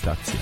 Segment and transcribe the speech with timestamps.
[0.00, 0.40] Kontestacja.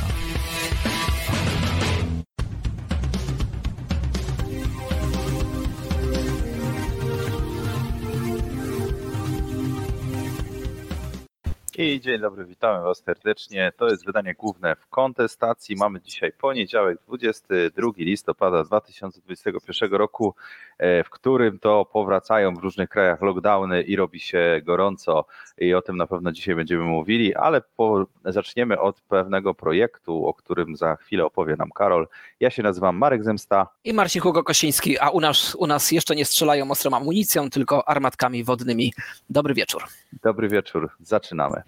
[11.79, 13.73] I dzień dobry, witamy Was serdecznie.
[13.77, 15.77] To jest wydanie główne w kontestacji.
[15.77, 20.35] Mamy dzisiaj poniedziałek, 22 listopada 2021 roku,
[20.79, 25.25] w którym to powracają w różnych krajach lockdowny i robi się gorąco.
[25.59, 30.35] I o tym na pewno dzisiaj będziemy mówili, ale po, zaczniemy od pewnego projektu, o
[30.35, 32.09] którym za chwilę opowie nam Karol.
[32.41, 33.67] Ja się nazywam Marek Zemsta.
[33.85, 37.89] I Marcin Hugo Kosiński, a u nas, u nas jeszcze nie strzelają ostrą amunicją, tylko
[37.89, 38.93] armatkami wodnymi.
[39.31, 39.83] Dobry wieczór.
[40.23, 41.63] Dobry wieczór, zaczynamy.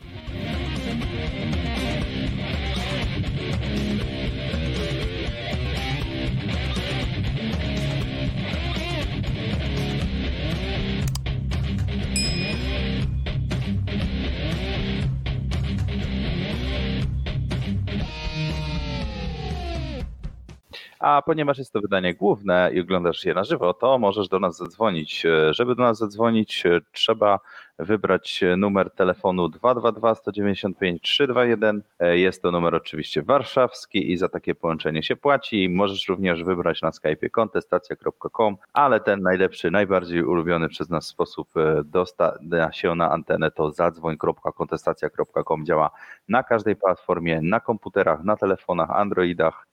[21.01, 24.57] A ponieważ jest to wydanie główne i oglądasz je na żywo, to możesz do nas
[24.57, 25.27] zadzwonić.
[25.51, 27.41] Żeby do nas zadzwonić, trzeba
[27.81, 31.83] wybrać numer telefonu 222 195 321.
[32.01, 35.69] Jest to numer oczywiście warszawski i za takie połączenie się płaci.
[35.69, 41.49] Możesz również wybrać na Skype kontestacja.com, ale ten najlepszy, najbardziej ulubiony przez nas sposób
[41.85, 45.67] dostania się na antenę to zadzwoń.kontestacja.com.
[45.67, 45.91] Działa
[46.29, 49.67] na każdej platformie, na komputerach, na telefonach, Androidach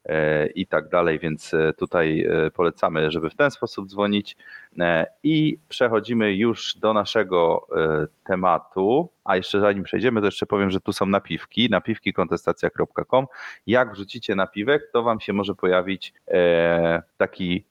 [0.56, 4.38] i tak dalej, więc tutaj polecamy, żeby w ten sposób dzwonić.
[5.24, 7.68] I przechodzimy już do naszego
[8.24, 9.10] tematu.
[9.24, 13.28] A jeszcze zanim przejdziemy, to jeszcze powiem, że tu są napiwki, napiwkikontestacja.com.
[13.68, 16.14] Jak wrzucicie napiwek, to wam się może pojawić
[17.18, 17.66] taki.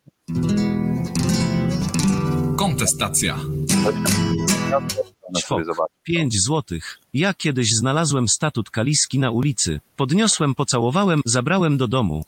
[2.58, 3.36] Kontestacja.
[5.38, 5.62] Ćwok,
[6.02, 6.98] 5 złotych.
[7.14, 9.80] Ja kiedyś znalazłem statut kaliski na ulicy.
[9.96, 12.24] Podniosłem, pocałowałem, zabrałem do domu.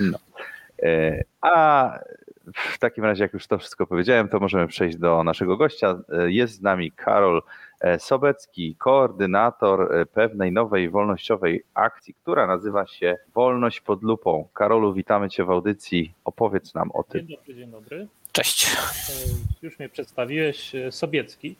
[0.00, 0.18] No.
[1.40, 1.98] A
[2.54, 5.98] w takim razie, jak już to wszystko powiedziałem, to możemy przejść do naszego gościa.
[6.26, 7.42] Jest z nami Karol
[7.98, 14.48] Sobecki, koordynator pewnej nowej wolnościowej akcji, która nazywa się Wolność pod lupą.
[14.54, 16.14] Karolu, witamy Cię w audycji.
[16.24, 17.26] Opowiedz nam o tym.
[17.26, 18.08] Dzień dobry, dzień dobry.
[18.32, 18.76] Cześć.
[19.62, 21.56] Już mnie przedstawiłeś, Sobiecki,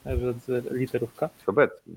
[0.70, 1.30] literówka.
[1.46, 1.90] Sobecki.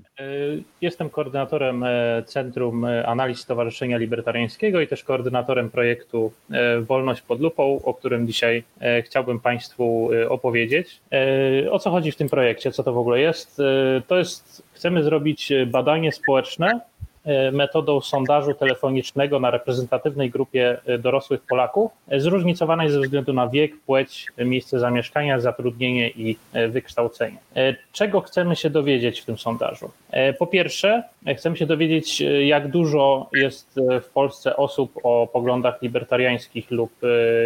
[0.80, 1.84] Jestem koordynatorem
[2.26, 6.32] Centrum Analiz Stowarzyszenia Libertariańskiego i też koordynatorem projektu
[6.80, 8.64] Wolność pod lupą, o którym dzisiaj
[9.04, 11.00] chciałbym Państwu opowiedzieć.
[11.70, 13.62] O co chodzi w tym projekcie, co to w ogóle jest?
[14.06, 16.80] To jest, chcemy zrobić badanie społeczne
[17.52, 24.78] metodą sondażu telefonicznego na reprezentatywnej grupie dorosłych Polaków, zróżnicowanej ze względu na wiek, płeć, miejsce
[24.78, 26.36] zamieszkania, zatrudnienie i
[26.68, 27.38] wykształcenie.
[27.92, 29.90] Czego chcemy się dowiedzieć w tym sondażu?
[30.38, 31.02] Po pierwsze,
[31.36, 36.92] chcemy się dowiedzieć, jak dużo jest w Polsce osób o poglądach libertariańskich lub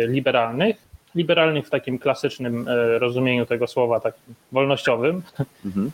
[0.08, 0.76] liberalnych,
[1.14, 2.66] liberalnych w takim klasycznym
[2.98, 5.22] rozumieniu tego słowa, takim wolnościowym.
[5.64, 5.90] Mhm.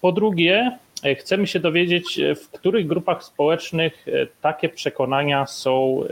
[0.00, 0.78] Po drugie,
[1.18, 4.06] Chcemy się dowiedzieć, w których grupach społecznych
[4.42, 6.04] takie przekonania są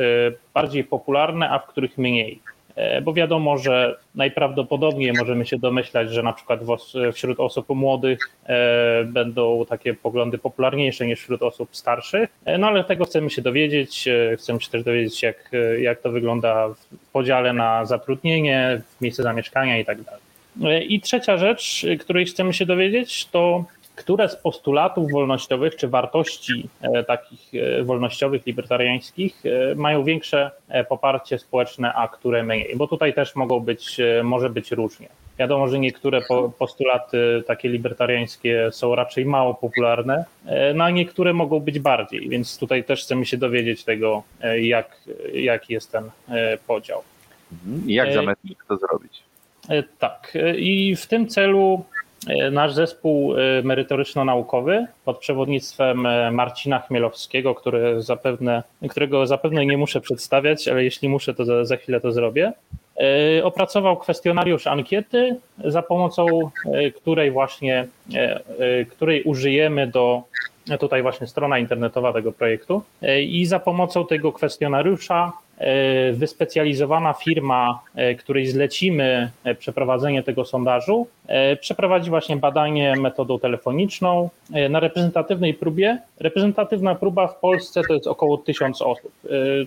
[0.55, 2.41] bardziej popularne, a w których mniej.
[3.03, 6.61] Bo wiadomo, że najprawdopodobniej możemy się domyślać, że na przykład
[7.13, 8.19] wśród osób młodych
[9.05, 12.31] będą takie poglądy popularniejsze niż wśród osób starszych.
[12.59, 14.09] No ale tego chcemy się dowiedzieć.
[14.37, 19.85] Chcemy się też dowiedzieć, jak, jak to wygląda w podziale na zatrudnienie, miejsce zamieszkania i
[19.85, 20.95] tak dalej.
[20.95, 23.65] I trzecia rzecz, której chcemy się dowiedzieć, to
[23.97, 26.69] które z postulatów wolnościowych czy wartości
[27.07, 27.51] takich
[27.85, 29.43] wolnościowych, libertariańskich
[29.77, 30.51] mają większe
[30.89, 35.09] poparcie społeczne, a które mniej, bo tutaj też mogą być, może być różnie.
[35.39, 36.21] Wiadomo, że niektóre
[36.59, 40.25] postulaty takie libertariańskie są raczej mało popularne,
[40.75, 44.23] no a niektóre mogą być bardziej, więc tutaj też chcemy się dowiedzieć tego,
[44.61, 44.97] jak,
[45.33, 46.11] jaki jest ten
[46.67, 47.03] podział.
[47.87, 49.23] I jak zamierzacie to zrobić?
[49.99, 51.85] Tak, i w tym celu
[52.53, 60.85] Nasz zespół merytoryczno-naukowy pod przewodnictwem Marcina Chmielowskiego, który zapewne, którego zapewne nie muszę przedstawiać, ale
[60.85, 62.53] jeśli muszę, to za, za chwilę to zrobię,
[63.43, 66.27] opracował kwestionariusz ankiety, za pomocą
[66.97, 67.87] której właśnie,
[68.91, 70.23] której użyjemy do,
[70.81, 72.83] tutaj właśnie strona internetowa tego projektu
[73.21, 75.33] i za pomocą tego kwestionariusza
[76.13, 77.81] wyspecjalizowana firma,
[78.19, 81.07] której zlecimy przeprowadzenie tego sondażu,
[81.61, 84.31] przeprowadzi właśnie badanie metodą telefoniczną
[84.71, 85.99] na reprezentatywnej próbie.
[86.21, 89.13] Reprezentatywna próba w Polsce to jest około tysiąc osób,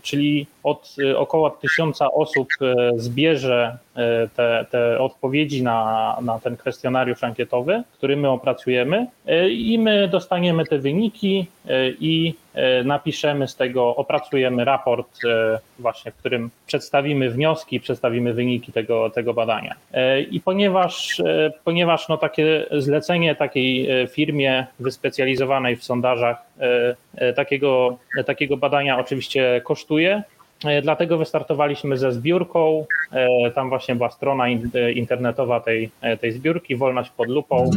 [0.03, 2.47] czyli od około tysiąca osób
[2.95, 3.88] zbierze e,
[4.35, 10.65] te, te odpowiedzi na, na ten kwestionariusz ankietowy, który my opracujemy e, i my dostaniemy
[10.65, 17.29] te wyniki e, i e, napiszemy z tego, opracujemy raport e, właśnie, w którym przedstawimy
[17.29, 19.75] wnioski, przedstawimy wyniki tego, tego badania.
[19.93, 26.95] E, I ponieważ, e, ponieważ no takie zlecenie takiej e, firmie wyspecjalizowanej w sondażach e,
[27.15, 30.38] e, takiego, takiego badania oczywiście kosztuje, E,
[30.83, 32.85] Dlatego wystartowaliśmy ze zbiórką.
[33.11, 37.69] E, Tam właśnie była strona e, internetowa tej, e, tej zbiórki, wolność pod lupą.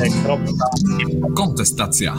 [0.00, 0.38] e.
[1.36, 2.14] Kontestacja.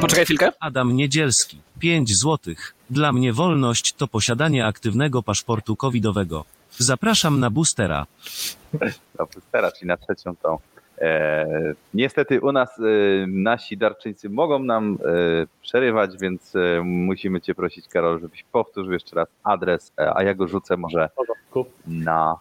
[0.00, 0.52] Poczekaj chwilkę.
[0.60, 1.58] Adam Niedzielski.
[1.78, 2.74] 5 złotych.
[2.90, 6.44] Dla mnie wolność to posiadanie aktywnego paszportu covidowego.
[6.78, 8.06] Zapraszam na boostera.
[9.18, 10.58] na boostera, czyli na trzecią tą.
[11.00, 11.46] E,
[11.94, 12.82] niestety u nas e,
[13.26, 16.54] nasi darczyńcy mogą nam e, przerywać, więc
[16.84, 21.08] musimy Cię prosić, Karol, żebyś powtórzył jeszcze raz adres, a ja go rzucę może
[21.86, 22.36] na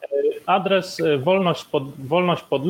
[0.46, 2.66] Adres wolność pod, wolność pod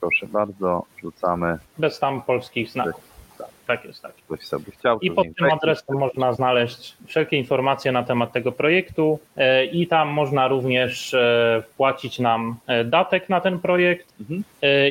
[0.00, 1.58] proszę bardzo, rzucamy.
[1.78, 2.94] bez tam polskich znaków.
[3.38, 3.53] Tak
[3.84, 4.14] jest, tak.
[4.14, 4.98] Ktoś sobie chciał.
[5.00, 10.08] I pod tym adresem można znaleźć wszelkie informacje na temat tego projektu e, i tam
[10.08, 14.44] można również e, wpłacić nam e, datek na ten projekt Mhm.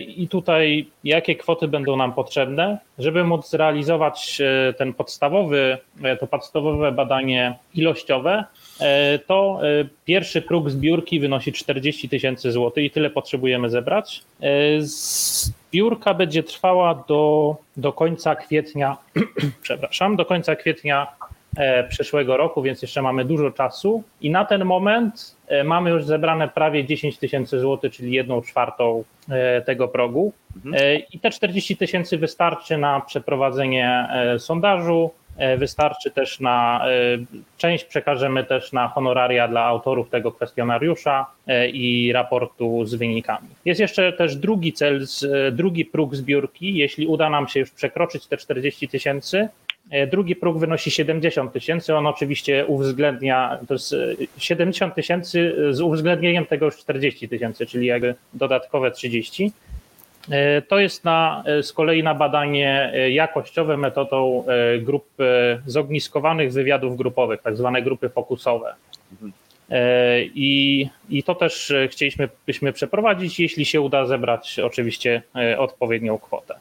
[0.07, 4.41] I tutaj jakie kwoty będą nam potrzebne, żeby móc zrealizować
[4.77, 5.77] ten podstawowy,
[6.19, 8.43] to podstawowe badanie ilościowe,
[9.27, 9.59] to
[10.05, 14.23] pierwszy próg zbiórki wynosi 40 tysięcy złotych i tyle potrzebujemy zebrać.
[14.79, 18.62] Zbiórka będzie trwała do, do końca kwietnia,
[19.62, 21.07] przepraszam, do końca kwietnia
[21.57, 26.06] e, przyszłego roku, więc jeszcze mamy dużo czasu i na ten moment e, mamy już
[26.06, 30.33] zebrane prawie 10 tysięcy złotych, czyli jedną czwartą e, tego progu.
[30.65, 31.01] Mhm.
[31.13, 34.07] I te 40 tysięcy wystarczy na przeprowadzenie
[34.38, 35.12] sondażu,
[35.57, 36.91] wystarczy też na, e,
[37.57, 43.47] część przekażemy też na honoraria dla autorów tego kwestionariusza e, i raportu z wynikami.
[43.65, 45.06] Jest jeszcze też drugi cel,
[45.47, 49.50] e, drugi próg zbiórki, jeśli uda nam się już przekroczyć te 40 tysięcy,
[49.89, 51.95] E, Drugi próg wynosi 70 tysięcy.
[51.95, 53.97] On oczywiście uwzględnia, to jest e,
[54.38, 59.51] 70 tysięcy z uwzględnieniem tego już 40 tysięcy, czyli jakby dodatkowe 30.
[60.31, 64.45] E, To jest na, e, z kolei na badanie e, jakościowe metodą
[64.79, 65.05] grup
[65.65, 68.73] zogniskowanych wywiadów grupowych, tak zwane grupy fokusowe.
[69.69, 75.21] E, I, I to też chcieliśmy byśmy przeprowadzić, jeśli się uda zebrać oczywiście
[75.57, 76.55] odpowiednią kwotę.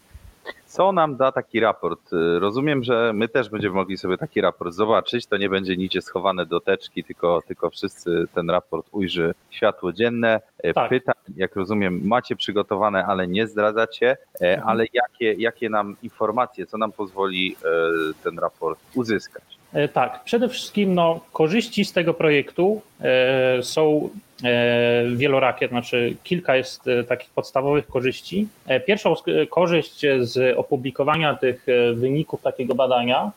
[0.72, 2.12] Co nam da taki raport?
[2.12, 5.26] Y, Rozumiem, że my też będziemy mogli sobie taki raport zobaczyć.
[5.26, 10.40] To nie będzie nigdzie schowane do teczki, tylko, tylko wszyscy ten raport ujrzy światło dzienne.
[10.58, 10.90] E, Tak.
[10.90, 14.16] Pytań, jak rozumiem, macie przygotowane, ale nie zdradzacie.
[14.40, 17.69] E, Ale jakie, jakie nam informacje, co nam pozwoli e,
[18.24, 19.61] ten raport uzyskać?
[19.72, 24.10] E, Tak, przede wszystkim no, korzyści z tego projektu e, są
[24.44, 28.48] e, wielorakie, znaczy kilka jest takich podstawowych korzyści.
[28.86, 29.14] Pierwszą
[29.50, 33.32] korzyść z opublikowania tych wyników takiego badania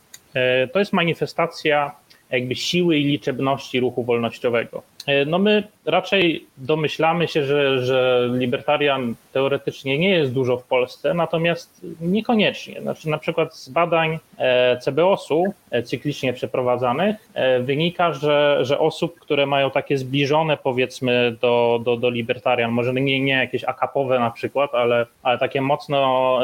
[0.73, 1.91] to jest manifestacja
[2.31, 4.94] jakby siły i liczebności ruchu wolnościowego.
[5.05, 11.13] E, No my raczej domyślamy się, że, że libertarian teoretycznie nie jest dużo w Polsce,
[11.13, 12.81] natomiast niekoniecznie.
[12.81, 17.15] Znaczy na przykład z badań e, CBOS-u e, cyklicznie przeprowadzanych
[17.61, 23.19] wynika, że, że osób, które mają takie zbliżone powiedzmy do, do, do libertarian, może nie,
[23.19, 26.39] nie jakieś akapowe na przykład, ale, ale takie mocno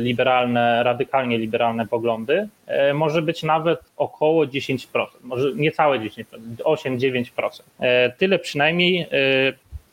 [0.00, 2.48] liberalne, radykalnie liberalne poglądy,
[2.94, 6.24] może być nawet około 10%, może niecałe 10%,
[6.64, 7.62] 8-9%.
[8.18, 9.08] Tyle przynajmniej e,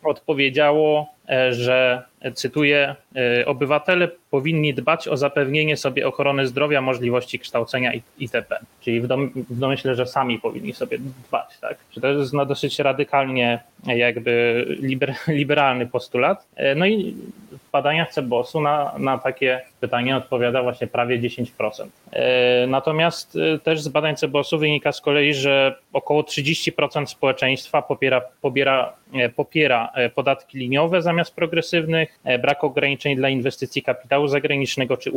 [0.03, 1.13] odpowiedziało,
[1.53, 8.59] że e, cytuję, e, obywatele powinni dbać o zapewnienie sobie ochrony zdrowia, możliwości kształcenia itp.
[8.81, 9.07] Czyli w,
[9.50, 11.57] w domyśle, że sami powinni sobie dbać.
[11.62, 11.77] Tak?
[11.91, 16.48] Czy to jest no, dosyć radykalnie jakby liber, liberalny postulat.
[16.55, 17.15] E, No i
[17.51, 21.88] w badaniach CBOS-u na, na takie pytanie odpowiada właśnie prawie 10%.
[22.12, 28.93] E, Natomiast też z badań CBOS-u wynika z kolei, że około 30% społeczeństwa popiera, pobiera,
[29.36, 35.11] popiera podatki liniowe zamiast progresywnych, e, brak ograniczeń dla inwestycji kapitału zagranicznego czy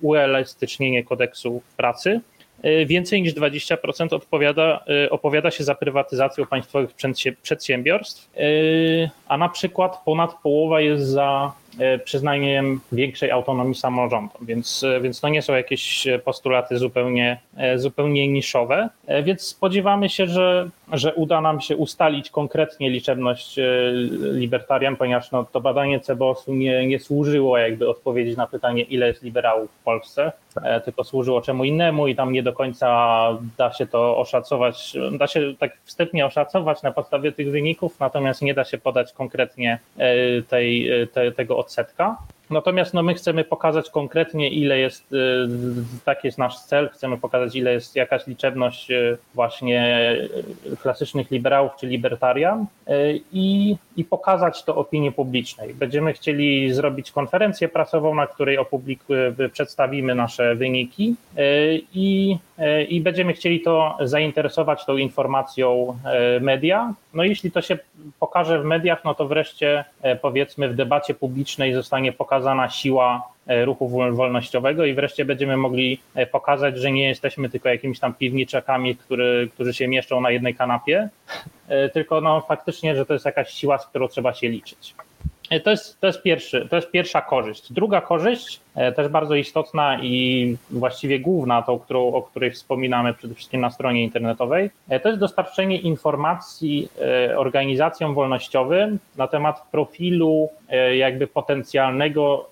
[0.00, 2.20] uelastycznienie kodeksu pracy.
[2.62, 6.90] E, Więcej niż 20% odpowiada, e, opowiada się za prywatyzacją państwowych
[7.42, 8.30] przedsiębiorstw,
[9.28, 11.52] a na przykład ponad połowa jest za
[12.04, 18.28] przyznaniem większej autonomii samorządom, więc, e, więc to nie są jakieś postulaty zupełnie, e, zupełnie
[18.28, 23.92] niszowe, E, więc spodziewamy się, że, że uda nam się ustalić konkretnie liczebność e,
[24.32, 29.22] libertarian, ponieważ no, to badanie CBOS-u nie, nie służyło jakby odpowiedzi na pytanie, ile jest
[29.22, 30.32] liberałów w Polsce.
[30.62, 32.88] E, tylko służyło czemu innemu i tam nie do końca
[33.58, 38.54] da się to oszacować, da się tak wstępnie oszacować na podstawie tych wyników, natomiast nie
[38.54, 42.16] da się podać konkretnie e, tej, e, te, tego odsetka.
[42.50, 45.16] Natomiast no, my chcemy pokazać konkretnie, ile jest, y,
[46.04, 50.10] taki jest nasz cel, chcemy pokazać, ile jest jakaś liczebność y, właśnie
[50.72, 52.66] y, klasycznych liberałów czy libertarian
[53.32, 55.74] i, i pokazać to opinii publicznej.
[55.74, 61.14] Będziemy chcieli zrobić konferencję prasową, na której opublik- przedstawimy nasze wyniki
[61.94, 62.36] i,
[62.88, 65.98] i będziemy chcieli to zainteresować tą informacją
[66.40, 66.94] media.
[67.14, 67.78] No jeśli to się
[68.20, 73.64] pokaże w mediach, no to wreszcie e, powiedzmy w debacie publicznej zostanie pokazana siła e,
[73.64, 78.14] ruchu wol- wolnościowego i wreszcie będziemy mogli e, pokazać, że nie jesteśmy tylko jakimiś tam
[78.14, 81.08] piwniczakami, który, którzy się mieszczą na jednej kanapie,
[81.68, 84.94] e, tylko no faktycznie, że to jest jakaś siła, z którą trzeba się liczyć.
[85.50, 87.72] E, To jest, to, jest pierwszy, to jest pierwsza korzyść.
[87.72, 93.60] Druga korzyść, e, też bardzo istotna i właściwie główna, którą, o której wspominamy przede wszystkim
[93.60, 96.88] na stronie internetowej, e, to jest dostarczenie informacji
[97.36, 100.48] organizacjom wolnościowym na temat profilu
[100.94, 102.50] jakby potencjalnego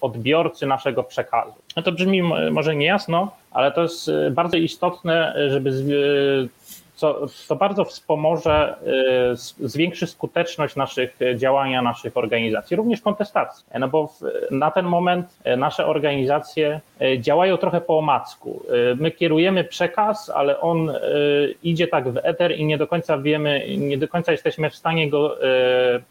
[0.00, 1.52] odbiorcy naszego przekazu.
[1.76, 5.70] No to brzmi może niejasno, ale to jest bardzo istotne, żeby
[7.00, 8.76] co, to bardzo wspomoże,
[9.62, 13.64] y, zwiększy skuteczność naszych y, działania, naszych organizacji, również kontestacji.
[13.78, 16.80] No bo w, na ten moment y, nasze organizacje
[17.18, 18.62] działają trochę po omacku.
[18.96, 20.92] My kierujemy przekaz, ale on
[21.62, 25.10] idzie tak w eter i nie do końca wiemy, nie do końca jesteśmy w stanie
[25.10, 25.36] go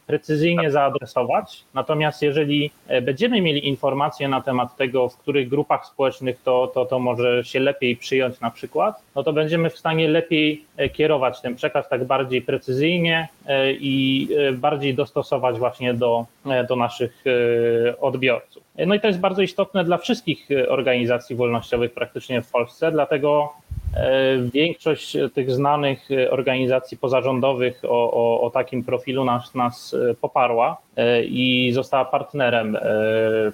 [0.08, 1.64] precyzyjnie zaadresować.
[1.74, 7.00] Natomiast jeżeli będziemy mieli informacje na temat tego, w których grupach społecznych to, to, to
[7.00, 11.90] może się lepiej przyjąć na przykład, no to będziemy w stanie lepiej kierować ten przekaz
[11.90, 18.64] tak bardziej precyzyjnie e, i e, bardziej dostosować właśnie do, e, do naszych e, odbiorców.
[18.78, 22.92] E, No i to jest bardzo istotne dla wszystkich e, organizacji wolnościowych praktycznie w Polsce,
[22.92, 23.54] dlatego
[23.96, 30.14] e, większość tych znanych e, organizacji pozarządowych o, o, o takim profilu nas, nas e,
[30.14, 32.82] poparła e, i została partnerem e,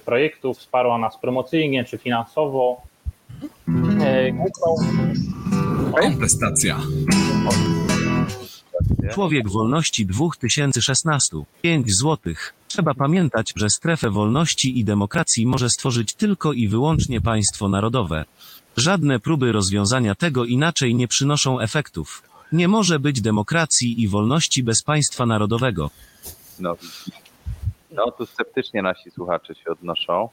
[0.04, 2.80] projektu, wsparła nas promocyjnie czy finansowo.
[4.00, 6.78] E, Główną Kontestacja.
[9.12, 11.36] Człowiek wolności 2016.
[11.62, 12.54] 5 złotych.
[12.68, 18.24] Trzeba pamiętać, że strefę wolności i demokracji może stworzyć tylko i wyłącznie państwo narodowe.
[18.76, 22.22] Żadne próby rozwiązania tego inaczej nie przynoszą efektów.
[22.52, 25.90] Nie może być demokracji i wolności bez państwa narodowego.
[26.60, 26.76] No,
[27.90, 30.28] no tu sceptycznie nasi słuchacze się odnoszą.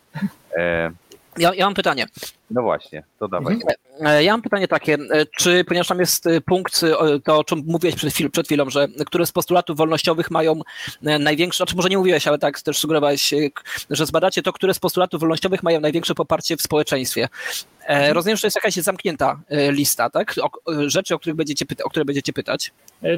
[0.57, 0.91] E,
[1.37, 2.05] Ja, ja mam pytanie.
[2.51, 3.57] No właśnie, to dawaj.
[4.01, 6.81] E, Ja mam pytanie takie, e, czy, ponieważ tam jest e, punkt,
[7.23, 10.59] to o czym mówiłeś przed, chwil, przed chwilą, że które z postulatów wolnościowych mają
[11.01, 13.33] największe, znaczy może nie mówiłeś, ale tak też sugerowałeś,
[13.89, 17.27] że zbadacie to, które z postulatów wolnościowych mają największe poparcie w społeczeństwie.
[17.87, 19.39] E, Rozumiem, że to jest jakaś zamknięta
[19.71, 20.35] lista, tak?
[20.41, 20.49] O,
[20.87, 22.71] rzeczy, o, których będziecie pyta- o które będziecie pytać.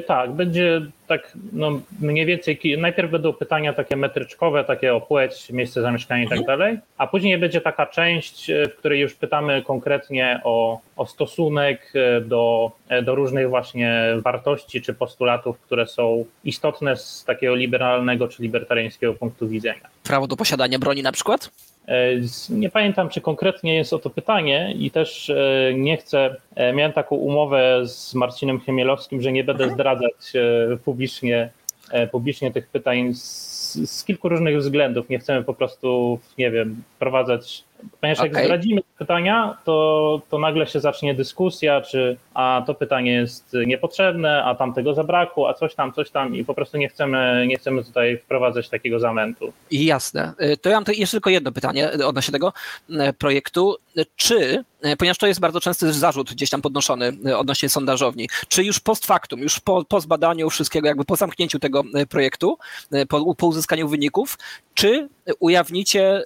[0.06, 5.82] Tak, będzie tak no, mniej więcej, najpierw będą pytania takie metryczkowe, takie o płeć, miejsce
[5.82, 10.80] zamieszkania i tak dalej, a później będzie taka część, w której już pytamy konkretnie o,
[10.96, 17.24] o stosunek e, do, e, do różnych właśnie wartości czy postulatów, które są istotne z
[17.24, 19.80] takiego liberalnego czy libertariańskiego punktu widzenia.
[20.02, 21.50] Prawo do posiadania broni na przykład?
[21.88, 22.10] E,
[22.50, 25.32] Nie pamiętam, czy konkretnie jest o to pytanie i też
[25.74, 26.36] nie chcę,
[26.74, 31.50] miałem taką umowę z Marcinem Chmielowskim, że nie będę zdradzać e, publicznie,
[32.12, 35.08] publicznie tych pytań z, z kilku różnych względów.
[35.08, 37.65] Nie chcemy po prostu, nie wiem, wprowadzać,
[38.00, 38.44] ponieważ jak Okej.
[38.44, 44.54] zdradzimy pytania, to, to nagle się zacznie dyskusja, czy a to pytanie jest niepotrzebne, a
[44.54, 48.18] tamtego zabrakło, a coś tam, coś tam i po prostu nie chcemy, nie chcemy tutaj
[48.18, 49.52] wprowadzać takiego zamętu.
[49.70, 50.32] Jasne.
[50.40, 52.52] Y, To ja mam jeszcze tylko jedno pytanie odnośnie tego
[52.90, 53.76] y, projektu.
[54.16, 58.80] Czy, y, ponieważ to jest bardzo częsty zarzut gdzieś tam podnoszony odnośnie sondażowni, czy już
[58.80, 62.58] post factum, już po, po zbadaniu wszystkiego, jakby po zamknięciu tego projektu,
[63.08, 64.38] po, po uzyskaniu wyników,
[64.74, 65.08] czy
[65.40, 66.22] ujawnicie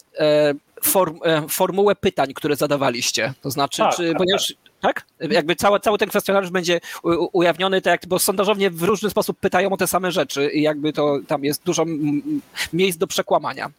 [0.83, 3.33] form, e, formułę pytań, które zadawaliście?
[3.43, 5.07] To znaczy, Tak, czy, tak, ponieważ tak?
[5.21, 6.81] Jakby cały, cały ten kwestionariusz będzie
[7.33, 10.93] ujawniony, tak jak, bo sondażownie w różny sposób pytają o te same rzeczy i jakby
[10.93, 11.85] to tam jest dużo
[12.73, 13.71] miejsc do przekłamania.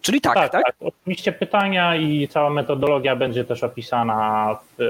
[0.00, 0.52] Czyli tak, tak?
[0.52, 4.82] tak, Oczywiście pytania i cała metodologia będzie też opisana w,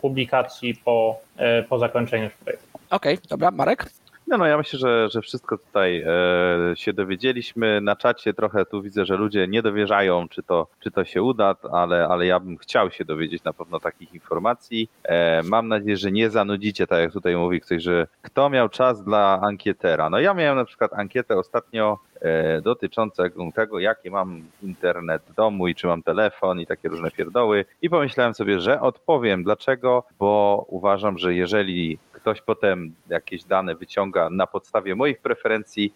[0.00, 2.66] publikacji po, e, po zakończeniu projektu.
[2.90, 3.86] Okej, dobra, Marek?
[4.32, 7.80] No, no ja myślę, że, że wszystko tutaj e, się dowiedzieliśmy.
[7.80, 11.56] Na czacie trochę tu widzę, że ludzie nie dowierzają, czy to, czy to się uda,
[11.72, 14.88] ale, ale ja bym chciał się dowiedzieć na pewno takich informacji.
[15.04, 19.04] E, mam nadzieję, że nie zanudzicie, tak jak tutaj mówi ktoś, że kto miał czas
[19.04, 20.10] dla ankietera.
[20.10, 23.22] No ja miałem na przykład ankietę ostatnio e, dotyczącą
[23.54, 27.64] tego, jaki mam internet w domu i czy mam telefon i takie różne pierdoły.
[27.82, 29.44] I pomyślałem sobie, że odpowiem.
[29.44, 30.04] Dlaczego?
[30.18, 35.94] Bo uważam, że jeżeli ktoś potem jakieś dane wyciąga na podstawie moich preferencji,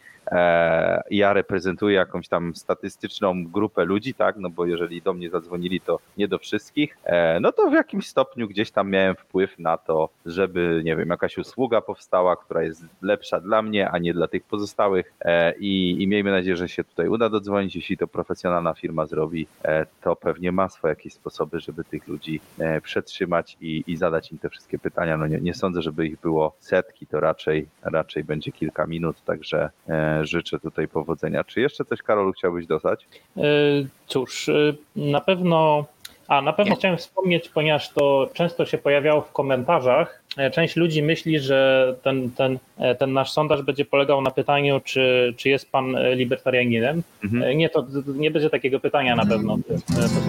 [1.11, 5.99] ja reprezentuję jakąś tam statystyczną grupę ludzi, tak, no bo jeżeli do mnie zadzwonili, to
[6.17, 10.09] nie do wszystkich, e, no to w jakimś stopniu gdzieś tam miałem wpływ na to,
[10.27, 14.45] żeby, nie wiem, jakaś usługa powstała, która jest lepsza dla mnie, a nie dla tych
[14.45, 15.13] pozostałych.
[15.21, 19.47] E, i, i miejmy nadzieję, że się tutaj uda dodzwonić, jeśli to profesjonalna firma zrobi,
[19.65, 24.33] e, to pewnie ma swoje jakieś sposoby, żeby tych ludzi e, przetrzymać i, i zadać
[24.33, 25.17] im te wszystkie pytania.
[25.17, 29.71] No nie, nie sądzę, żeby ich było setki, to raczej, raczej będzie kilka minut, także
[29.89, 31.45] e, życzę tutaj powodzenia.
[31.45, 33.07] Czy jeszcze coś, Karolu, chciałbyś dodać?
[33.37, 33.41] E,
[34.07, 34.53] Cóż, e,
[34.97, 35.85] na pewno.
[36.29, 36.79] A na pewno Nie.
[36.79, 40.23] chciałem wspomnieć, ponieważ to często się pojawiało w komentarzach.
[40.37, 42.59] e, Część ludzi myśli, że ten, ten,
[42.99, 47.03] ten nasz sondaż będzie polegał na pytaniu, czy, czy jest pan libertarianinem.
[47.25, 47.59] Mhm.
[47.59, 49.59] Nie, to nie będzie takiego pytania na pewno.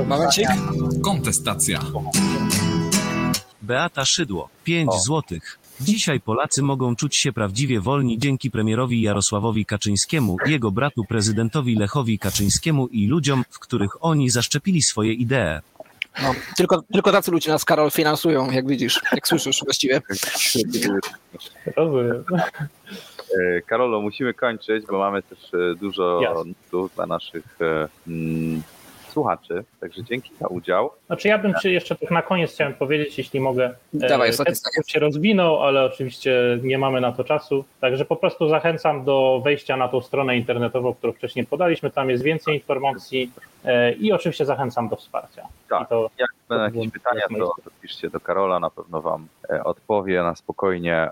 [0.07, 0.47] Momencik.
[1.03, 1.79] Kontestacja.
[3.61, 4.97] Beata Szydło, 5 O.
[4.99, 5.59] złotych.
[5.81, 12.19] Dzisiaj Polacy mogą czuć się prawdziwie wolni dzięki premierowi Jarosławowi Kaczyńskiemu, jego bratu prezydentowi Lechowi
[12.19, 15.59] Kaczyńskiemu i ludziom, w których oni zaszczepili swoje idee.
[16.23, 20.01] No, tylko, tylko tacy ludzie nas, Karol, finansują, jak widzisz, jak słyszysz właściwie.
[21.75, 22.23] Rozumiem.
[23.39, 26.53] E, Karolo, musimy kończyć, bo mamy też e, dużo Jasne.
[26.95, 28.61] dla naszych e, mm,
[29.17, 30.89] słuchaczy, także dzięki za udział.
[31.07, 33.75] Znaczy ja bym ci jeszcze tak na koniec chciałem powiedzieć, jeśli mogę.
[34.01, 34.29] e, Dawaj,
[34.77, 37.65] już się rozwinął, ale oczywiście nie mamy na to czasu.
[37.81, 41.91] Także po prostu zachęcam do wejścia na tą stronę internetową, którą wcześniej podaliśmy.
[41.91, 43.31] Tam jest więcej informacji
[43.65, 45.47] e, i oczywiście zachęcam do wsparcia.
[45.69, 45.89] Tak.
[45.89, 49.27] To Jak będą To jakieś było pytania, to, to piszcie do Karola, na pewno wam
[49.49, 51.09] e, odpowie na spokojnie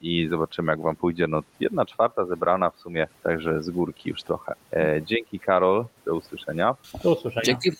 [0.00, 1.26] i zobaczymy jak wam pójdzie.
[1.26, 4.54] No jedna czwarta zebrana w sumie, także z górki już trochę.
[5.02, 6.74] Dzięki Karol, do usłyszenia.
[7.06, 7.44] Do usłyszenia.
[7.44, 7.70] Dzięki.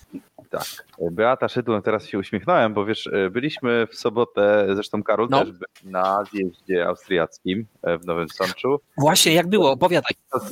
[0.51, 0.63] Tak.
[1.13, 5.41] Beata Szydło, teraz się uśmiechnąłem, bo wiesz, e, byliśmy w sobotę, zresztą Karol No.
[5.41, 8.81] też był na zjeździe austriackim e, w Nowym Sączu.
[8.99, 9.71] Właśnie, jak było?
[9.71, 10.11] Opowiadaj.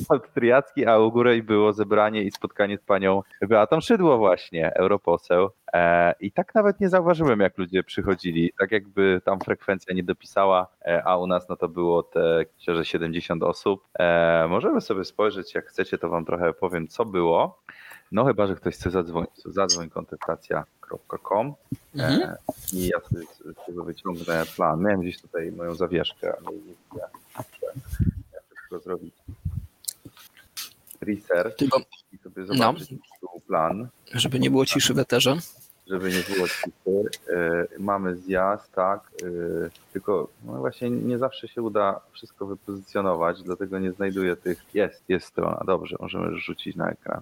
[0.09, 5.49] Austriacki, a u góry było zebranie i spotkanie z panią Beatą Szydło właśnie, europoseł.
[5.73, 8.53] E, I tak nawet nie zauważyłem, jak ludzie przychodzili.
[8.59, 10.67] Tak jakby tam frekwencja nie dopisała,
[11.05, 13.87] a u nas no to było te myślę, że 70 osób.
[14.49, 17.61] Możemy sobie spojrzeć, jak chcecie, to wam trochę powiem, co było.
[18.15, 19.29] No chyba, że ktoś chce zadzwonić.
[19.43, 21.53] to Zadzwoń kontestacja.com
[21.95, 22.21] Mhm.
[22.21, 22.37] e,
[22.73, 24.81] i ja sobie z tego wyciągnę plan.
[24.81, 26.75] Miałem gdzieś tutaj moją zawieszkę, ale nie wiem,
[27.35, 27.45] jak
[28.33, 29.13] jak wszystko zrobić.
[31.01, 31.79] Research Tylko,
[32.13, 32.89] i sobie zobaczyć
[33.21, 35.37] tu plan, żeby nie było ciszy w eterze.
[35.87, 36.71] żeby nie było ciszy.
[37.29, 39.25] E, Mamy zjazd, tak, e,
[39.93, 44.65] tylko no właśnie nie zawsze się uda wszystko wypozycjonować, dlatego nie znajduję tych.
[44.73, 47.21] Jest, jest strona, dobrze, możemy rzucić na ekran.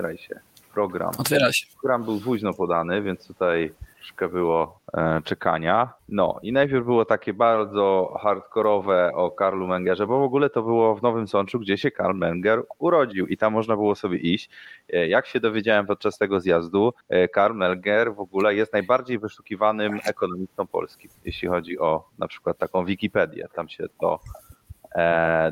[0.00, 0.40] Staraj się.
[0.74, 1.10] Program.
[1.18, 1.66] Otwiera się.
[1.80, 5.92] Program był późno podany, więc tutaj troszkę było e, czekania.
[6.08, 10.96] No i najpierw było takie bardzo hardkorowe o Karlu Mengerze, bo w ogóle to było
[10.96, 14.50] w Nowym Sączu, gdzie się Karl Menger urodził i tam można było sobie iść.
[14.92, 20.00] E, Jak się dowiedziałem podczas tego zjazdu, e, Karl Menger w ogóle jest najbardziej wyszukiwanym
[20.04, 23.48] ekonomistą polskim, jeśli chodzi o na przykład taką Wikipedię.
[23.54, 24.20] Tam się to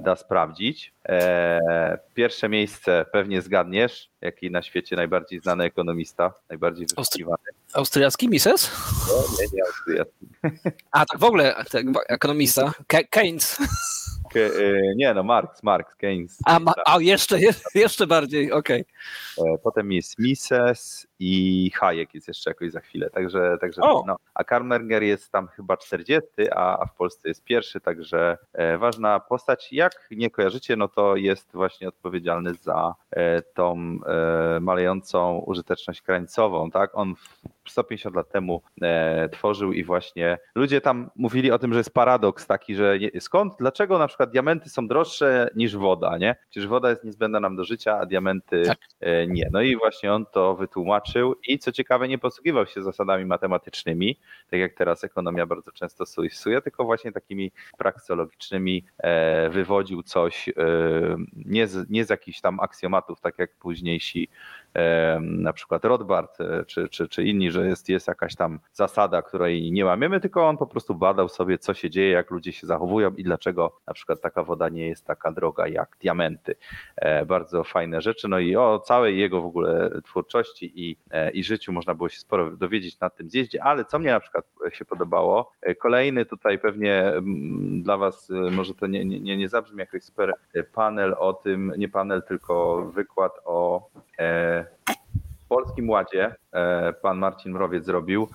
[0.01, 0.93] da sprawdzić.
[1.09, 7.43] E, pierwsze miejsce pewnie zgadniesz, jaki na świecie najbardziej znany ekonomista, najbardziej wyszukiwany.
[7.73, 8.71] Austriacki Mises?
[9.09, 10.27] No, nie, nie, austriacki.
[10.93, 12.73] A, tak w ogóle, tak, ekonomista.
[12.87, 13.59] Ke- Keynes.
[14.33, 16.39] Ke- e, nie, no Marx, Marx, Keynes.
[16.45, 17.39] A, ma, a jeszcze,
[17.75, 18.85] jeszcze bardziej, okej.
[19.39, 24.05] E, Potem jest Mises i Hayek jest jeszcze jakoś za chwilę, także, także O.
[24.07, 24.17] no.
[24.35, 28.79] A Karl Menger jest tam chyba 40, a, a w Polsce jest pierwszy, także e,
[28.79, 29.73] ważna postać.
[29.73, 36.71] Jak nie kojarzycie, no to jest właśnie odpowiedzialny za e, tą e, malejącą użyteczność krańcową,
[36.71, 36.91] tak?
[36.95, 37.15] On
[37.65, 41.95] w 150 lat temu e, tworzył i właśnie ludzie tam mówili o tym, że jest
[41.95, 46.37] paradoks taki, że nie, skąd, dlaczego na przykład diamenty są droższe niż woda, nie?
[46.51, 48.79] Przecież woda jest niezbędna nam do życia, a diamenty Tak.
[49.01, 49.49] e, nie.
[49.53, 51.08] No i właśnie on to wytłumaczył
[51.47, 54.17] i co ciekawe nie posługiwał się zasadami matematycznymi,
[54.51, 60.53] tak jak teraz ekonomia bardzo często stosuje, tylko właśnie takimi praksologicznymi e, wywodził coś e,
[61.37, 64.29] nie z, nie z jakichś tam aksjomatów, tak jak późniejsi
[65.21, 69.73] na przykład Rothbard e, czy, czy, czy inni, że jest, jest jakaś tam zasada, której
[69.73, 73.11] nie łamiemy, tylko on po prostu badał sobie, co się dzieje, jak ludzie się zachowują
[73.15, 76.55] i dlaczego na przykład taka woda nie jest taka droga jak diamenty.
[76.97, 81.45] E, bardzo fajne rzeczy, no i o całej jego w ogóle twórczości i, e, i
[81.45, 84.85] życiu można było się sporo dowiedzieć na tym zjeździe, ale co mnie na przykład się
[84.85, 90.35] podobało, kolejny tutaj pewnie mm, dla was może to nie, nie, nie zabrzmi jakoś super
[90.73, 94.67] panel o tym, nie panel, tylko wykład o e,
[95.49, 98.29] Polskim Ładzie e, pan Marcin Mrowiec zrobił,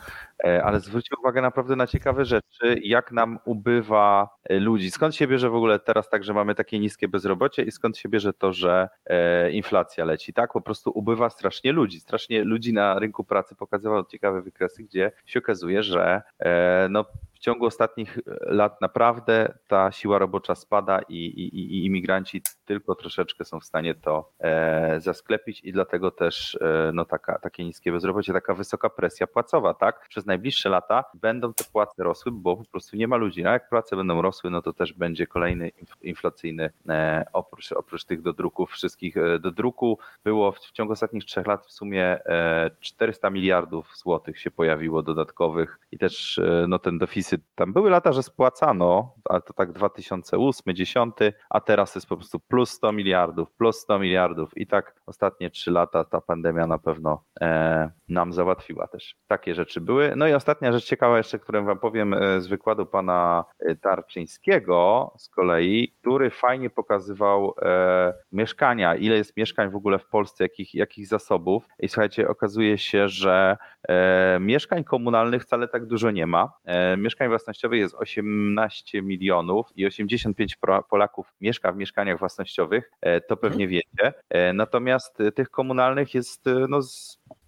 [0.63, 4.91] ale zwrócił uwagę naprawdę na ciekawe rzeczy, jak nam ubywa e, ludzi.
[4.91, 8.09] Skąd się bierze w ogóle teraz tak, że mamy takie niskie bezrobocie i skąd się
[8.09, 10.53] bierze to, że e, inflacja leci, tak?
[10.53, 11.99] Po prostu ubywa strasznie ludzi.
[11.99, 17.39] Strasznie ludzi na rynku pracy pokazywał ciekawe wykresy, gdzie się okazuje, że e, no, w
[17.39, 23.59] ciągu ostatnich lat naprawdę ta siła robocza spada i, i, i imigranci tylko troszeczkę są
[23.59, 28.53] w stanie to e, zasklepić i dlatego też e, no, taka, takie niskie bezrobocie, taka
[28.53, 30.07] wysoka presja płacowa, tak?
[30.09, 33.45] Przez najbliższe lata będą te płace rosły, bo po prostu nie ma ludzi.
[33.45, 38.05] A jak płace będą rosły, no to też będzie kolejny inf- inflacyjny e, oprócz, oprócz
[38.05, 39.17] tych dodruków wszystkich.
[39.17, 43.97] E, do druku było w, w ciągu ostatnich trzech lat w sumie e, 400 miliardów
[43.97, 49.15] złotych się pojawiło dodatkowych i też e, no, ten deficyt, tam były lata, że spłacano,
[49.25, 51.15] ale to tak 2008, 10,
[51.49, 55.71] a teraz jest po prostu plus 100 miliardów, plus 100 miliardów i tak ostatnie trzy
[55.71, 59.15] lata ta pandemia na pewno e, nam załatwiła też.
[59.27, 60.12] Takie rzeczy były.
[60.15, 65.11] No i ostatnia rzecz ciekawa jeszcze, którą wam powiem e, z wykładu pana e, Tarczyńskiego
[65.17, 70.75] z kolei, który fajnie pokazywał e, mieszkania, ile jest mieszkań w ogóle w Polsce, jakich,
[70.75, 76.53] jakich zasobów i słuchajcie, okazuje się, że e, mieszkań komunalnych wcale tak dużo nie ma.
[76.65, 83.21] E, mieszkań własnościowych jest 18 milionów i 85 pro- Polaków mieszka w mieszkaniach własnościowych, e,
[83.21, 84.13] to pewnie wiecie.
[84.53, 86.79] Natomiast tych komunalnych jest no,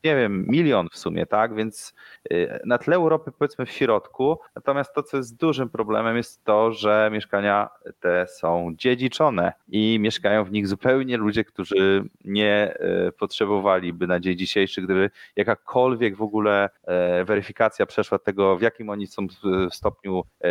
[0.05, 1.55] nie wiem, milion w sumie, tak?
[1.55, 1.93] Więc
[2.31, 4.39] y, na tle Europy powiedzmy w środku.
[4.55, 10.43] Natomiast to, co jest dużym problemem, jest to, że mieszkania te są dziedziczone i mieszkają
[10.43, 16.69] w nich zupełnie ludzie, którzy nie y, potrzebowaliby na dzień dzisiejszy, gdyby jakakolwiek w ogóle
[16.83, 20.49] e, weryfikacja przeszła tego, w jakim oni są w- stopniu e,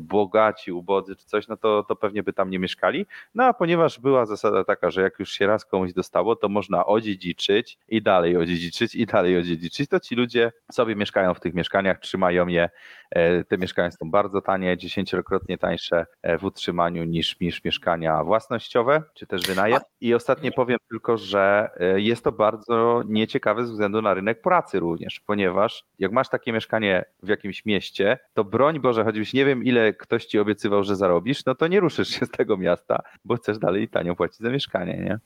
[0.00, 3.06] bogaci, ubodzy czy coś, no to, to pewnie by tam nie mieszkali.
[3.34, 6.86] No a ponieważ była zasada taka, że jak już się raz komuś dostało, to można
[6.86, 11.98] odziedziczyć i dalej odziedziczyć i dalej odziedziczyć, to ci ludzie sobie mieszkają w tych mieszkaniach,
[11.98, 12.68] trzymają je.
[13.10, 19.02] E, Te mieszkania są bardzo tanie, dziesięciokrotnie tańsze e, w utrzymaniu niż, niż mieszkania własnościowe,
[19.14, 19.80] czy też wynajem.
[20.00, 24.80] I ostatnie powiem tylko, że e, jest to bardzo nieciekawe ze względu na rynek pracy
[24.80, 29.64] również, ponieważ jak masz takie mieszkanie w jakimś mieście, to broń Boże, choćbyś nie wiem
[29.64, 33.36] ile ktoś ci obiecywał, że zarobisz, no to nie ruszysz się z tego miasta, bo
[33.36, 35.18] chcesz dalej tanio płacić za mieszkanie, nie?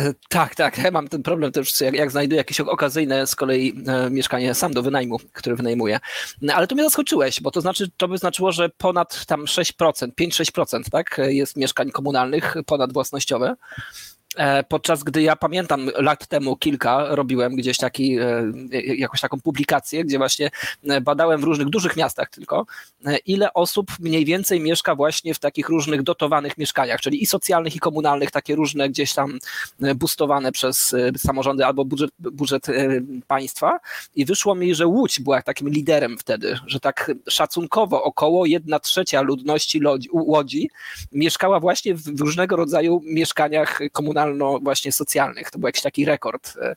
[0.00, 0.78] E, Tak, tak.
[0.84, 4.74] Ja mam ten problem też, jak, jak znajduję jakieś okazyjne z kolei e, mieszkanie sam
[4.74, 6.00] do wynajmu, które wynajmuję.
[6.42, 9.72] No, ale to mnie zaskoczyłeś, bo to znaczy, to by znaczyło, że ponad tam 6%,
[10.20, 13.56] 5-6%, tak, jest mieszkań komunalnych, ponad własnościowe.
[14.36, 18.52] E, Podczas gdy ja pamiętam lat temu kilka robiłem gdzieś taki, e,
[18.96, 20.50] jakąś taką publikację, gdzie właśnie
[20.88, 22.66] e, badałem w różnych dużych miastach tylko,
[23.26, 27.78] ile osób mniej więcej mieszka właśnie w takich różnych dotowanych mieszkaniach, czyli i socjalnych, i
[27.78, 29.38] komunalnych, takie różne gdzieś tam
[29.82, 32.66] e, boostowane przez samorządy albo budżet, budżet
[33.26, 33.80] państwa.
[34.14, 39.22] I wyszło mi, że Łódź była takim liderem wtedy, że tak szacunkowo około jedna trzecia
[39.22, 39.80] ludności
[40.12, 40.70] Łodzi
[41.12, 43.80] mieszkała właśnie w różnego rodzaju mieszkaniach
[44.20, 45.50] komunalno właśnie socjalnych.
[45.50, 46.74] To był jakiś taki rekord, e,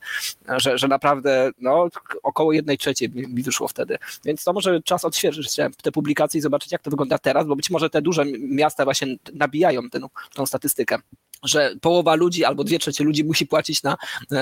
[0.59, 1.87] że, że naprawdę no,
[2.23, 3.97] około jednej trzeciej mi wyszło wtedy.
[4.25, 7.55] Więc to może czas odświeżyć te, te publikacje i zobaczyć, jak to wygląda teraz, bo
[7.55, 9.99] być może te duże miasta właśnie nabijają tę,
[10.33, 10.97] tą statystykę
[11.43, 13.97] że połowa ludzi albo dwie trzecie ludzi musi płacić na,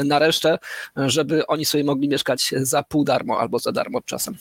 [0.05, 0.57] na resztę,
[0.95, 4.37] żeby oni sobie mogli mieszkać za pół darmo albo za darmo czasem.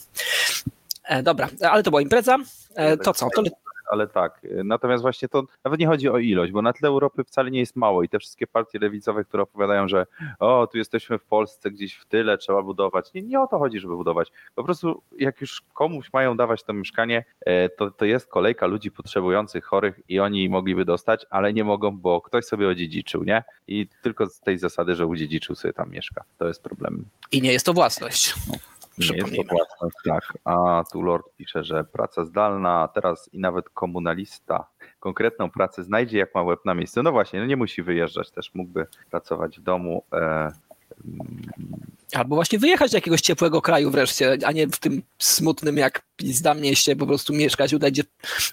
[1.03, 2.37] E, dobra, ale to była impreza.
[2.75, 3.29] E, to co?
[3.35, 3.43] To,
[3.91, 4.41] ale tak.
[4.63, 7.75] Natomiast właśnie to nawet nie chodzi o ilość, bo na tle Europy wcale nie jest
[7.75, 10.05] mało i te wszystkie partie lewicowe, które opowiadają, że
[10.39, 13.13] o, tu jesteśmy w Polsce, gdzieś w tyle trzeba budować.
[13.13, 14.31] Nie, nie o to chodzi, żeby budować.
[14.55, 18.91] Po prostu jak już komuś mają dawać to mieszkanie, e, to, to jest kolejka ludzi
[18.91, 23.43] potrzebujących, chorych i oni mogliby dostać, ale nie mogą, bo ktoś sobie odziedziczył, nie?
[23.67, 26.23] I tylko z tej zasady, że udziedziczył sobie tam mieszka.
[26.37, 27.05] To jest problem.
[27.31, 28.35] I nie jest to własność.
[29.09, 29.35] Nie jest
[29.79, 30.33] to tak.
[30.45, 34.67] A tu Lord pisze, że praca zdalna, a teraz i nawet komunalista
[34.99, 37.03] konkretną pracę znajdzie, jak ma łeb na miejscu.
[37.03, 40.03] No właśnie, no nie musi wyjeżdżać, też mógłby pracować w domu.
[40.13, 40.51] E,
[42.13, 46.53] Albo właśnie wyjechać do jakiegoś ciepłego kraju wreszcie, a nie w tym smutnym jak pizda
[46.53, 48.03] mieście po prostu mieszkać tutaj, gdzie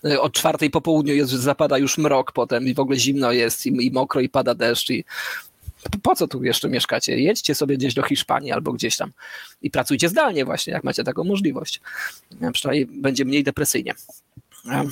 [0.04, 3.66] e, od czwartej po południu jest, zapada już mrok potem i w ogóle zimno jest
[3.66, 5.04] i, i mokro i pada deszcz i
[6.02, 7.18] po co tu jeszcze mieszkacie?
[7.18, 9.12] Jedźcie sobie gdzieś do Hiszpanii albo gdzieś tam
[9.62, 11.80] i pracujcie zdalnie właśnie, jak macie taką możliwość.
[12.42, 13.94] E, Przynajmniej będzie mniej depresyjnie.
[14.70, 14.84] E,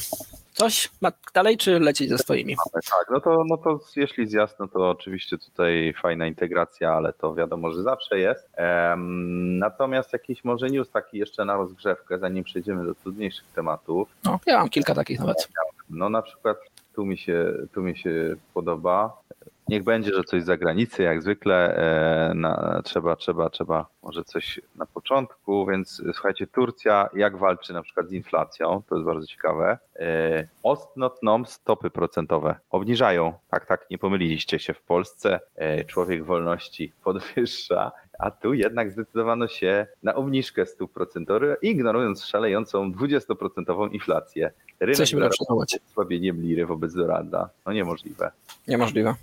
[0.56, 0.90] Coś
[1.35, 2.56] dalej, czy lecieć ze swoimi?
[2.74, 7.35] Tak, no to, no to jeśli zjazd, no to oczywiście tutaj fajna integracja, ale to
[7.35, 8.48] wiadomo, że zawsze jest.
[8.54, 14.09] Em, natomiast jakiś może news taki jeszcze na rozgrzewkę, zanim przejdziemy do trudniejszych tematów.
[14.24, 15.48] No, ja mam kilka takich nawet.
[15.90, 16.56] No na przykład
[16.94, 19.22] tu mi się, tu mi się podoba.
[19.68, 21.76] Niech będzie, że coś z zagranicy, jak zwykle.
[21.76, 27.83] E, na, trzeba, trzeba, trzeba może coś na początku, więc słuchajcie, Turcja jak walczy na
[27.83, 29.79] przykład z inflacją, to jest bardzo ciekawe.
[29.96, 33.33] E, Ostnotnom stopy procentowe obniżają.
[33.50, 34.74] Tak, tak, nie pomyliliście się.
[34.74, 41.59] W Polsce e, człowiek wolności podwyższa, a tu jednak zdecydowano się na obniżkę stóp procentowych,
[41.62, 44.50] ignorując szalejącą 20% inflację.
[44.81, 45.79] Rynek zaraz szanować.
[45.90, 47.50] osłabieniem liry wobec dorada.
[47.66, 48.31] No niemożliwe.
[48.68, 49.14] Niemożliwe.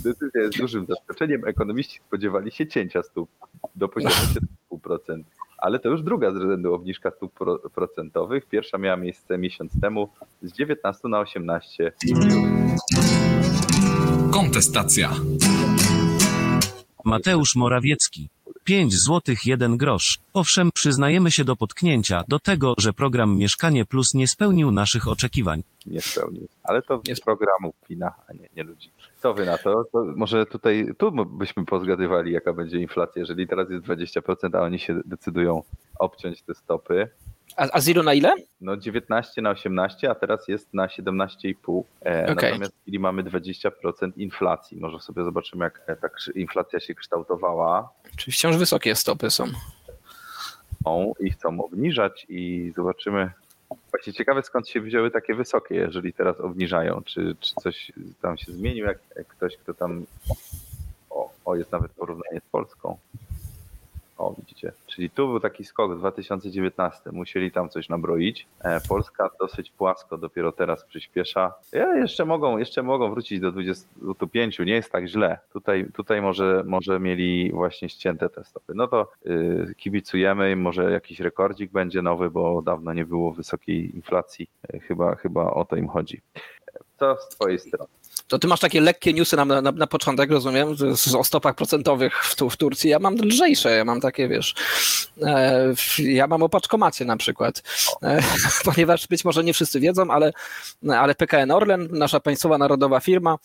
[0.00, 1.44] Decyzja jest dużym zaskoczeniem.
[1.46, 3.30] Ekonomiści spodziewali się cięcia stóp
[3.74, 4.14] do poziomu
[4.72, 5.22] 7,5%.
[5.58, 8.46] Ale to już druga z rzędu obniżka stóp pro- procentowych.
[8.46, 10.08] Pierwsza miała miejsce miesiąc temu
[10.42, 11.92] z 19 na 18.
[14.32, 15.10] Kontestacja.
[17.04, 18.28] Mateusz Morawiecki.
[18.64, 20.18] 5 złotych 1 grosz.
[20.34, 25.62] Owszem, przyznajemy się do potknięcia, do tego, że program Mieszkanie Plus nie spełnił naszych oczekiwań.
[25.86, 26.48] Nie spełnił.
[26.62, 28.90] Ale to Jest- z programu wina, a nie, nie ludzi.
[29.22, 29.84] Co wy na to?
[29.92, 30.04] to?
[30.16, 35.00] Może tutaj, tu byśmy pozgadywali, jaka będzie inflacja, jeżeli teraz jest 20%, a oni się
[35.04, 35.62] decydują
[35.98, 37.08] obciąć te stopy.
[37.56, 38.34] A, a Zero na ile?
[38.60, 41.84] No 19 na 18, a teraz jest na 17,5.
[42.06, 42.50] E, Okej.
[42.50, 44.80] Natomiast w chwili mamy 20% inflacji.
[44.80, 47.88] Może sobie zobaczymy, jak e, ta inflacja się kształtowała.
[48.16, 49.46] Czyli wciąż wysokie stopy są.
[50.84, 53.30] Są I chcą obniżać i zobaczymy.
[53.90, 57.02] Właśnie ciekawe skąd się wzięły takie wysokie, jeżeli teraz obniżają.
[57.04, 60.06] Czy, czy coś tam się zmienił, jak, jak ktoś, kto tam.
[61.10, 62.98] O, o, jest nawet porównanie z Polską.
[64.22, 64.72] O, widzicie.
[64.86, 67.10] Czyli tu był taki skok w 2019.
[67.12, 68.46] Musieli tam coś nabroić.
[68.60, 71.54] E, Polska dosyć płasko dopiero teraz przyspiesza.
[71.72, 74.58] Ja, jeszcze, mogą, jeszcze mogą wrócić do 25.
[74.58, 75.38] Nie jest tak źle.
[75.52, 78.72] Tutaj, tutaj może, może mieli właśnie ścięte te stopy.
[78.76, 80.56] No to y, kibicujemy.
[80.56, 84.50] Może jakiś rekordzik będzie nowy, bo dawno nie było wysokiej inflacji.
[84.74, 86.20] E, Chyba, chyba o to im chodzi.
[86.98, 87.90] Co z twojej strony?
[88.28, 92.24] To ty masz takie lekkie newsy na, na, na początek, rozumiem, z- o stopach procentowych
[92.24, 92.90] w, tu, w Turcji.
[92.90, 94.54] Ja mam lżejsze, ja mam takie, wiesz,
[95.22, 97.62] e, ja mam o paczkomacie na przykład,
[98.02, 98.22] e,
[98.64, 100.32] ponieważ być może nie wszyscy wiedzą, ale,
[100.88, 103.38] ale PKN Orlen, nasza państwowa narodowa firma,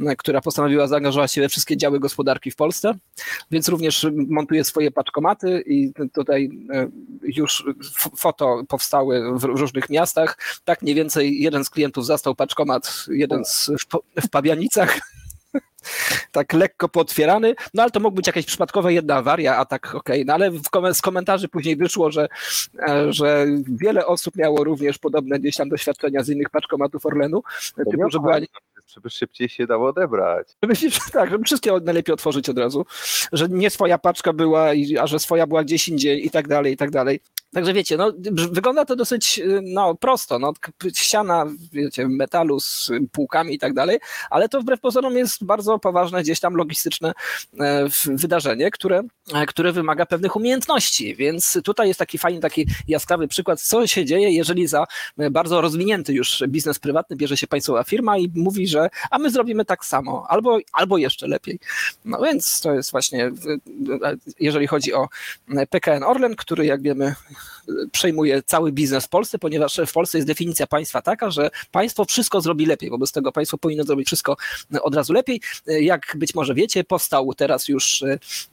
[0.00, 2.94] e, która postanowiła zaangażować się we wszystkie działy gospodarki w Polsce,
[3.50, 6.88] więc również montuje swoje paczkomaty i tutaj e,
[7.22, 7.64] już
[8.16, 10.38] foto powstały w różnych miastach.
[10.64, 13.70] Tak mniej więcej jeden z klientów zastał paczkomat, jeden z,
[14.22, 14.98] w, Pabianicach,
[16.32, 20.24] tak lekko pootwierany, no ale to mógł być jakaś przypadkowa jedna awaria, a tak okej,
[20.24, 22.28] no ale kom- z komentarzy później wyszło, że,
[22.88, 27.42] e, że wiele osób miało również podobne gdzieś tam doświadczenia z innych paczkomatów Orlenu,
[27.90, 28.38] typu, że była
[28.86, 30.48] Żeby szybciej się dało odebrać.
[30.62, 32.86] żeby, się- tak, żeby wszystkie najlepiej otworzyć od razu,
[33.32, 34.70] że nie swoja paczka była,
[35.00, 37.20] a że swoja była gdzieś indziej i tak dalej, i tak dalej.
[37.54, 38.12] Także wiecie, no,
[38.50, 40.52] wygląda to dosyć no, prosto, no,
[40.94, 43.98] ściana wiecie, metalu z półkami i tak dalej,
[44.30, 47.12] ale to wbrew pozorom jest bardzo poważne gdzieś tam logistyczne
[47.60, 49.02] e, wydarzenie, które,
[49.34, 54.04] e, które wymaga pewnych umiejętności, więc tutaj jest taki fajny, taki jaskrawy przykład, co się
[54.04, 54.86] dzieje, jeżeli za
[55.18, 58.73] e, bardzo rozwinięty już biznes prywatny bierze się państwowa firma i mówi, że
[59.10, 61.58] a my zrobimy tak samo, albo, albo jeszcze lepiej.
[62.04, 63.30] No więc to jest właśnie,
[64.40, 65.08] jeżeli chodzi o
[65.70, 67.14] PKN Orlen, który jak wiemy
[67.92, 72.40] przejmuje cały biznes w Polsce, ponieważ w Polsce jest definicja państwa taka, że państwo wszystko
[72.40, 74.36] zrobi lepiej, wobec tego państwo powinno zrobić wszystko
[74.82, 75.40] od razu lepiej.
[75.66, 78.02] Jak być może wiecie, powstał teraz już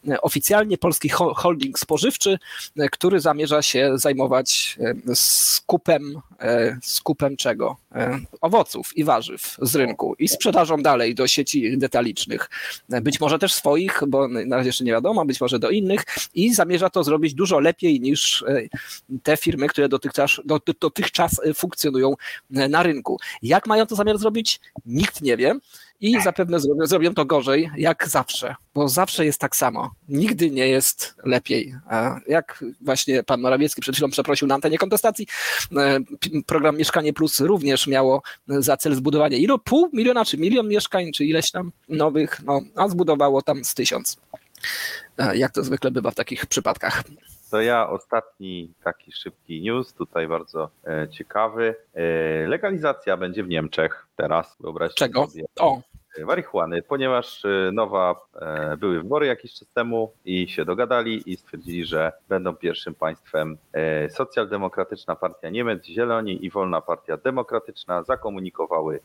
[0.07, 2.39] e, oficjalnie polski ho- holding spożywczy,
[2.77, 7.77] e, który zamierza się zajmować e, skupem, e, skupem czego?
[7.95, 12.49] E, Owoców i warzyw z rynku i sprzedażą dalej do sieci detalicznych.
[12.89, 16.03] Być może też swoich, bo na razie jeszcze nie wiadomo, być może do innych
[16.35, 18.61] i zamierza to zrobić dużo lepiej niż e,
[19.23, 22.13] te firmy, które dotychczas, do- dotychczas e, funkcjonują
[22.55, 23.17] e, na rynku.
[23.41, 24.59] Jak mają to zamiar zrobić?
[24.85, 25.55] Nikt nie wie.
[26.01, 29.91] I zapewne zrobią, zrobią to gorzej, jak zawsze, bo zawsze jest tak samo.
[30.09, 31.75] Nigdy nie jest lepiej.
[32.27, 35.27] Jak właśnie pan Morawiecki przed chwilą przeprosił na antenie kontestacji,
[35.77, 35.99] e,
[36.47, 39.59] program Mieszkanie Plus również miało za cel zbudowanie ilu?
[39.59, 44.17] Pół miliona czy milion mieszkań, czy ileś tam nowych, no, a zbudowało tam z tysiąc.
[45.17, 47.03] E, Jak to zwykle bywa w takich przypadkach.
[47.51, 51.75] To ja ostatni taki szybki news, tutaj bardzo e, ciekawy.
[52.47, 54.55] Legalizacja będzie w Niemczech teraz.
[54.59, 55.27] Wyobraźcie Czego?
[55.27, 55.43] sobie.
[55.59, 55.81] O,
[56.19, 61.85] marihuany, ponieważ y, nowa, e, były wybory jakiś czas temu i się dogadali i stwierdzili,
[61.85, 68.99] że będą pierwszym państwem e, socjaldemokratyczna partia Niemiec, Zieloni i Wolna Partia Demokratyczna zakomunikowały e,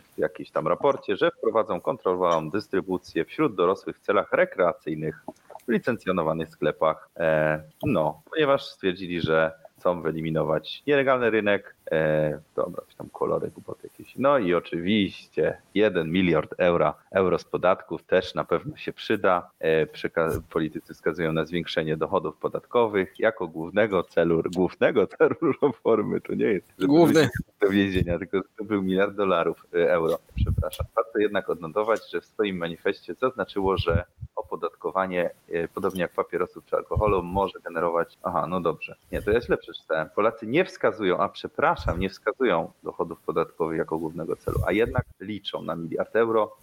[0.00, 5.24] w jakimś tam raporcie, że wprowadzą kontrolowaną dystrybucję wśród dorosłych w celach rekreacyjnych
[5.68, 7.08] w licencjonowanych sklepach.
[7.16, 9.52] E, No, ponieważ stwierdzili, że
[9.82, 14.16] chcą wyeliminować nielegalny rynek, e, dobra, tam kolory, głupoty jakieś.
[14.16, 19.50] No i oczywiście 1 miliard euro, euro z podatków też na pewno się przyda.
[19.60, 26.20] E, przeka- politycy wskazują na zwiększenie dochodów podatkowych jako głównego celu, głównego celu reformy.
[26.20, 27.28] To nie jest Główny.
[27.60, 30.86] do więzienia, tylko to był miliard dolarów, e, euro, przepraszam.
[30.96, 34.04] Warto jednak odnotować, że w swoim manifestie zaznaczyło, że
[34.42, 38.18] opodatkowanie, e, podobnie jak papierosów czy alkoholu, może generować.
[38.22, 38.96] Aha, no dobrze.
[39.12, 40.08] Nie, to ja źle przeczytałem.
[40.14, 45.62] Polacy nie wskazują, a przepraszam, nie wskazują dochodów podatkowych jako głównego celu, a jednak liczą
[45.62, 46.56] na miliard euro,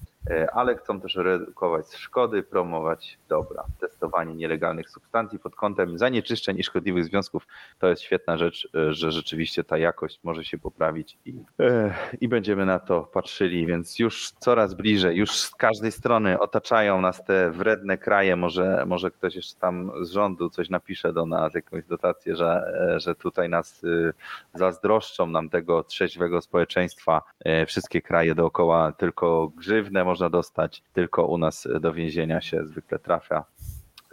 [0.54, 3.64] ale chcą też redukować szkody, promować dobra.
[3.80, 7.48] Testowanie nielegalnych substancji pod kątem zanieczyszczeń i szkodliwych związków
[7.80, 12.28] to jest świetna rzecz, e, że rzeczywiście ta jakość może się poprawić i, e, i
[12.28, 17.52] będziemy na to patrzyli, więc już coraz bliżej, już z każdej strony otaczają nas te
[17.52, 18.36] wredne kraje.
[18.36, 23.00] Może, może ktoś jeszcze tam z rządu coś napisze do nas, jakąś dotację, że, e,
[23.00, 24.14] że tutaj nas y,
[24.54, 27.22] zazdroszczą nam tego trzeźwego społeczeństwa.
[27.40, 33.00] E, Wszystkie kraje dookoła tylko grzywnę można dostać, tylko u nas do więzienia się zwykle
[33.00, 33.46] trafia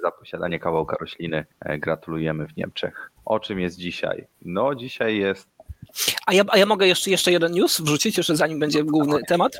[0.02, 1.46] za posiadanie kawałka rośliny.
[1.60, 3.10] E, Gratulujemy w Niemczech.
[3.24, 4.26] O czym jest dzisiaj?
[4.42, 5.48] No, dzisiaj jest
[6.26, 9.58] A ja, a ja mogę jeszcze, jeszcze jeden news wrzucić, jeszcze zanim będzie główny temat,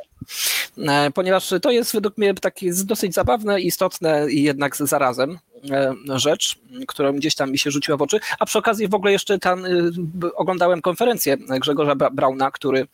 [0.79, 5.39] E, ponieważ to jest według mnie takie dosyć zabawne, istotne i jednak zarazem
[5.71, 8.21] e, rzecz, która gdzieś tam mi się rzuciła w oczy.
[8.39, 9.91] A przy okazji w ogóle jeszcze tam y,
[10.35, 12.87] oglądałem konferencję Grzegorza Bra- Brauna, który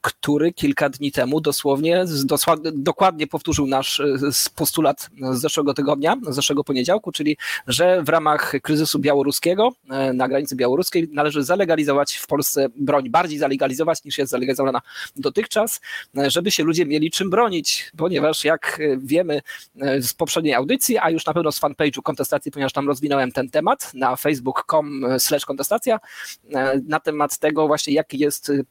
[0.00, 2.04] który kilka dni temu dosłownie,
[2.72, 4.06] dokładnie powtórzył nasz e,
[4.56, 7.36] postulat z zeszłego tygodnia, z zeszłego poniedziałku, czyli
[7.66, 13.38] że w ramach kryzysu białoruskiego e, na granicy białoruskiej należy zalegalizować w Polsce broń, bardziej
[13.38, 14.80] zalegalizować niż jest zalegalizowana
[15.16, 15.80] dotychczas,
[16.18, 19.42] e, żeby się ludzie mieli czym bronić, ponieważ jak e, wiemy
[19.80, 23.50] e, z poprzedniej audycji, a już na pewno z fanpage'u kontestacji, ponieważ tam rozwinąłem ten
[23.50, 26.00] temat na facebook.com slash kontestacja,
[26.54, 28.62] e, na temat tego właśnie jak jest, e,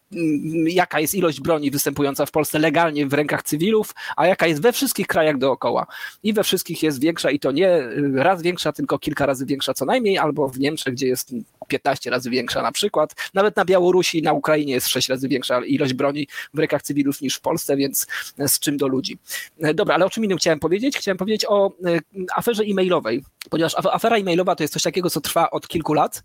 [0.74, 4.72] jaka jest ilość broni występująca w Polsce legalnie w rękach cywilów, a jaka jest we
[4.74, 5.86] wszystkich krajach dookoła.
[6.24, 7.82] I we wszystkich jest większa i to nie
[8.14, 11.32] raz większa, tylko kilka razy większa co najmniej, albo w Niemczech, gdzie jest
[11.68, 13.16] 15 razy większa na przykład.
[13.34, 17.36] Nawet na Białorusi, na Ukrainie jest 6 razy większa ilość broni w rękach cywilów niż
[17.36, 18.08] w Polsce, więc
[18.48, 19.18] z czym do ludzi.
[19.62, 20.98] E, Dobra, ale o czym innym chciałem powiedzieć?
[20.98, 22.00] Chciałem powiedzieć o e,
[22.36, 26.24] aferze e-mailowej, ponieważ af- afera e-mailowa to jest coś takiego, co trwa od kilku lat.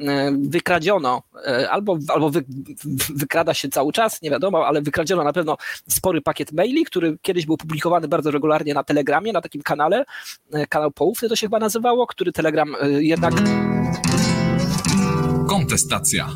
[0.00, 1.22] E, Wykradziono
[1.70, 2.44] albo, albo wy,
[3.14, 5.56] wykrada się cały czas, nie wiadomo, ale wykradziono na pewno
[5.88, 10.04] spory pakiet maili, który kiedyś był publikowany bardzo regularnie na Telegramie, na takim kanale,
[10.52, 13.34] e, kanał poufny to się chyba nazywało, który Telegram e, jednak
[15.48, 16.28] Kontestacja.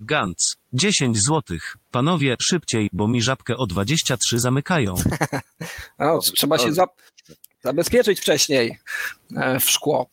[0.00, 0.56] Gantz.
[0.72, 1.76] 10 złotych.
[1.90, 4.94] Panowie, szybciej, bo mi żabkę o 23 zamykają.
[5.98, 6.86] No, trzeba się za,
[7.62, 8.78] zabezpieczyć wcześniej
[9.36, 10.10] e, w szkło.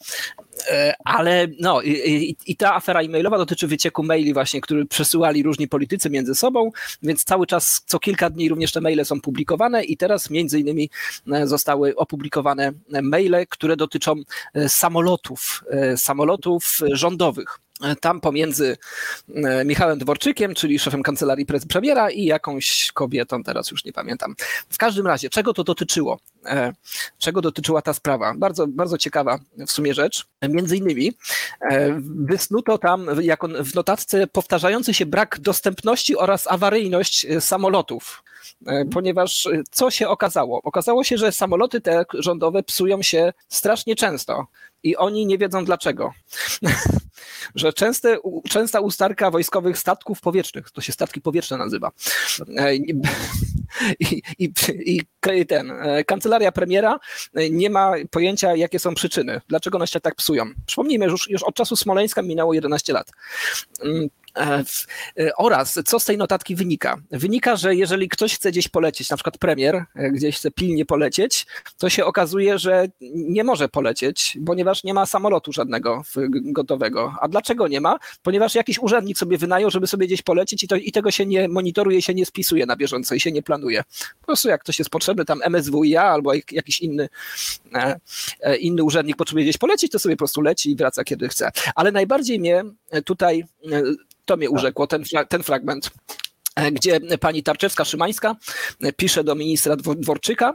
[0.70, 5.68] E, Ale no i, i, ta afera e-mailowa dotyczy wycieku maili właśnie, które przesyłali różni
[5.68, 6.72] politycy między sobą,
[7.04, 10.90] więc cały czas co kilka dni również te maile są publikowane i teraz między innymi
[11.32, 14.16] e, zostały opublikowane maile, które dotyczą
[14.68, 15.64] samolotów,
[15.96, 17.60] samolotów rządowych.
[18.02, 18.78] Tam pomiędzy
[19.36, 24.36] e, Michałem Dworczykiem, czyli szefem kancelarii pre- premiera i jakąś kobietą, teraz już nie pamiętam.
[24.70, 26.20] W każdym razie, czego to dotyczyło?
[26.46, 26.74] E,
[27.18, 28.34] Czego dotyczyła ta sprawa?
[28.38, 30.26] Bardzo, bardzo ciekawa w sumie rzecz.
[30.50, 31.14] Między innymi
[31.62, 38.24] e, wysnuto tam jako w notatce powtarzający się brak dostępności oraz awaryjność samolotów.
[38.68, 40.62] E, Ponieważ e, co się okazało?
[40.64, 44.48] Okazało się, że samoloty te rządowe psują się strasznie często
[44.84, 46.14] i oni nie wiedzą dlaczego.
[47.56, 48.18] że częste,
[48.50, 51.92] częsta ustarka wojskowych statków powietrznych, to się statki powietrzne nazywa.
[52.58, 53.02] E, I,
[54.40, 54.52] i,
[54.86, 55.02] i,
[55.46, 55.74] ten,
[56.08, 57.00] kancelaria premiera
[57.52, 60.46] nie ma pojęcia, jakie są przyczyny, dlaczego one się tak psują.
[60.66, 63.12] Przypomnijmy, że już, już od czasu Smoleńska minęło 11 lat.
[64.38, 64.64] E,
[65.20, 66.98] e, Oraz co z tej notatki wynika?
[67.12, 71.46] Wynika, że jeżeli ktoś chce gdzieś polecieć, na przykład premier e, gdzieś chce pilnie polecieć,
[71.78, 76.04] to się okazuje, że nie może polecieć, ponieważ nie ma samolotu żadnego
[76.44, 77.14] gotowego.
[77.22, 77.98] A dlaczego nie ma?
[78.22, 81.48] Ponieważ jakiś urzędnik sobie wynajął, żeby sobie gdzieś polecieć i, to, i tego się nie
[81.48, 83.84] monitoruje, się nie spisuje na bieżąco i się nie planuje.
[84.20, 87.10] Po prostu jak ktoś jest potrzebny, tam MSWiA albo jak- jakiś inny,
[88.60, 91.52] inny urzędnik potrzebuje gdzieś polecieć, to sobie po prostu leci i wraca kiedy chce.
[91.76, 92.64] Ale najbardziej mnie
[93.06, 93.82] tutaj, e,
[94.26, 95.92] to mnie urzekło, ten, ten fragment.
[96.56, 98.36] e, gdzie pani Tarczewska-Szymańska
[98.82, 100.54] e, pisze do ministra Dwo- Dworczyka,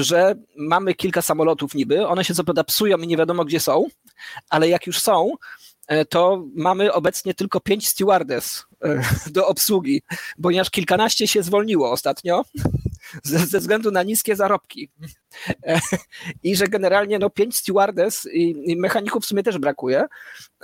[0.00, 3.84] że mamy kilka samolotów niby, one się co prawda psują i nie wiadomo gdzie są,
[4.50, 5.30] ale jak już są,
[6.08, 10.02] to mamy obecnie tylko pięć stewardess e, do obsługi,
[10.42, 12.44] ponieważ kilkanaście się zwolniło ostatnio
[13.22, 14.90] ze, względu na niskie zarobki.
[16.42, 20.04] I że generalnie no, pięć stewardess i, i mechaników w sumie też brakuje.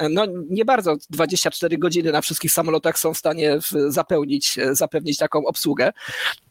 [0.00, 5.18] E, No nie bardzo 24 godziny na wszystkich samolotach są w stanie zapełnić, e, zapewnić
[5.18, 5.92] taką obsługę.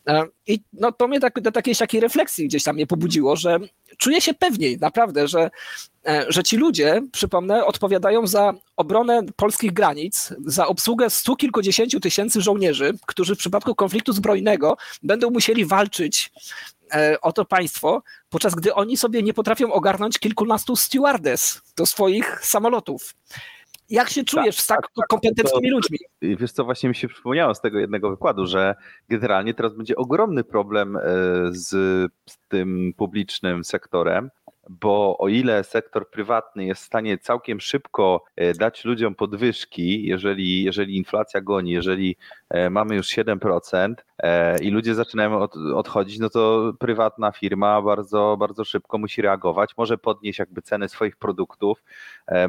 [0.07, 3.59] E, I no, to mnie tak, do takiej, takiej refleksji gdzieś tam mnie pobudziło, że
[3.97, 5.49] czuję się pewniej, naprawdę, że,
[6.27, 12.93] że ci ludzie, przypomnę, odpowiadają za obronę polskich granic, za obsługę stu kilkudziesięciu tysięcy żołnierzy,
[13.05, 16.31] którzy w przypadku konfliktu zbrojnego będą musieli walczyć
[16.93, 22.45] e, o to państwo, podczas gdy oni sobie nie potrafią ogarnąć kilkunastu stewardess do swoich
[22.45, 23.15] samolotów.
[23.89, 25.97] Jak się czujesz z tak, tak, kompetentnymi to- ludźmi?
[26.21, 28.75] Wiesz co, właśnie mi się przypomniało z tego jednego wykładu, że
[29.09, 31.01] generalnie teraz będzie ogromny problem e,
[31.51, 31.67] z,
[32.29, 34.29] z tym publicznym sektorem,
[34.69, 40.63] bo o ile sektor prywatny jest w stanie całkiem szybko e, dać ludziom podwyżki, jeżeli,
[40.63, 42.15] jeżeli inflacja goni, jeżeli
[42.49, 48.37] e, mamy już 7% e, i ludzie zaczynają od, odchodzić, no to prywatna firma bardzo,
[48.39, 51.83] bardzo szybko musi reagować, może podnieść jakby ceny swoich produktów,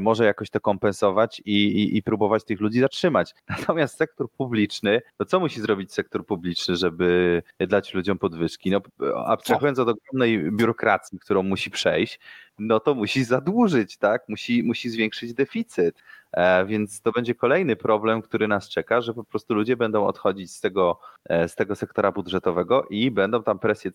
[0.01, 3.35] może jakoś to kompensować i, i, i próbować tych ludzi zatrzymać.
[3.49, 8.71] Natomiast sektor publiczny, to co musi zrobić sektor publiczny, żeby dać ludziom podwyżki?
[8.71, 8.81] No,
[9.27, 12.10] abstrahując od ogromnej biurokracji, którą musi przejść,
[12.59, 14.29] no to musi zadłużyć, tak?
[14.29, 16.03] Musi, musi zwiększyć deficyt.
[16.33, 20.53] E, Więc to będzie kolejny problem, który nas czeka, że po prostu ludzie będą odchodzić
[20.53, 23.91] z tego, e, z tego sektora budżetowego i będą tam presje,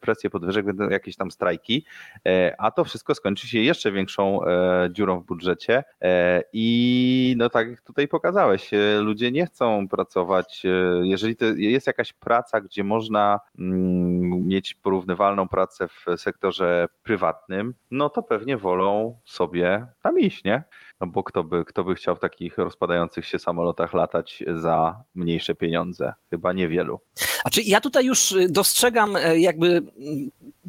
[0.00, 1.84] presje podwyżek, będą jakieś tam strajki,
[2.26, 4.40] e, a to wszystko skończy się jeszcze większą
[4.90, 5.84] dziurą w budżecie.
[6.52, 8.70] I no tak jak tutaj pokazałeś,
[9.00, 10.62] ludzie nie chcą pracować.
[11.02, 18.10] Jeżeli to jest jakaś praca, gdzie można mm, mieć porównywalną pracę w sektorze prywatnym, no
[18.10, 20.62] to pewnie wolą sobie tam iść, nie?
[21.00, 25.54] No bo kto by, kto by chciał w takich rozpadających się samolotach latać za mniejsze
[25.54, 26.12] pieniądze?
[26.30, 27.00] Chyba niewielu.
[27.42, 29.82] Znaczy, ja tutaj już y, dostrzegam e, jakby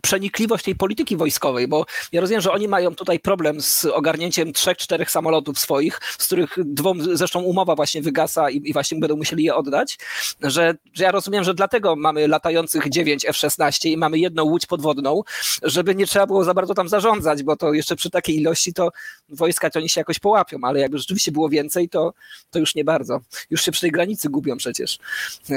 [0.02, 4.78] przenikliwość tej polityki wojskowej, bo ja rozumiem, że oni mają tutaj problem z ogarnięciem trzech,
[4.78, 9.44] czterech samolotów swoich, z których dwom zresztą umowa właśnie wygasa i, i właśnie będą musieli
[9.44, 9.98] je oddać,
[10.42, 15.22] że, że ja rozumiem, że dlatego mamy latających 9 F-16 i mamy jedną łódź podwodną,
[15.64, 18.90] żeby nie trzeba było za bardzo tam zarządzać, bo to jeszcze przy takiej ilości to
[19.30, 22.14] wojska to oni się jakoś połapią, ale jakby rzeczywiście było więcej, to,
[22.50, 23.22] to już nie bardzo.
[23.50, 24.98] Już się przy tej granicy gubią przecież,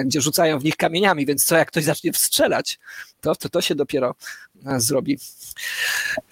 [0.04, 2.78] gdzie rzucają w nich kamieniami, więc co jak ktoś zacznie wstrzelać,
[3.20, 4.14] to, to, to się dopiero
[4.66, 5.18] e, zrobi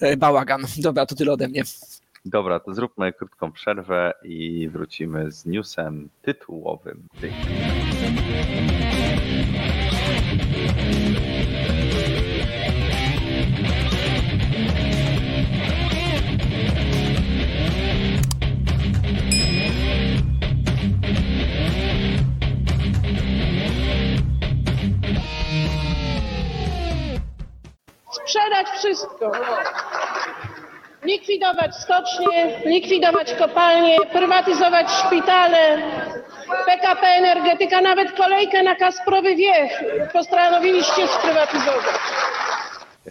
[0.01, 0.63] e, bałagan.
[0.77, 1.63] Dobra, to tyle ode mnie.
[2.25, 7.09] Dobra, to zróbmy krótką przerwę i wrócimy z newsem tytułowym.
[28.29, 29.33] Sprzedać wszystko.
[31.05, 35.83] Likwidować stocznie, likwidować kopalnie, prywatyzować szpitale,
[36.67, 39.71] PKP Energetyka, nawet kolejkę na Kasprowy Wiech
[40.13, 41.85] postanowiliście sprywatyzować.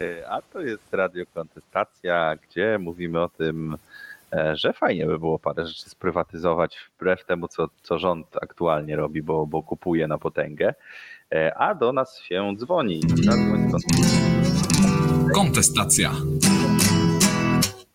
[0.00, 3.76] E, A to jest Radio Kontestacja, gdzie mówimy o tym,
[4.32, 9.22] e, że fajnie by było parę rzeczy sprywatyzować wbrew temu, co, co rząd aktualnie robi,
[9.22, 10.74] bo, bo kupuje na potęgę.
[11.34, 13.00] E, A do nas się dzwoni.
[13.22, 14.67] Skąd-
[15.34, 16.14] Kontestacja.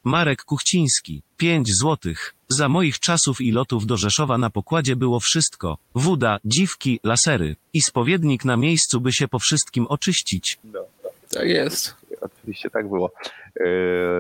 [0.04, 2.36] Marek Kuchciński, 5 złotych.
[2.50, 5.78] Za moich czasów i lotów do Rzeszowa na pokładzie było wszystko.
[5.96, 7.56] Woda, dziwki, lasery.
[7.74, 10.60] I spowiednik na miejscu by się po wszystkim oczyścić.
[11.30, 11.96] Tak jest.
[12.26, 13.12] Oczywiście tak było.
[13.56, 13.66] Yy,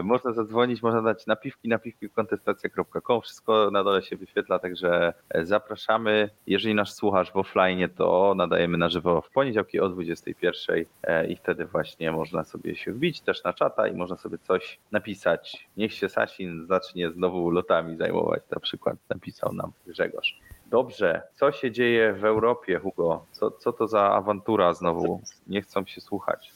[0.03, 3.21] można zadzwonić, można dać napiwki, napiwki kontestacja.com.
[3.21, 6.29] Wszystko na dole się wyświetla, także zapraszamy.
[6.47, 11.35] Jeżeli nas słuchasz w offline, to nadajemy na żywo w poniedziałki o 21 e, i
[11.35, 15.67] wtedy właśnie można sobie się wbić też na czata i można sobie coś napisać.
[15.77, 20.39] Niech się Sasin zacznie znowu lotami zajmować, na przykład napisał nam Grzegorz.
[20.65, 23.25] Dobrze, co się dzieje w Europie, Hugo?
[23.31, 25.21] Co, co to za awantura znowu?
[25.47, 26.53] Nie chcą się słuchać.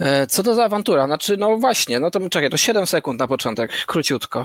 [0.00, 1.06] E, Co to za awantura?
[1.06, 4.44] Znaczy, no właśnie, no to czekaj, to 7 sekund na początek, króciutko.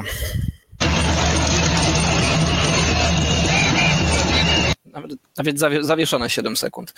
[5.37, 6.93] Nawet zawieszone 7 sekund.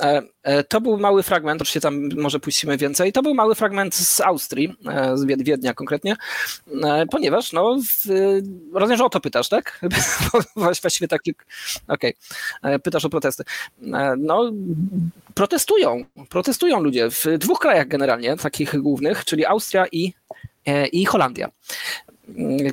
[0.00, 3.94] E, e, To był mały fragment, oczywiście tam może puścimy więcej, to był mały fragment
[3.94, 6.16] z Austrii, e, z Wied- Wiednia konkretnie,
[7.10, 7.78] ponieważ, no,
[8.72, 9.80] rozumiem, że o to pytasz, tak?
[10.56, 11.22] Właściwie tak,
[11.88, 12.14] okej,
[12.62, 13.44] E, pytasz o protesty.
[14.18, 14.52] No,
[15.34, 20.12] protestują, protestują ludzie w dwóch krajach generalnie, takich głównych, czyli Austria i,
[20.92, 21.48] i Holandia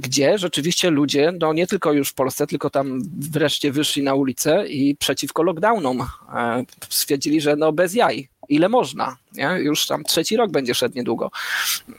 [0.02, 4.68] gdzie rzeczywiście ludzie, no nie tylko już w Polsce, tylko tam wreszcie wyszli na ulicę
[4.68, 9.50] i przeciwko lockdownom e, stwierdzili, że no bez jaj, ile można, nie?
[9.60, 11.32] już tam trzeci rok będzie szedł niedługo,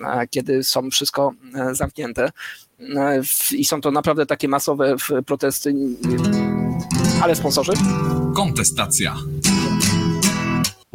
[0.01, 2.31] e, kiedy są wszystko e, zamknięte
[3.53, 4.97] i są to naprawdę takie masowe
[5.27, 5.75] protesty,
[7.23, 7.73] ale sponsorzy?
[8.37, 9.17] Kontestacja.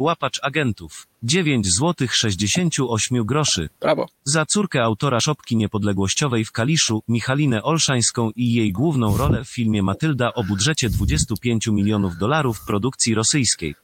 [0.02, 1.06] Łapacz agentów.
[1.22, 3.68] 9 zł 68 groszy.
[3.80, 4.06] Brawo.
[4.24, 9.82] Za córkę autora szopki niepodległościowej w Kaliszu, Michalinę Olszańską i jej główną rolę w filmie
[9.82, 13.74] Matylda o budżecie 25 milionów dolarów produkcji rosyjskiej.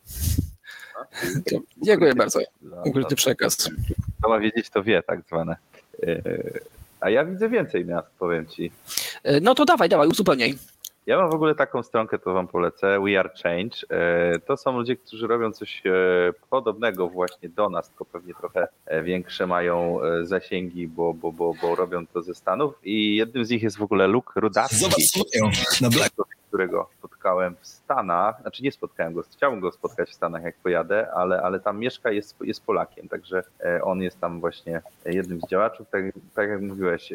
[1.83, 2.41] Dziękuję bardzo.
[2.85, 3.71] Ukryty przekaz.
[4.19, 5.57] Kto ma wiedzieć, to wie, tak zwane.
[6.03, 6.23] E,
[7.01, 8.71] A ja widzę więcej miast, powiem ci.
[9.23, 10.55] E, No to dawaj, dawaj, uzupełniaj.
[11.09, 13.77] Ja mam w ogóle taką stronkę, to wam polecę, We Are Change.
[13.91, 15.91] E, To są ludzie, którzy robią coś e,
[16.51, 21.75] podobnego właśnie do nas, tylko pewnie trochę e, większe mają zasięgi, bo, bo, bo, bo
[21.75, 24.77] robią to ze Stanów i jednym z nich jest w ogóle Luke Rudacki.
[24.77, 25.81] Zobacz.
[25.81, 26.15] Na Black.
[26.49, 31.13] którego spotkałem w Stanach, znaczy nie spotkałem go, chciałbym go spotkać w Stanach jak pojadę,
[31.13, 33.43] ale, ale tam mieszka, jest, jest Polakiem, także
[33.83, 36.05] on jest tam właśnie jednym z działaczów, tak,
[36.35, 37.13] tak jak mówiłeś,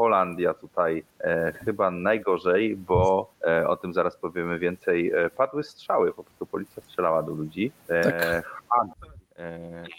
[0.00, 6.12] Holandia tutaj e, chyba najgorzej, bo e, o tym zaraz powiemy więcej, e, padły strzały,
[6.12, 7.72] po prostu policja strzelała do ludzi.
[7.86, 8.60] Tak.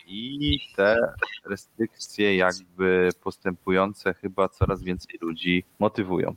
[0.07, 1.13] I te
[1.45, 6.35] restrykcje jakby postępujące chyba coraz więcej ludzi motywują.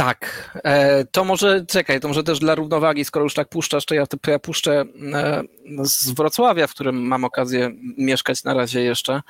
[0.00, 3.94] Tak, e, to może, czekaj, to może też dla równowagi, skoro już tak puszczasz, to
[3.94, 5.42] ja, to ja puszczę e,
[5.82, 9.22] z Wrocławia, w którym mam okazję mieszkać na razie jeszcze.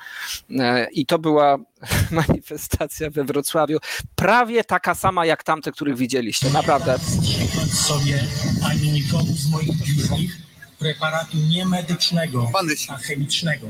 [0.59, 1.57] E, I to była
[2.27, 3.77] manifestacja we Wrocławiu,
[4.15, 6.99] prawie taka sama jak tamte, których widzieliście, naprawdę.
[6.99, 8.23] wstrzyknąć sobie
[8.65, 10.50] ani nikomu z moich bliskich
[10.91, 12.89] preparatu nie medycznego, Manyś.
[12.89, 13.67] a chemicznego.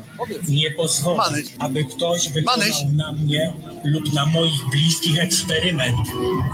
[0.47, 1.45] Nie pozwolę, Manyś.
[1.59, 2.75] aby ktoś wykonał Manyś.
[2.93, 3.53] na mnie
[3.83, 5.97] lub na moich bliskich eksperyment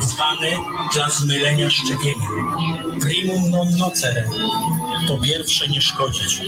[0.02, 0.52] zwany
[0.94, 2.28] dla zmylenia szczepienia.
[3.02, 4.24] Primum non nocere.
[5.08, 6.42] To pierwsze nie szkodzić.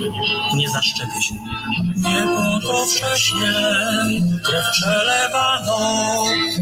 [0.56, 1.36] Nie zaszczepię się.
[1.98, 3.52] Nie po to wcześnie
[4.44, 5.78] krew przelewano.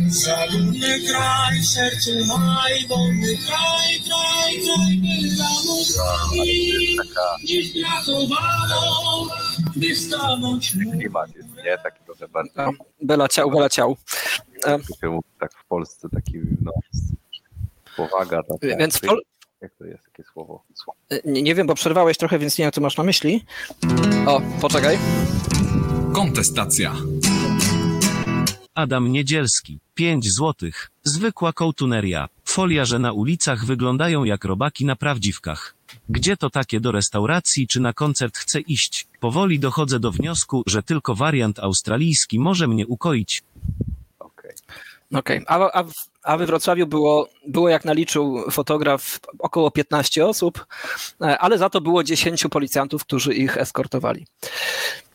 [0.09, 6.77] Za dumny kraj w sercu maj, wolny kraj, kraj, kraj, wybrano krwi.
[6.77, 7.36] Dziś pracowano, by stanąć
[10.38, 11.77] mu klimat jest, nie?
[11.83, 12.71] Taki trochę bardziej, No,
[13.01, 13.97] Bela ciał, bela ciał.
[15.09, 16.71] mówi, tak w Polsce, taki, no,
[17.97, 18.43] powaga.
[18.43, 19.21] Taka, Więc Pol-
[19.61, 20.63] Jak to jest, takie słowo?
[20.75, 20.97] Słowo.
[21.25, 23.45] nie, nie wiem, bo przerwałeś trochę, więc nie wiem, co masz na myśli.
[24.27, 24.97] O, poczekaj.
[26.13, 26.95] Kontestacja.
[28.78, 29.80] Adam Niedzielski.
[29.95, 30.91] 5 złotych.
[31.03, 32.30] Zwykła kołtuneria.
[32.84, 35.75] Że na ulicach wyglądają jak robaki na prawdziwkach.
[36.09, 39.07] Gdzie to takie do restauracji czy na koncert chcę iść?
[39.19, 43.43] Powoli dochodzę do wniosku, że tylko wariant australijski może mnie ukoić.
[44.19, 44.51] Okej.
[45.13, 45.84] Okej, a, a,
[46.28, 50.65] a we Wrocławiu było, było, jak naliczył fotograf, około 15 osób,
[51.21, 54.28] e, ale za to było 10 policjantów, którzy ich eskortowali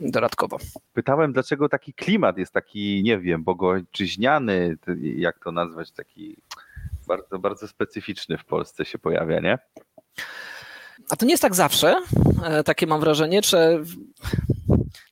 [0.01, 0.57] dodatkowo.
[0.93, 6.37] Pytałem, dlaczego taki klimat jest taki, nie wiem, bogojczyźniany, ty- jak to nazwać, taki
[7.07, 9.59] bardzo, bardzo specyficzny w Polsce się pojawia, nie?
[11.11, 12.03] A to nie jest tak zawsze,
[12.45, 13.83] e, takie mam wrażenie, że,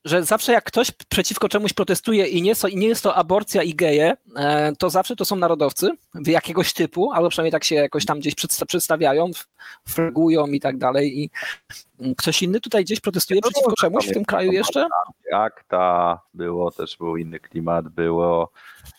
[0.04, 3.62] że zawsze jak ktoś przeciwko czemuś protestuje i nie, so, i nie jest to aborcja
[3.62, 5.90] i geje, e, to zawsze to są narodowcy
[6.26, 9.30] jakiegoś typu, albo przynajmniej tak się jakoś tam gdzieś przedsta- przedstawiają,
[9.88, 11.20] fregują i tak dalej.
[11.20, 11.30] I
[12.00, 14.86] mm, ktoś inny tutaj gdzieś protestuje No przeciwko czemuś w tym kraju jeszcze?
[15.32, 18.52] akta było, też był inny klimat, było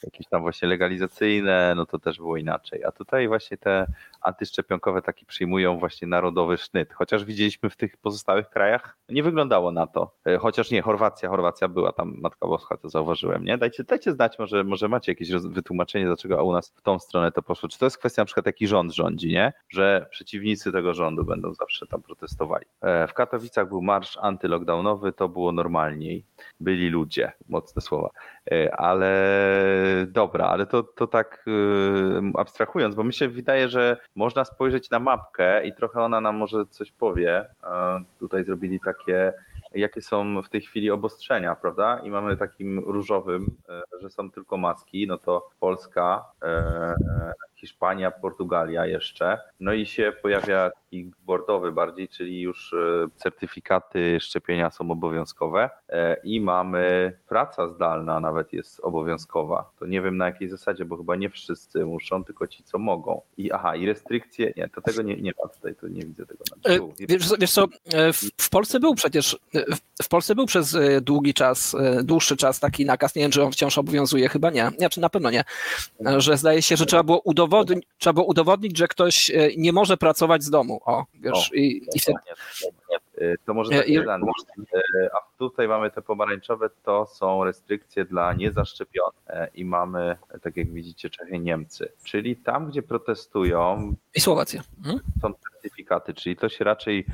[0.03, 2.83] jakieś tam właśnie legalizacyjne, no to też było inaczej.
[2.85, 3.85] A tutaj właśnie te
[4.21, 6.93] antyszczepionkowe taki przyjmują właśnie narodowy sznyt.
[6.93, 10.15] Chociaż widzieliśmy w tych pozostałych krajach, nie wyglądało na to.
[10.25, 10.37] E,
[10.71, 13.57] Nie, Chorwacja, Chorwacja była tam, Matka Boska, to zauważyłem, nie?
[13.57, 17.41] Dajcie, dajcie znać, może, może macie jakieś wytłumaczenie, dlaczego u nas w tą stronę to
[17.41, 17.69] poszło.
[17.69, 19.53] Czy to jest kwestia na przykład jaki rząd rządzi, nie?
[19.69, 22.65] Że przeciwnicy tego rządu będą zawsze tam protestowali.
[22.81, 26.23] E, W Katowicach był marsz antylockdownowy, to było normalniej.
[26.59, 28.09] Byli ludzie, mocne słowa.
[28.51, 29.11] E, Ale
[30.07, 34.99] dobra, ale to, to tak e, abstrahując, bo mi się wydaje, że można spojrzeć na
[34.99, 37.45] mapkę i trochę ona nam może coś powie.
[38.19, 39.33] Tutaj zrobili takie,
[39.75, 41.99] jakie są w tej chwili obostrzenia, prawda?
[42.03, 46.95] I mamy takim różowym, e, że są tylko maski, no to Polska, e,
[47.61, 49.39] Hiszpania, Portugalia jeszcze.
[49.59, 56.17] No i się pojawia taki bordowy bardziej, czyli już e, certyfikaty szczepienia są obowiązkowe e,
[56.23, 59.71] i mamy praca zdalna nawet jest obowiązkowa.
[59.79, 63.21] To nie wiem na jakiej zasadzie, bo chyba nie wszyscy muszą, tylko ci, co mogą.
[63.37, 66.43] I aha, i restrykcje, nie, to tego nie, nie ma tutaj, to nie widzę tego.
[66.65, 66.93] E, Tu.
[66.99, 70.75] Wiesz, co- wiesz co, e, w, w Polsce był przecież, e, w- Polsce był przez
[70.75, 74.49] e, długi czas, e, dłuższy czas taki nakaz, nie wiem, czy on wciąż obowiązuje, chyba
[74.49, 75.43] nie, nie, czy na pewno nie,
[76.05, 77.21] e, że zdaje się, że trzeba było
[77.59, 81.55] udowodnić, trzeba było udowodnić że ktoś e, nie może pracować z domu, o, wiesz, O,
[81.55, 82.19] i, i wtedy,
[83.21, 84.23] E, To może tak jeden.
[85.13, 90.71] A tutaj mamy te pomarańczowe, to są restrykcje dla niezaszczepionych E, i mamy, tak jak
[90.71, 91.91] widzicie, Czechy, Niemcy.
[92.03, 94.61] Czyli tam, gdzie protestują, i Słowacja.
[94.77, 94.99] Mhm.
[95.21, 97.05] są certyfikaty, czyli to się raczej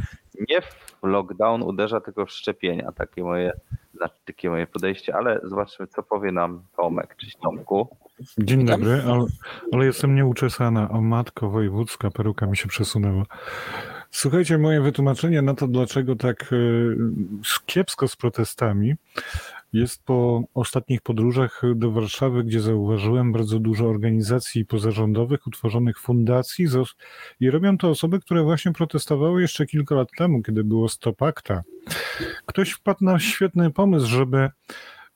[0.50, 2.92] nie w lockdown uderza, tylko w szczepienia.
[2.92, 3.54] Takie moje,
[3.96, 7.16] znaczy, takie moje podejście, ale zobaczmy, co powie nam Tomek.
[7.16, 7.88] Cześć Tomku.
[8.38, 8.80] Dzień Witam.
[8.80, 9.26] dobry, ale,
[9.72, 10.90] ale jestem nieuczesana.
[10.90, 13.26] O matko wojewódzka, peruka mi się przesunęła.
[14.12, 16.98] Słuchajcie, moje wytłumaczenie na to, dlaczego tak y,
[17.66, 18.96] kiepsko z protestami,
[19.74, 26.68] jest po ostatnich podróżach do Warszawy, gdzie zauważyłem bardzo dużo organizacji pozarządowych, utworzonych fundacji
[27.40, 31.64] i robią to osoby, które właśnie protestowały jeszcze kilka lat temu, kiedy było Stop Acta.
[32.46, 34.50] Ktoś wpadł na świetny pomysł, żeby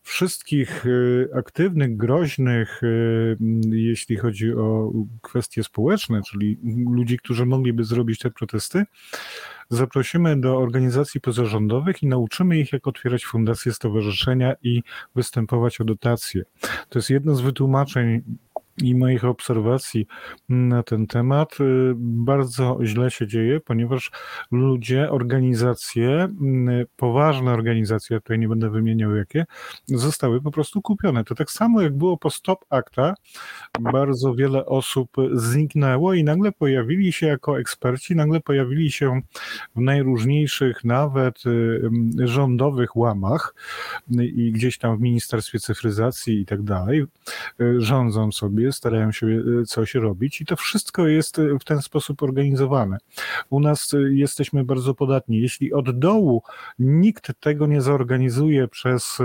[0.04, 3.38] wszystkich y, aktywnych, groźnych, y,
[3.72, 4.92] jeśli chodzi o
[5.22, 6.60] kwestie społeczne, czyli
[6.92, 8.84] ludzi, którzy mogliby zrobić te protesty,
[9.70, 14.84] zaprosimy do organizacji pozarządowych i nauczymy ich, jak otwierać fundacje, stowarzyszenia i
[15.16, 16.44] występować o dotacje.
[16.90, 18.22] To jest jedno z wytłumaczeń
[18.78, 20.08] i moich obserwacji
[20.50, 21.60] na ten temat.
[21.62, 24.12] Y, Bardzo źle się dzieje, ponieważ
[24.52, 29.46] ludzie, organizacje, mm, poważne organizacje, ja tutaj nie będę wymieniał jakie,
[29.86, 31.24] zostały po prostu kupione.
[31.24, 33.14] To tak samo jak było po Stop Acta,
[33.80, 39.22] bardzo wiele osób zniknęło i nagle pojawili się jako eksperci, nagle pojawili się
[39.76, 41.50] w najróżniejszych, nawet y,
[42.20, 43.56] y, rządowych łamach
[44.20, 47.06] y, i gdzieś tam w Ministerstwie Cyfryzacji i tak dalej,
[47.62, 51.82] y, rządzą sobie, starają się y, coś robić i to wszystko jest y, w ten
[51.82, 52.98] sposób organizowane.
[53.50, 55.42] U nas y, jesteśmy bardzo podatni.
[55.42, 56.44] Jeśli od dołu
[56.80, 59.18] nikt tego nie zorganizuje przez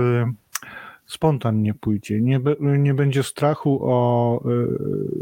[1.05, 4.43] spontan pójdzie, nie, nie będzie strachu o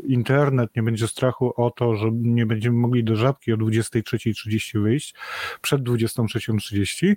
[0.07, 5.15] internet, nie będzie strachu o to, że nie będziemy mogli do żabki o 23.30 wyjść,
[5.61, 7.15] przed 23.30,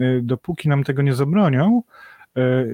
[0.00, 1.82] y, dopóki nam tego nie zabronią,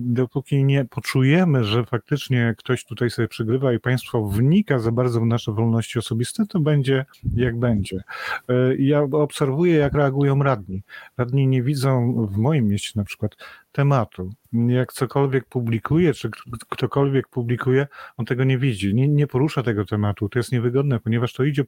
[0.03, 5.27] dopóki nie poczujemy, że faktycznie ktoś tutaj sobie przygrywa i państwo wnika za bardzo w
[5.27, 7.05] nasze wolności osobiste, to będzie
[7.35, 8.03] jak będzie.
[8.51, 10.83] Y, Ja obserwuję, jak reagują radni.
[11.17, 13.37] Radni nie widzą w moim mieście na przykład
[13.73, 14.31] tematu.
[14.53, 16.31] Jak cokolwiek publikuje, czy
[16.69, 17.87] ktokolwiek publikuje,
[18.17, 20.29] on tego nie widzi, nie, nie porusza tego tematu.
[20.29, 21.65] To jest niewygodne, ponieważ to idzie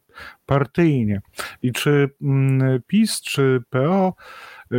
[0.47, 1.21] partyjnie.
[1.63, 4.15] I czy mm, PiS, czy PO,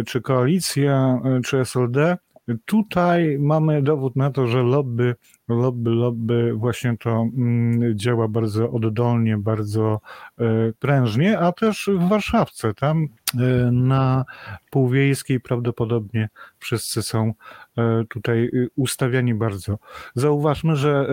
[0.06, 2.18] czy koalicja, y, czy SLD,
[2.66, 5.16] tutaj mamy dowód na to, że lobby,
[5.48, 10.02] lobby, lobby właśnie to mm, działa bardzo oddolnie, bardzo
[10.40, 10.44] e,
[10.80, 13.08] prężnie, a też w Warszawce, tam
[13.40, 14.26] e, na
[14.70, 16.30] Półwiejskiej prawdopodobnie
[16.60, 17.34] wszyscy są
[17.78, 19.78] e, tutaj y, ustawiani bardzo.
[20.16, 21.08] Zauważmy, że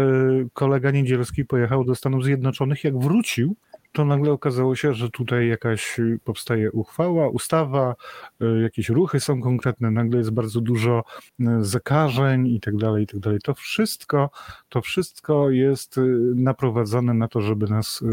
[0.52, 3.56] kolega Niedzielski pojechał do Stanów Zjednoczonych, jak wrócił,
[3.98, 7.94] to nagle okazało się, że tutaj jakaś powstaje uchwała, ustawa,
[8.42, 11.04] y, jakieś ruchy są konkretne, nagle jest bardzo dużo
[11.40, 13.38] y, zakażeń i tak dalej, i tak dalej.
[13.44, 14.30] To wszystko,
[14.68, 16.00] to wszystko jest y,
[16.34, 18.04] naprowadzone na to, żeby nas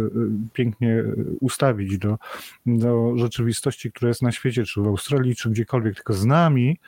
[0.54, 1.04] pięknie
[1.42, 2.18] ustawić do,
[2.66, 6.80] do rzeczywistości, która jest na świecie, czy w Australii, czy gdziekolwiek, tylko z nami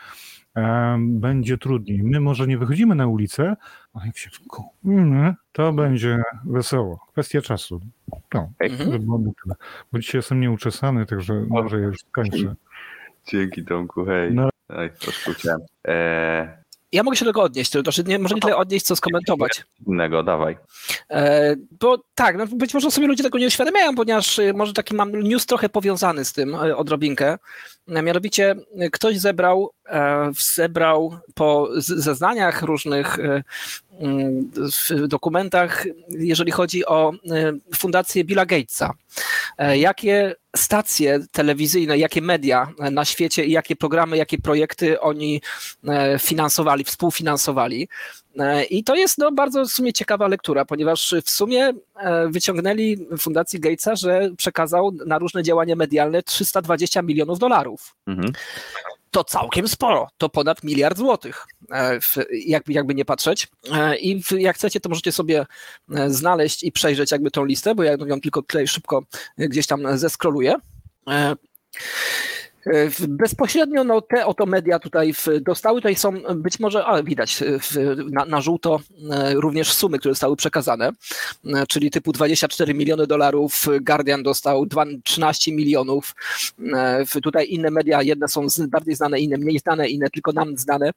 [1.00, 2.04] będzie trudniej.
[2.04, 3.56] My może nie wychodzimy na ulicę,
[3.94, 7.00] a jak się wkurzymy, to będzie wesoło.
[7.12, 7.82] Kwestia czasu.
[8.34, 9.32] No, Mhm.
[9.92, 12.56] Bo dzisiaj jestem nieuczesany, także może ja już kończę.
[13.28, 14.34] Dzięki Tomku, hej.
[14.34, 14.50] No.
[14.70, 14.90] Oj,
[16.92, 19.64] Ja mogę się tylko odnieść, to znaczy nie, może nie tyle odnieść, co skomentować.
[19.88, 20.58] innego, dawaj.
[21.10, 24.96] E, Bo tak, no być może sobie ludzie tego nie uświadamiają, ponieważ e, może taki
[24.96, 27.38] mam news trochę powiązany z tym e, odrobinkę.
[27.88, 28.56] Mianowicie
[28.92, 29.72] ktoś zebrał,
[30.56, 33.18] zebrał po zeznaniach różnych
[34.90, 38.94] w dokumentach, jeżeli chodzi o e, fundację Billa Gatesa.
[39.58, 45.42] E, Jakie stacje telewizyjne, jakie media na świecie i jakie programy, jakie projekty oni
[45.88, 47.90] e, finansowali, współfinansowali.
[48.40, 51.74] E, I to jest no, bardzo w sumie ciekawa lektura, ponieważ w sumie
[52.28, 57.96] wyciągnęli Fundacji Gatesa, że przekazał na różne działania medialne 320 milionów dolarów.
[58.08, 58.34] Mhm.
[59.12, 62.00] To całkiem sporo, to ponad miliard złotych, e,
[62.32, 63.48] jakby, jakby nie patrzeć.
[63.72, 65.46] E, I jak chcecie, to możecie sobie
[65.96, 69.04] e, znaleźć i przejrzeć jakby tą listę, bo ja ją tylko tutaj szybko
[69.38, 70.56] gdzieś tam zeskroluję.
[72.74, 77.46] E, Bezpośrednio no, te oto media tutaj dostały, tutaj są być może, ale widać e,
[78.12, 78.80] na, na żółto
[79.12, 80.92] e, również sumy, które zostały przekazane,
[81.70, 86.16] czyli typu 24 miliony dolarów, Guardian dostał dwa- 13 milionów,
[87.24, 90.92] tutaj inne media, jedne są bardziej znane, inne mniej znane, inne tylko nam znane.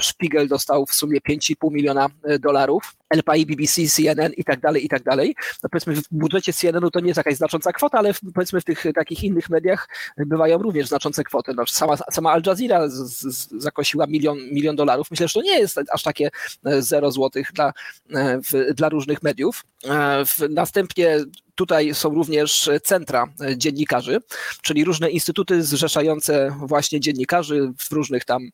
[0.00, 2.08] Spiegel dostał w sumie 5,5 miliona
[2.40, 2.94] dolarów.
[3.16, 5.36] LPI, BBC, CNN i tak dalej, i tak dalej.
[5.62, 8.64] No powiedzmy w budżecie CNN-u to nie jest jakaś znacząca kwota, ale w, powiedzmy w
[8.64, 11.52] tych takich innych mediach bywają również znaczące kwoty.
[11.56, 15.10] No, sama, sama Al Jazeera z, z, zakosiła milion, milion dolarów.
[15.10, 16.30] Myślę, że to nie jest aż takie
[16.64, 17.72] e, zero złotych dla,
[18.14, 19.64] e, w, dla różnych mediów.
[19.84, 21.18] E, w, następnie
[21.54, 23.26] tutaj są również centra
[23.56, 24.20] dziennikarzy,
[24.62, 28.50] czyli różne instytuty zrzeszające właśnie dziennikarzy w różnych tam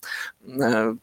[0.61, 0.95] e,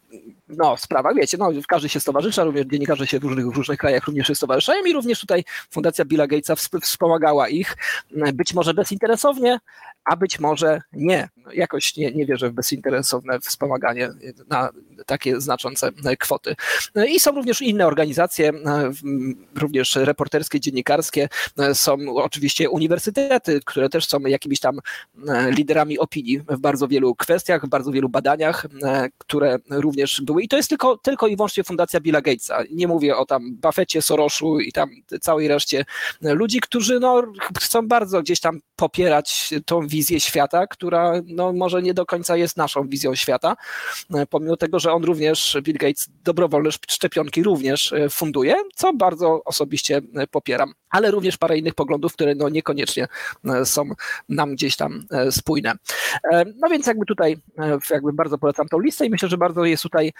[0.47, 4.07] no, sprawach, wiecie, no, każdy się stowarzysza, również dziennikarze się w różnych, w różnych krajach
[4.07, 7.77] również się stowarzyszają i również tutaj Fundacja Billa Gatesa wsp- wspomagała ich,
[8.15, 9.59] e, być może bezinteresownie,
[10.03, 11.29] a być może nie.
[11.37, 14.09] No, Jakoś nie, nie wierzę w bezinteresowne wspomaganie
[14.49, 14.69] na
[15.05, 16.55] takie znaczące e, kwoty.
[17.09, 18.51] I są również inne organizacje,
[19.55, 21.29] również reporterskie, dziennikarskie,
[21.87, 24.79] są oczywiście uniwersytety, które też są jakimiś tam
[25.27, 30.43] e, liderami opinii w bardzo wielu kwestiach, w bardzo wielu badaniach, e, które również były.
[30.43, 32.63] I to jest tylko, tylko i wyłącznie Fundacja Billa Gatesa.
[32.71, 34.89] Nie mówię o tam Buffetcie, Soroszu i tam
[35.21, 35.85] całej reszcie
[36.21, 37.23] ludzi, którzy no,
[37.59, 42.57] chcą bardzo gdzieś tam popierać tą wizję świata, która no, może nie do końca jest
[42.57, 43.55] naszą wizją świata,
[44.13, 50.01] e, pomimo tego, że on również, Bill Gates, dobrowolne szczepionki również funduje, co bardzo osobiście
[50.31, 53.07] popieram, ale również parę innych poglądów, które no, niekoniecznie
[53.45, 53.89] e, są
[54.29, 55.73] nam gdzieś tam e, spójne.
[56.31, 57.37] E, No więc jakby tutaj
[57.89, 60.13] jakby bardzo polecam tą listę i myślę, że bardzo jest tutaj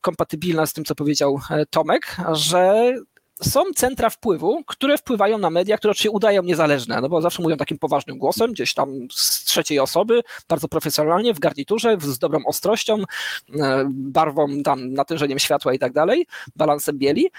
[0.00, 1.40] kompatybilna z tym, co powiedział
[1.70, 2.94] Tomek, że
[3.42, 7.56] są centra wpływu, które wpływają na media, które oczywiście udają niezależne, no bo zawsze mówią
[7.56, 13.02] takim poważnym głosem, gdzieś tam z trzeciej osoby, bardzo profesjonalnie, w garniturze, z dobrą ostrością,
[13.88, 16.26] barwą, tam natężeniem światła i tak dalej,
[16.56, 17.30] balansem bieli,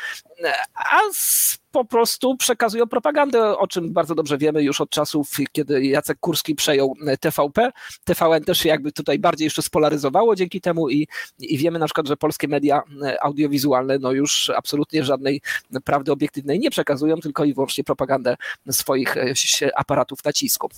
[0.75, 5.85] a z, po prostu przekazują propagandę, o czym bardzo dobrze wiemy już od czasów, kiedy
[5.85, 7.71] Jacek Kurski przejął e, TVP.
[8.03, 11.07] TVN też się jakby tutaj bardziej jeszcze spolaryzowało dzięki temu i,
[11.39, 15.41] i wiemy na przykład, że polskie media e, audiowizualne no już absolutnie żadnej
[15.83, 18.37] prawdy obiektywnej nie przekazują, tylko i wyłącznie propagandę
[18.71, 19.33] swoich e,
[19.75, 20.69] aparatów nacisku.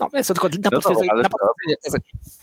[0.00, 1.10] No, jest to tylko na No potwierdzenie.
[1.84, 1.98] tezy.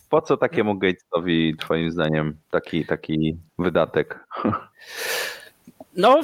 [0.10, 4.28] Po co takiemu Gatesowi, twoim zdaniem, taki, taki wydatek?
[5.98, 6.22] No,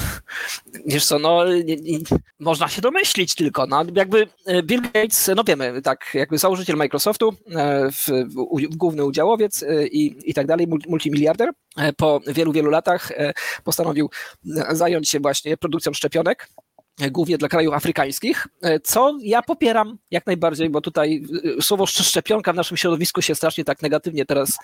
[0.86, 1.98] wiesz co, no, nie, nie,
[2.38, 7.34] można się domyślić tylko, no, jakby e, Bill Gates, no wiemy, tak, jakby założyciel Microsoftu,
[7.50, 11.50] e, w, w, główny udziałowiec e, i, i tak dalej, mul- multimiliarder,
[11.96, 13.12] po wielu, wielu latach
[13.64, 14.10] postanowił
[14.70, 16.48] zająć się właśnie produkcją szczepionek,
[17.10, 21.24] głównie dla krajów afrykańskich, e, co ja popieram jak najbardziej, bo tutaj
[21.58, 24.58] e, słowo szcz- szczepionka w naszym środowisku się strasznie tak negatywnie teraz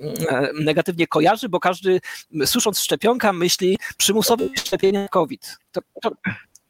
[0.00, 2.00] e, negatywnie kojarzy, bo każdy
[2.44, 5.58] słysząc szczepionka myśli przymusowe szczepienie COVID.
[5.72, 6.10] To, to,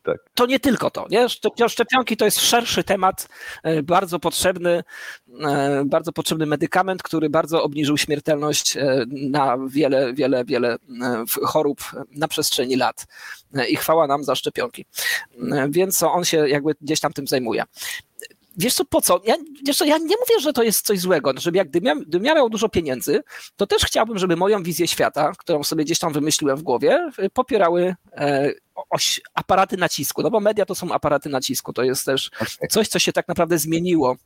[0.07, 0.17] Tak.
[0.35, 1.07] to nie tylko to.
[1.11, 1.27] Nie?
[1.29, 3.29] Szczep- Szczepionki to jest szerszy temat,
[3.63, 4.85] e, bardzo potrzebny,
[5.41, 10.77] e, bardzo potrzebny medykament, który bardzo obniżył śmiertelność e, na wiele, wiele, wiele
[11.43, 11.81] chorób
[12.11, 13.07] na przestrzeni lat.
[13.69, 14.85] I chwała nam za szczepionki.
[15.69, 17.63] Więc on się jakby gdzieś tam tym zajmuje.
[18.57, 19.21] Wiesz co, po co?
[19.25, 19.35] Ja,
[19.67, 21.33] wiesz co, ja nie mówię, że to jest coś złego.
[21.39, 23.23] Żeby jak gdybym, gdybym ja miał dużo pieniędzy,
[23.57, 27.95] to też chciałbym, żeby moją wizję świata, którą sobie gdzieś tam wymyśliłem w głowie, popierały
[28.91, 30.23] oś, aparaty nacisku.
[30.23, 31.73] No bo media to są aparaty nacisku.
[31.73, 32.31] To jest też
[32.71, 34.17] coś, co się tak naprawdę zmieniło.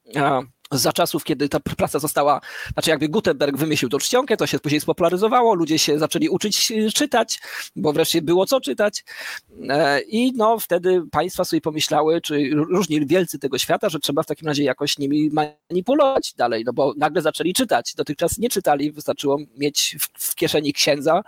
[0.72, 2.40] Za czasów, kiedy ta pr- praca została,
[2.72, 6.92] znaczy jakby Gutenberg wymyślił tą czcionkę, to się później spopularyzowało, ludzie się zaczęli uczyć y,
[6.92, 7.40] czytać,
[7.76, 9.04] bo wreszcie było co czytać.
[9.68, 14.26] E, I no wtedy państwa sobie pomyślały, czy różni wielcy tego świata, że trzeba w
[14.26, 17.94] takim razie jakoś nimi manipulować dalej, no bo nagle zaczęli czytać.
[17.94, 21.22] Dotychczas nie czytali, wystarczyło mieć w, w kieszeni księdza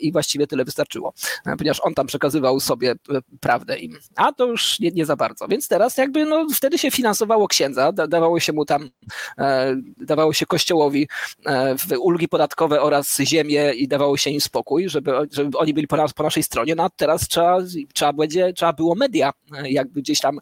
[0.00, 1.14] i właściwie tyle wystarczyło,
[1.46, 2.96] e, ponieważ on tam przekazywał sobie e,
[3.40, 3.98] prawdę im.
[4.16, 5.48] A to już nie, nie za bardzo.
[5.48, 8.90] Więc teraz jakby no wtedy się finansowało księdza, da, dawało się mu tam,
[9.38, 11.08] e, dawało się kościołowi
[11.46, 15.96] e, ulgi podatkowe oraz ziemię i dawało się im spokój, żeby, żeby oni byli po,
[15.96, 16.74] nas, po naszej stronie.
[16.74, 17.58] No a teraz trzeba,
[17.94, 20.38] trzeba będzie, trzeba było media e, jakby gdzieś tam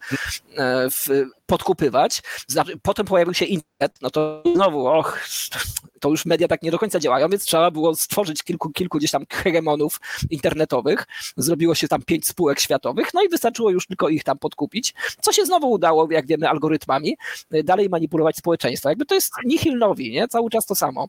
[0.57, 1.09] e, w,
[1.47, 2.23] podkupywać.
[2.49, 5.21] Znaczy, potem pojawił się internet, no to znowu, och,
[6.01, 9.11] to już media tak nie do końca działają, więc trzeba było stworzyć kilku, kilku gdzieś
[9.11, 11.07] tam hegemonów internetowych.
[11.37, 15.33] Zrobiło się tam pięć spółek światowych, no i wystarczyło już tylko ich tam podkupić, co
[15.33, 17.17] się znowu udało, jak wiemy, algorytmami,
[17.65, 18.89] dalej manipulować społeczeństwo.
[18.89, 20.29] Jakby to jest nihil nowi, nie?
[20.29, 21.09] Cały czas to samo.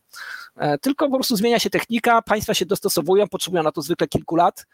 [0.58, 4.36] E, Tylko po prostu zmienia się technika, państwa się dostosowują, potrzebują na to zwykle kilku
[4.36, 4.66] lat,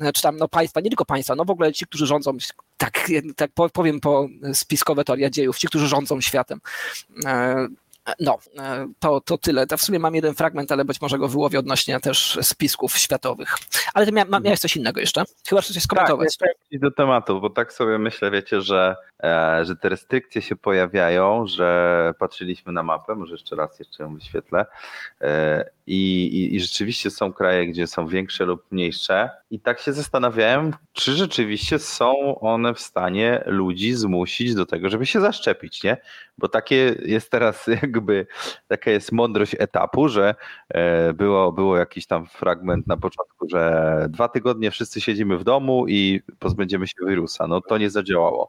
[0.00, 2.36] E, czy tam no państwa, nie tylko państwa, no w ogóle ci, którzy rządzą,
[2.76, 6.60] tak, tak po- powiem po spiskowe teoria dziejów, ci, którzy rządzą światem.
[7.26, 7.66] E,
[8.20, 9.66] No, e, to, to tyle.
[9.66, 13.56] To w sumie mam jeden fragment, ale być może go wyłowię odnośnie też spisków światowych.
[13.94, 15.24] Ale ty mia, miałeś coś innego jeszcze?
[15.48, 16.36] Chyba chcesz coś skomentować.
[16.36, 19.13] Tak, do tematu, bo tak sobie myślę, wiecie, że, e,
[19.62, 24.66] że te restrykcje się pojawiają, że patrzyliśmy na mapę, może jeszcze raz jeszcze ją wyświetlę
[25.20, 29.92] e, i, i, i rzeczywiście są kraje, gdzie są większe lub mniejsze i tak się
[29.92, 35.96] zastanawiałem, czy rzeczywiście są one w stanie ludzi zmusić do tego, żeby się zaszczepić, nie?
[36.38, 38.26] Bo takie jest teraz jakby,
[38.68, 40.34] taka jest mądrość etapu, że
[40.68, 45.88] e, było, było jakiś tam fragment na początku, że dwa tygodnie wszyscy siedzimy w domu
[45.88, 47.46] i pozbędziemy się wirusa.
[47.46, 48.48] No to nie zadziałało.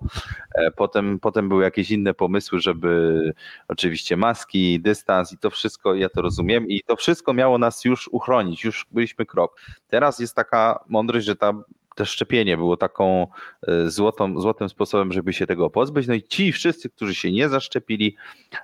[0.72, 3.34] Potem, potem były jakieś inne pomysły, żeby
[3.68, 8.08] oczywiście maski, dystans i to wszystko, ja to rozumiem i to wszystko miało nas już
[8.08, 9.62] uchronić, już byliśmy krok.
[9.88, 11.54] Teraz jest taka mądrość, że ta
[11.96, 13.28] to szczepienie było taką
[13.68, 16.08] e, złotą, złotym sposobem, żeby się tego pozbyć.
[16.08, 18.16] No i ci wszyscy, którzy się nie zaszczepili,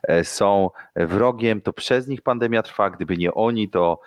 [0.03, 2.89] e, są wrogiem, to przez nich pandemia trwa.
[2.89, 3.99] Gdyby nie oni, to,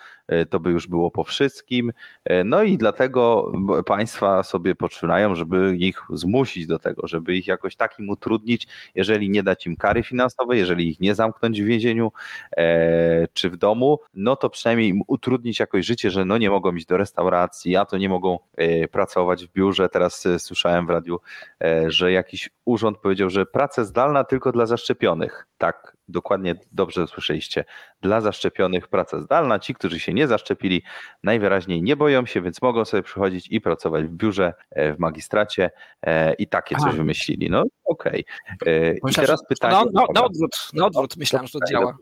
[0.50, 1.92] to by już było po wszystkim.
[2.24, 3.52] E, No i dlatego
[3.86, 9.30] państwa sobie poczynają, żeby ich zmusić do tego, żeby ich jakoś tak im utrudnić, jeżeli
[9.30, 12.12] nie dać im kary finansowej, jeżeli ich nie zamknąć w więzieniu
[12.56, 16.74] e, czy w domu, no to przynajmniej im utrudnić jakoś życie, że no nie mogą
[16.74, 19.88] iść do restauracji, a to nie mogą e, pracować w biurze.
[19.88, 21.20] Teraz e, słyszałem w radiu,
[21.64, 25.46] e, że jakiś urząd powiedział, że praca zdalna tylko dla zaszczepionych.
[25.58, 27.64] Tak, dokładnie dobrze słyszeliście.
[28.00, 29.58] Dla zaszczepionych praca zdalna.
[29.58, 30.82] Ci, którzy się nie zaszczepili,
[31.22, 35.70] najwyraźniej nie boją się, więc mogą sobie przychodzić i pracować w biurze, e, w magistracie
[36.02, 37.50] e, i takie coś wymyślili.
[37.50, 38.24] No okej.
[38.66, 39.74] E, I teraz pytanie.
[39.74, 41.96] No, no, na odwrót, na odwrót myślałem, że to działa.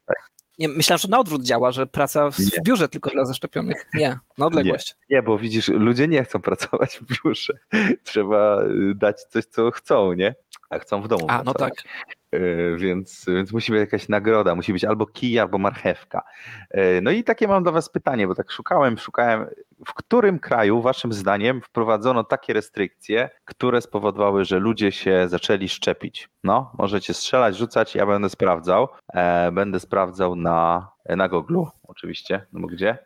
[0.59, 2.46] Nie, myślałem, że na odwrót działa, że praca w, Nie.
[2.64, 3.86] biurze tylko dla zaszczepionych.
[3.94, 4.96] Nie, na odległość.
[5.11, 7.59] Nie, bo widzisz, ludzie nie chcą pracować w biurze.
[8.05, 10.34] Trzeba y, dać coś, co chcą, nie?
[10.70, 11.26] A chcą w domu.
[11.28, 11.74] A, no pracować.
[11.76, 12.16] tak.
[12.32, 16.22] E, Więc, więc musi być jakaś nagroda, musi być albo kij, albo marchewka.
[16.70, 19.46] E, No i takie mam do Was pytanie, bo tak szukałem, szukałem,
[19.86, 26.28] w którym kraju Waszym zdaniem wprowadzono takie restrykcje, które spowodowały, że ludzie się zaczęli szczepić?
[26.44, 28.88] No, możecie strzelać, rzucać, ja będę sprawdzał.
[29.14, 31.58] E, Będę sprawdzał na, na Google,
[31.88, 32.98] oczywiście, no bo gdzie?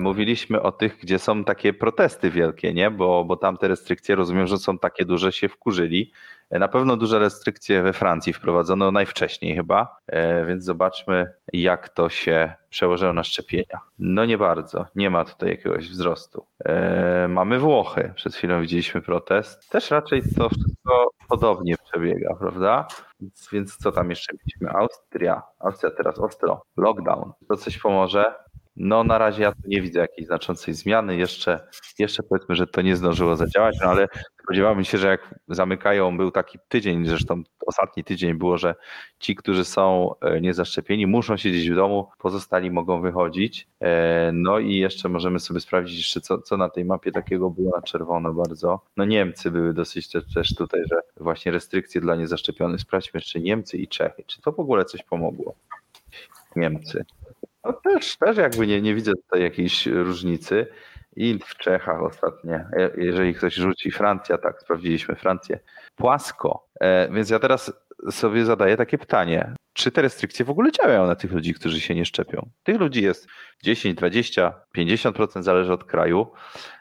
[0.00, 2.90] Mówiliśmy o tych, gdzie są takie protesty wielkie, nie?
[2.90, 6.12] Bo, bo tam te restrykcje, rozumiem, że są takie duże, się wkurzyli.
[6.50, 12.52] Na pewno duże restrykcje we Francji wprowadzono najwcześniej chyba, e, więc zobaczmy, jak to się
[12.70, 13.80] przełożyło na szczepienia.
[13.98, 16.46] No nie bardzo, nie ma tutaj jakiegoś wzrostu.
[16.64, 19.70] E, Mamy Włochy, przed chwilą widzieliśmy protest.
[19.70, 22.86] Też raczej to wszystko podobnie przebiega, prawda?
[23.20, 24.70] Więc, więc co tam jeszcze widzimy?
[24.70, 27.32] Austria, Austria teraz ostro, lockdown.
[27.48, 28.34] To coś pomoże?
[28.76, 31.16] No na razie ja tu nie widzę jakiejś znaczącej zmiany.
[31.16, 31.68] Jeszcze,
[31.98, 34.08] jeszcze powiedzmy, że to nie zdążyło zadziałać, no ale
[34.50, 38.74] spodziewałbym się, że jak zamykają, był taki tydzień, zresztą ostatni tydzień było, że
[39.18, 43.68] ci, którzy są e, niezaszczepieni, muszą siedzieć w domu, pozostali mogą wychodzić.
[43.80, 47.76] E, No i jeszcze możemy sobie sprawdzić jeszcze, co, co na tej mapie takiego było
[47.76, 48.80] na czerwono bardzo.
[48.96, 52.80] No Niemcy były dosyć też, też tutaj, że właśnie restrykcje dla niezaszczepionych.
[52.80, 54.24] Sprawdźmy jeszcze Niemcy i Czechy.
[54.26, 55.54] Czy to w ogóle coś pomogło?
[56.56, 57.04] Niemcy.
[57.64, 60.66] No też, też jakby nie, nie widzę tutaj jakiejś różnicy.
[61.20, 62.66] I w Czechach ostatnie,
[62.96, 65.58] jeżeli ktoś rzuci Francja, tak, sprawdziliśmy Francję,
[65.96, 66.68] płasko.
[66.80, 67.72] E, Więc ja teraz
[68.10, 71.94] sobie zadaję takie pytanie, czy te restrykcje w ogóle działają na tych ludzi, którzy się
[71.94, 72.50] nie szczepią?
[72.62, 73.28] Tych ludzi jest
[73.62, 76.32] 10, 20, 50%, zależy od kraju.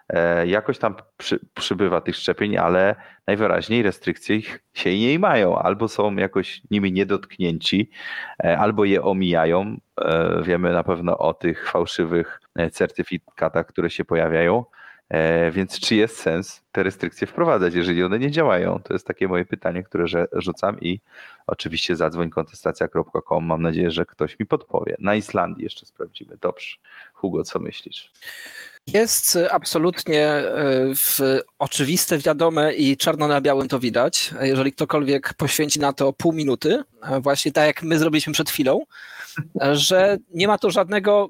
[0.10, 2.96] E, Jakoś tam przy, przybywa tych szczepień, ale
[3.28, 5.58] najwyraźniej restrykcje ich się nie mają.
[5.60, 7.90] Albo są jakoś nimi niedotknięci,
[8.44, 9.78] e, albo je omijają.
[10.02, 14.66] E, Wiemy na pewno o tych fałszywych e, certyfikatach, które się pojawiają.
[15.10, 18.80] E, Więc czy jest sens te restrykcje wprowadzać, jeżeli one nie działają?
[18.84, 21.00] To jest takie moje pytanie, które rzucam i
[21.48, 23.46] oczywiście zadzwoń kontestacja.com.
[23.46, 24.96] Mam nadzieję, że ktoś mi podpowie.
[25.00, 26.38] Na Islandii jeszcze sprawdzimy.
[26.42, 26.78] Dobrze.
[27.14, 28.12] Hugo, co myślisz?
[28.88, 30.44] Jest absolutnie
[31.60, 34.34] oczywiste, wiadome i czarno na białym to widać.
[34.42, 36.84] Jeżeli ktokolwiek poświęci na to pół minuty,
[37.22, 38.86] właśnie tak jak my zrobiliśmy przed chwilą,
[39.72, 41.30] że nie ma to żadnego,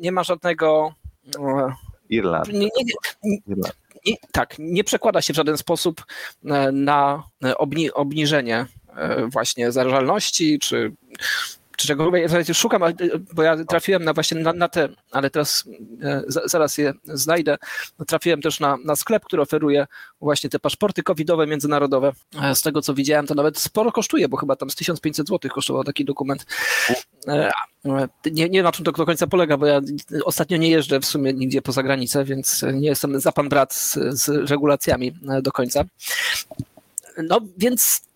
[0.00, 0.94] nie ma żadnego
[1.38, 1.72] e,
[2.08, 2.52] Irlandia.
[2.52, 3.72] nie, nie, nie, Irlandia.
[4.06, 6.04] nie, tak, nie przekłada się w żaden sposób
[6.44, 7.22] e, na
[7.56, 8.66] obni, obniżenie
[8.96, 10.92] e, właśnie zarażalności, czy,
[11.86, 12.32] czegokolwiek.
[12.48, 12.94] Ja szukam, ale-
[13.34, 15.64] bo ja trafiłem na właśnie na, na te, ale teraz
[16.02, 17.56] e, za- zaraz je znajdę.
[17.98, 19.86] No, Trafiłem też na, na sklep, który oferuje
[20.20, 22.12] właśnie te paszporty covidowe międzynarodowe.
[22.42, 25.50] E, Z tego co widziałem, to nawet sporo kosztuje, bo chyba tam z 1500 zł
[25.50, 26.46] kosztował taki dokument.
[27.28, 27.50] E,
[27.86, 29.80] e, Nie, nie na czym to do końca polega, bo ja
[30.24, 33.94] ostatnio nie jeżdżę w sumie nigdzie poza granicę, więc nie jestem za pan brat z,
[34.22, 35.84] z regulacjami e, do końca.
[37.28, 38.07] No więc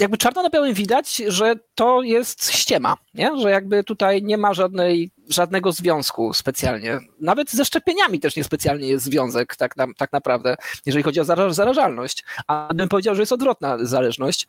[0.00, 3.38] jakby czarno na białym widać, że to jest ściema, nie?
[3.38, 7.00] że jakby tutaj nie ma żadnej, żadnego związku specjalnie.
[7.20, 10.56] Nawet ze szczepieniami też niespecjalnie jest związek tak, na, tak naprawdę,
[10.86, 12.24] jeżeli chodzi o zaraż, zarażalność.
[12.46, 14.46] A bym powiedział, że jest odwrotna zależność.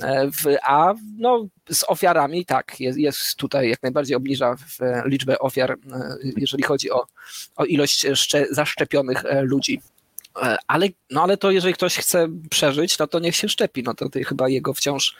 [0.00, 0.30] E,
[0.62, 4.56] a no, z ofiarami tak, jest, jest tutaj jak najbardziej obniża
[5.04, 5.76] liczbę ofiar, e,
[6.36, 7.06] jeżeli chodzi o,
[7.56, 9.80] o ilość szcze, zaszczepionych e, ludzi.
[10.36, 13.94] E, Ale, no ale to jeżeli ktoś chce przeżyć, no to niech się szczepi, no
[13.94, 15.16] to, chyba jego wciąż.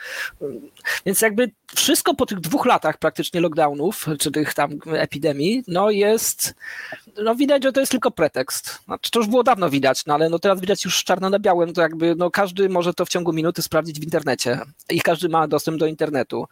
[1.06, 6.54] Więc jakby wszystko po tych dwóch latach praktycznie lockdownów, czy tych tam epidemii, no jest,
[7.22, 8.78] no widać, że to jest tylko pretekst.
[8.84, 11.72] Znaczy, to już było dawno widać, no ale no teraz widać już czarno na białym,
[11.72, 15.48] to jakby no każdy może to w ciągu minuty sprawdzić w internecie i każdy ma
[15.48, 16.46] dostęp do internetu.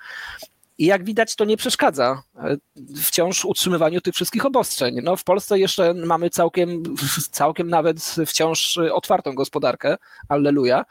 [0.78, 2.56] I jak widać, to nie przeszkadza e,
[3.02, 5.00] wciąż utrzymywaniu tych wszystkich obostrzeń.
[5.02, 6.82] No, w Polsce jeszcze mamy całkiem,
[7.30, 9.96] całkiem nawet wciąż otwartą gospodarkę,
[10.28, 10.84] alleluja.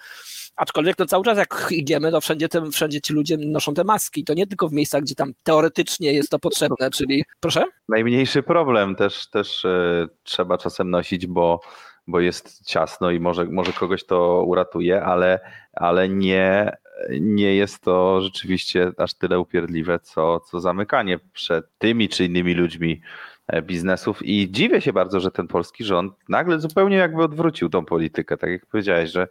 [0.56, 4.24] Aczkolwiek no cały czas jak idziemy, to wszędzie, te, wszędzie ci ludzie noszą te maski.
[4.24, 7.66] To nie tylko w miejscach, gdzie tam teoretycznie jest to potrzebne, czyli proszę?
[7.90, 11.60] Najmniejszy problem też, też e, trzeba czasem nosić, bo,
[12.08, 15.40] bo jest ciasno i może, może kogoś to uratuje, ale,
[15.74, 16.78] ale nie,
[17.20, 23.02] nie jest to rzeczywiście aż tyle upierdliwe, co, co zamykanie przed tymi czy innymi ludźmi
[23.48, 27.86] e, biznesów i dziwię się bardzo, że ten polski rząd nagle zupełnie jakby odwrócił tą
[27.86, 29.28] politykę, tak jak powiedziałeś, że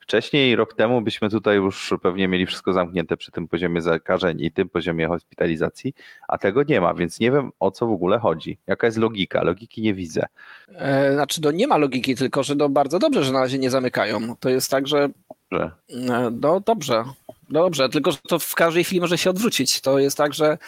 [0.00, 4.50] wcześniej, rok temu byśmy tutaj już pewnie mieli wszystko zamknięte przy tym poziomie zakażeń i
[4.50, 5.94] tym poziomie hospitalizacji,
[6.28, 8.58] a tego nie ma, więc nie wiem o co w ogóle chodzi.
[8.66, 9.42] Jaka jest logika?
[9.42, 10.26] Logiki nie widzę.
[10.74, 13.70] E, znaczy, no nie ma logiki, tylko że no bardzo dobrze, że na razie nie
[13.70, 14.36] zamykają.
[14.40, 15.08] To jest tak, że
[16.30, 17.04] No dobrze.
[17.50, 19.80] Dobrze, tylko że to w każdej chwili może się odwrócić.
[19.80, 20.58] To jest tak, że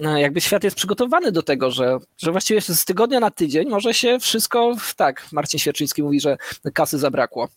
[0.00, 3.94] e, jakby świat jest przygotowany do tego, że, że właściwie z tygodnia na tydzień może
[3.94, 6.36] się wszystko, tak, Marcin Świerczyński mówi, że
[6.74, 7.48] kasy zabrakło.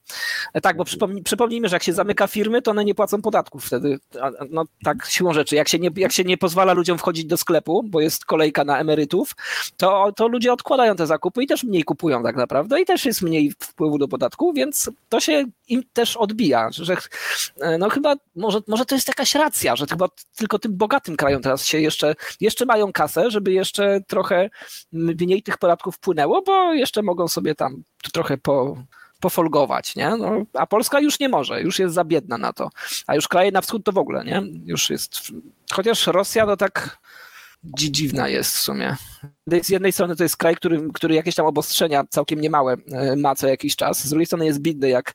[0.54, 3.66] E, Tak, bo przypomnij, przypomnijmy, że jak się zamyka firmy, to one nie płacą podatków
[3.66, 4.00] wtedy.
[4.50, 5.56] No tak, siłą rzeczy.
[5.56, 8.80] Jak się, nie, jak się nie pozwala ludziom wchodzić do sklepu, bo jest kolejka na
[8.80, 9.36] emerytów,
[9.78, 13.22] to, to ludzie odkładają te zakupy i też mniej kupują tak naprawdę i też jest
[13.22, 16.98] mniej wpływu do podatku, więc to się im też odbija, że
[17.62, 21.42] e, no chyba może, może to jest jakaś racja, że chyba tylko tym bogatym krajom
[21.42, 24.50] teraz się jeszcze, jeszcze mają kasę, żeby jeszcze trochę
[24.92, 27.84] mniej tych podatków wpłynęło, bo jeszcze mogą sobie tam
[28.14, 28.78] trochę po,
[29.20, 30.10] pofolgować, nie?
[30.18, 32.70] No, a Polska już nie może, już jest za biedna na to.
[33.08, 34.44] A już kraje na wschód to w ogóle, nie?
[34.66, 35.18] Już jest,
[35.72, 36.98] chociaż Rosja to tak
[37.76, 38.96] dziwna jest w sumie.
[39.64, 43.36] Z jednej strony to jest kraj, który, który jakieś tam obostrzenia całkiem niemałe e, ma
[43.36, 45.14] co jakiś czas, z drugiej strony jest biedny jak,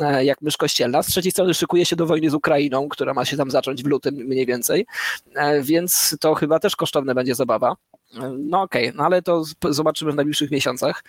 [0.00, 3.24] e, jak mysz kościelna, z trzeciej strony szykuje się do wojny z Ukrainą, która ma
[3.24, 4.86] się tam zacząć w lutym mniej więcej,
[5.34, 7.76] E, więc to chyba też kosztowne będzie zabawa.
[8.38, 11.04] No okej, no ale to zobaczymy w najbliższych miesiącach.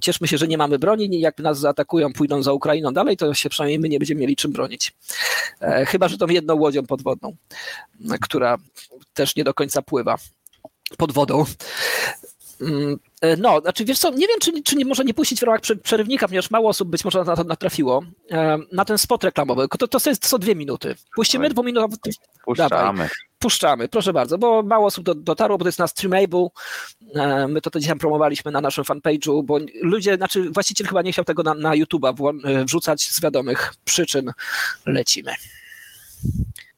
[0.00, 3.48] Cieszmy się, że nie mamy broni, jak nas zaatakują, pójdą za Ukrainą dalej, to się
[3.48, 4.94] przynajmniej my nie będziemy mieli czym bronić.
[5.86, 7.36] Chyba, że tą jedną łodzią podwodną,
[8.20, 8.56] która
[9.14, 10.16] też nie do końca pływa
[10.98, 11.44] pod wodą.
[12.60, 15.42] Mm, e, No, znaczy wiesz co, nie wiem, czy, czy nie, może nie puścić w
[15.42, 19.24] ramach prze- przerywnika, ponieważ mało osób być może na to natrafiło, e, na ten spot
[19.24, 19.68] reklamowy.
[19.78, 20.94] To, to, jest, to są dwie minuty.
[21.14, 21.50] Puścimy Oj.
[21.50, 21.96] dwuminutowy,
[22.44, 23.08] Puszczamy.
[23.38, 26.46] puszczamy, proszę bardzo, bo mało osób do, dotarło, bo to jest na Streamable.
[27.14, 31.12] E, My to, to dzisiaj promowaliśmy na naszym fanpage'u, bo ludzie, znaczy właściciel chyba nie
[31.12, 34.32] chciał tego na, na YouTube'a wrzucać z wiadomych przyczyn.
[34.86, 35.34] Lecimy.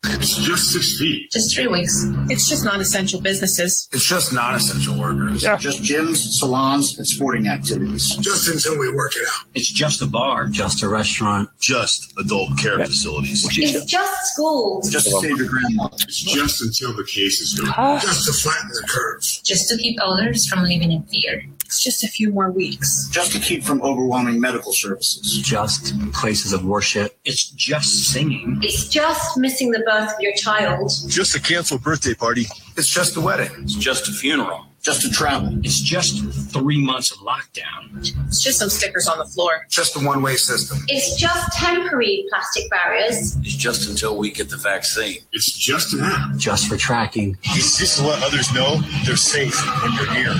[0.05, 1.31] It's just six feet.
[1.31, 2.05] Just three weeks.
[2.29, 3.89] It's just non-essential businesses.
[3.93, 5.43] It's just non-essential workers.
[5.43, 5.57] Yeah.
[5.57, 8.17] Just gyms, salons, and sporting activities.
[8.17, 9.45] Just until we work it out.
[9.55, 13.45] It's just a bar, just a restaurant, Just adult care facilities.
[13.57, 14.91] It's just schools.
[14.91, 15.89] just to save your grandma.
[15.93, 17.71] It's just until the cases go.
[17.77, 17.99] Ah.
[18.01, 19.21] Just to flatten the curve.
[19.45, 21.45] Just to keep others from living in fear.
[21.73, 23.09] It's just a few more weeks.
[23.11, 25.41] Just to keep from overwhelming medical services.
[25.41, 27.19] Just places of worship.
[27.25, 28.59] It's just singing.
[28.63, 30.93] It's just missing the birth of your child.
[31.09, 32.45] Just a canceled birthday party.
[32.77, 33.51] It's just a wedding.
[33.63, 34.67] It's just a funeral.
[34.83, 35.57] Just to travel.
[35.63, 37.97] It's just three months of lockdown.
[38.27, 39.65] It's just some stickers on the floor.
[39.71, 40.79] Just a one-way system.
[40.89, 43.37] It's just temporary plastic barriers.
[43.37, 45.19] It's just until we get the vaccine.
[45.33, 46.37] It's just an app.
[46.37, 47.39] Just for tracking.
[47.45, 50.35] It's just to let others know they're safe when you're near.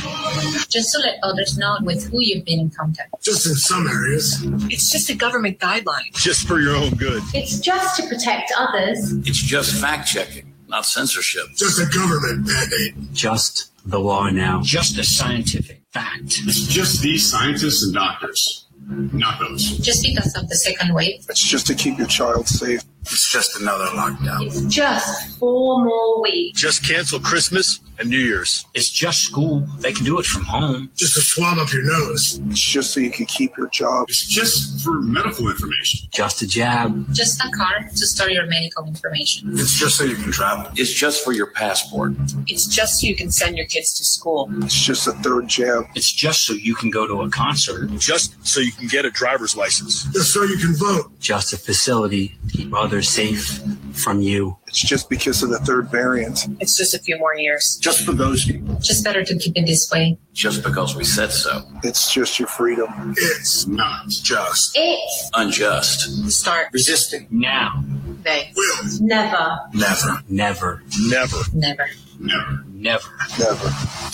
[0.69, 3.23] Just to let others know with who you've been in contact.
[3.23, 4.43] Just in some areas.
[4.73, 6.13] It's just a government guideline.
[6.15, 7.23] Just for your own good.
[7.33, 9.13] It's just to protect others.
[9.25, 11.45] It's just fact checking, not censorship.
[11.55, 12.95] Just a government mandate.
[13.13, 14.63] Just the law now.
[14.63, 16.41] Just a scientific fact.
[16.45, 19.79] It's just these scientists and doctors, not those.
[19.79, 21.25] Just because of the second wave.
[21.29, 22.81] It's just to keep your child safe.
[23.03, 24.47] It's just another lockdown.
[24.47, 26.61] It's just four more weeks.
[26.61, 28.65] Just cancel Christmas and New Year's.
[28.75, 29.61] It's just school.
[29.81, 30.91] They can do it from home.
[30.95, 32.41] Just to swab up your nose.
[32.49, 34.07] It's just so you can keep your job.
[34.09, 36.09] It's just for medical information.
[36.13, 37.13] Just a jab.
[37.13, 39.51] Just a card to store your medical information.
[39.53, 40.71] It's just so you can travel.
[40.77, 42.13] It's just for your passport.
[42.47, 44.49] It's just so you can send your kids to school.
[44.63, 45.87] It's just a third jab.
[45.95, 47.91] It's just so you can go to a concert.
[47.99, 50.05] Just so you can get a driver's license.
[50.13, 51.19] Just so you can vote.
[51.19, 53.61] Just a facility to keep others safe
[53.95, 54.57] from you.
[54.67, 56.47] It's just because of the third variant.
[56.61, 57.79] It's just a few more years.
[57.81, 58.75] Just for those people.
[58.81, 60.19] Just better to keep it this way.
[60.35, 61.63] Just because we said so.
[61.83, 63.15] It's just your freedom.
[63.17, 64.73] It's not just.
[64.75, 66.31] It's Unjust.
[66.31, 67.27] Start Resisting.
[67.31, 67.83] Now.
[68.25, 68.51] they.
[68.57, 68.89] Will.
[69.01, 69.59] never.
[69.75, 70.23] Never.
[70.29, 70.83] Never.
[71.01, 71.37] Never.
[71.55, 71.87] Never.
[72.19, 72.65] Never.
[72.73, 73.09] Never.
[73.39, 73.69] Never.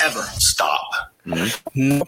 [0.05, 0.25] Ever.
[0.39, 0.91] Stop.
[1.75, 2.05] No.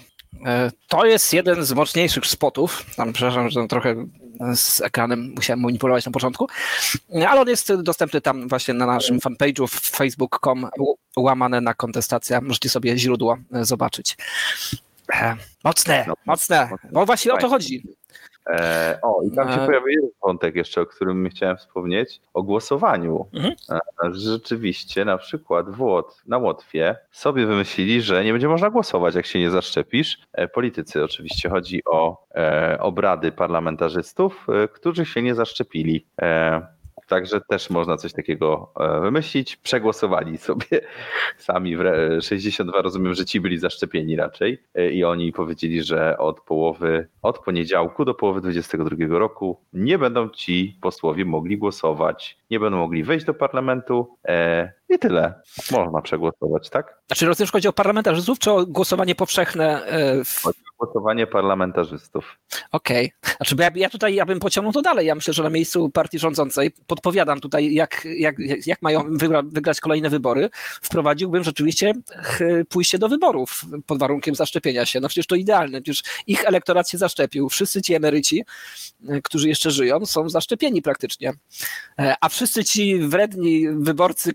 [0.47, 2.87] E, To jest jeden z mocniejszych spotów.
[2.97, 3.95] Tam, przepraszam, że tam trochę
[4.55, 6.47] z ekranem musiałem manipulować na początku,
[7.29, 10.67] ale on jest dostępny tam właśnie na naszym fanpage'u facebook.com
[11.17, 12.41] łamane na kontestacja.
[12.41, 14.17] Możecie sobie źródło zobaczyć.
[15.15, 16.71] E, Mocne, mocne.
[16.93, 17.83] Bo właśnie o to chodzi.
[18.53, 19.67] E, o, i tam się E.
[19.67, 23.27] pojawił jeden wątek jeszcze, o którym chciałem wspomnieć, o głosowaniu.
[23.35, 23.55] Mhm.
[23.71, 23.81] E,
[24.13, 29.27] Rzeczywiście, na przykład w Łot, na Łotwie sobie wymyślili, że nie będzie można głosować, jak
[29.27, 30.19] się nie zaszczepisz.
[30.33, 36.07] E, Politycy oczywiście, chodzi o e, obrady parlamentarzystów, e, którzy się nie zaszczepili.
[36.23, 36.80] E,
[37.11, 39.57] Także też można coś takiego e, wymyślić.
[39.57, 40.67] Przegłosowali sobie
[41.39, 46.41] sami wre- 62, rozumiem, że ci byli zaszczepieni raczej e, i oni powiedzieli, że od
[46.41, 52.79] połowy, od poniedziałku do połowy 2022 roku nie będą ci posłowie mogli głosować, nie będą
[52.79, 55.35] mogli wejść do parlamentu e, i tyle.
[55.71, 57.01] Można przegłosować, tak?
[57.07, 59.85] Znaczy, rozumiem, że chodzi o parlamentarzystów, czy o głosowanie powszechne?
[59.87, 60.43] e, W...
[60.43, 62.39] Chodzi o głosowanie parlamentarzystów.
[62.73, 63.13] Okej.
[63.37, 65.07] Znaczy, bo ja, ja tutaj ja bym pociągnął to dalej.
[65.07, 68.37] Ja myślę, że na miejscu partii rządzącej podpowiadam tutaj, jak, jak,
[68.67, 70.51] jak mają wygra, wygrać kolejne wybory.
[70.83, 71.93] Wprowadziłbym rzeczywiście
[72.69, 75.01] pójście do wyborów pod warunkiem zaszczepienia się.
[75.01, 75.83] No przecież to idealne.
[75.83, 77.49] Przecież ich elektorat się zaszczepił.
[77.49, 78.45] Wszyscy ci emeryci,
[79.09, 81.33] e, którzy jeszcze żyją, są zaszczepieni praktycznie.
[81.99, 84.35] E, A wszyscy ci wredni wyborcy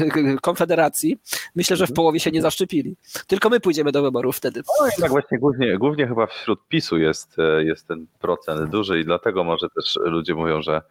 [0.42, 1.18] Konfederacji,
[1.54, 2.96] myślę, że w połowie się nie zaszczepili.
[3.26, 4.62] Tylko my pójdziemy do wyborów wtedy.
[4.80, 9.00] No i tak właśnie głównie, głównie chyba wśród PiSu jest, e, jest ten procent duży
[9.00, 10.82] i dlatego może też ludzie mówią, że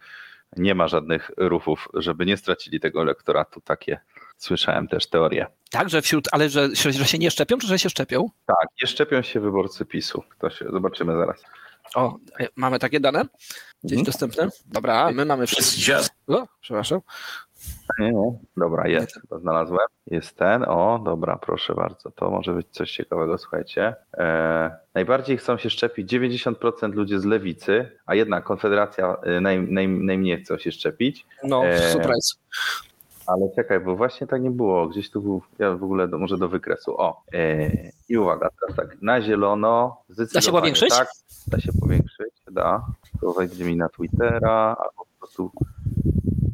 [0.56, 3.60] nie ma żadnych ruchów, żeby nie stracili tego elektoratu.
[3.60, 4.00] Takie
[4.36, 5.46] słyszałem też teorie.
[5.70, 8.28] Tak, że wśród, ale że, że się nie szczepią, czy że się szczepią?
[8.46, 10.22] Tak, nie szczepią się wyborcy PiSu.
[10.38, 11.42] To się zobaczymy zaraz.
[11.94, 13.24] O, e, mamy takie dane?
[13.84, 14.04] Gdzieś Mhm.
[14.04, 14.48] dostępne?
[14.66, 15.92] Dobra, my mamy wszystko.
[16.26, 17.00] O, przepraszam.
[17.98, 18.38] Nie, nie.
[18.56, 19.86] Dobra, jest, chyba znalazłem.
[20.06, 20.64] Jest ten.
[20.68, 22.10] O, dobra, proszę bardzo.
[22.10, 23.94] To może być coś ciekawego, słuchajcie.
[24.14, 29.88] E, najbardziej chcą się szczepić 90% ludzi z lewicy, a jednak Konfederacja e, naj, naj,
[29.88, 31.26] najmniej chce się szczepić.
[31.44, 32.34] No, E, surprise.
[33.26, 34.88] Ale czekaj, bo właśnie tak nie było.
[34.88, 37.00] Gdzieś tu był, ja w ogóle do, może do wykresu.
[37.00, 37.70] O, e,
[38.08, 40.02] i uwaga, teraz tak, na zielono.
[40.08, 40.90] zdecydowanie powiększyć?
[40.90, 41.08] Tak,
[41.46, 42.86] da się powiększyć, da.
[43.20, 45.50] To wejdzie mi na Twittera, albo po prostu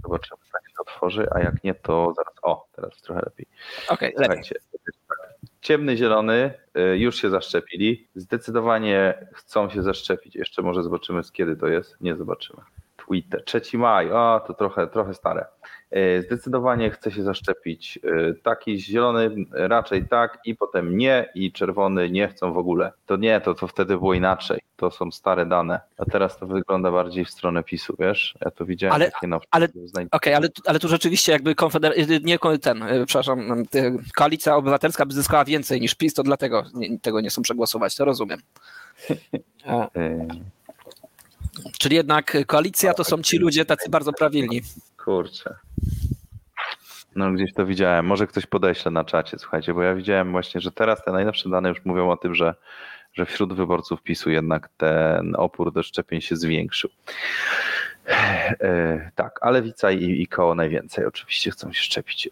[0.02, 3.46] zobaczymy, tak się otworzy, a jak nie, to zaraz, o, teraz trochę lepiej.
[3.88, 4.24] Okej, lepiej.
[4.26, 4.54] Słuchajcie,
[5.08, 5.18] tak.
[5.60, 8.08] ciemny, zielony y, już się zaszczepili.
[8.14, 10.34] Zdecydowanie chcą się zaszczepić.
[10.34, 11.96] Jeszcze może zobaczymy, z kiedy to jest.
[12.00, 12.62] Nie zobaczymy.
[13.08, 15.46] Twitter, 3 maj, o, to trochę, trochę stare.
[15.96, 17.98] Y, Zdecydowanie chce się zaszczepić.
[18.04, 22.92] Y, Taki zielony raczej tak i potem nie i czerwony nie chcą w ogóle.
[23.06, 24.60] To nie, to, to wtedy było inaczej.
[24.76, 25.80] To są stare dane.
[25.98, 28.34] A teraz to wygląda bardziej w stronę PiSu, wiesz?
[28.44, 29.68] Ja to widziałem Ale- takie na ale-
[30.10, 33.64] Okej, ale, tu- ale tu rzeczywiście jakby konfeder- nie ko- ten, e, przepraszam, e,
[34.16, 38.04] koalicja obywatelska by zyskała więcej niż PiS, to dlatego nie, tego nie chcą przegłosować, to
[38.04, 38.38] rozumiem.
[39.66, 40.28] E, Y,
[41.78, 44.62] Czyli jednak koalicja to są ci ludzie tacy bardzo prawilni.
[45.04, 45.54] Kurczę.
[47.16, 48.06] No gdzieś to widziałem.
[48.06, 51.68] Może ktoś podeśle na czacie, słuchajcie, bo ja widziałem właśnie, że teraz te najnowsze dane
[51.68, 52.54] już mówią o tym, że,
[53.12, 56.90] że wśród wyborców PiSu jednak ten opór do szczepień się zwiększył.
[58.60, 62.28] E, tak, a lewica i, i koło najwięcej oczywiście chcą się szczepić.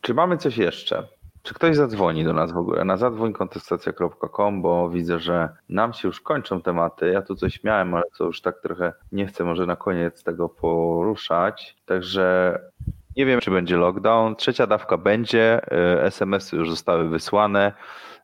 [0.00, 1.06] Czy mamy coś jeszcze?
[1.42, 6.20] Czy ktoś zadzwoni do nas w ogóle na zadzwońkontestacja.com, bo widzę, że nam się już
[6.20, 7.08] kończą tematy.
[7.08, 10.48] Ja tu coś miałem, ale to już tak trochę nie chcę może na koniec tego
[10.48, 11.76] poruszać.
[11.86, 12.58] Także
[13.16, 14.36] nie wiem, czy będzie lockdown.
[14.36, 15.60] Trzecia dawka będzie,
[15.98, 17.72] y, SMS-y już zostały wysłane.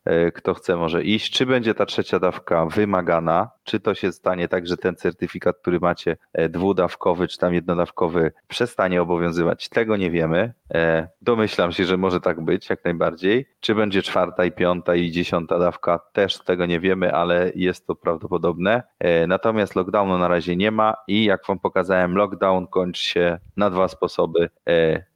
[0.08, 1.32] Y, Kto chce, może iść.
[1.32, 3.50] Czy będzie ta trzecia dawka wymagana?
[3.64, 8.32] Czy to się stanie tak, że ten certyfikat, który macie e, dwudawkowy czy tam jednodawkowy,
[8.48, 9.68] przestanie obowiązywać?
[9.68, 10.52] Tego nie wiemy.
[10.74, 13.46] E, Domyślam się, że może tak być, jak najbardziej.
[13.60, 16.00] Czy będzie czwarta i piąta i dziesiąta dawka?
[16.12, 18.82] Też tego nie wiemy, ale jest to prawdopodobne.
[18.98, 23.70] E, Natomiast lockdownu na razie nie ma i jak wam pokazałem, lockdown kończy się na
[23.70, 24.50] dwa sposoby.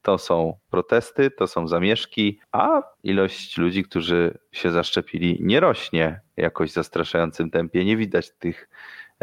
[0.03, 6.71] To są protesty, to są zamieszki, a ilość ludzi, którzy się zaszczepili, nie rośnie jakoś
[6.71, 7.85] zastraszającym tempie.
[7.85, 8.69] Nie widać tych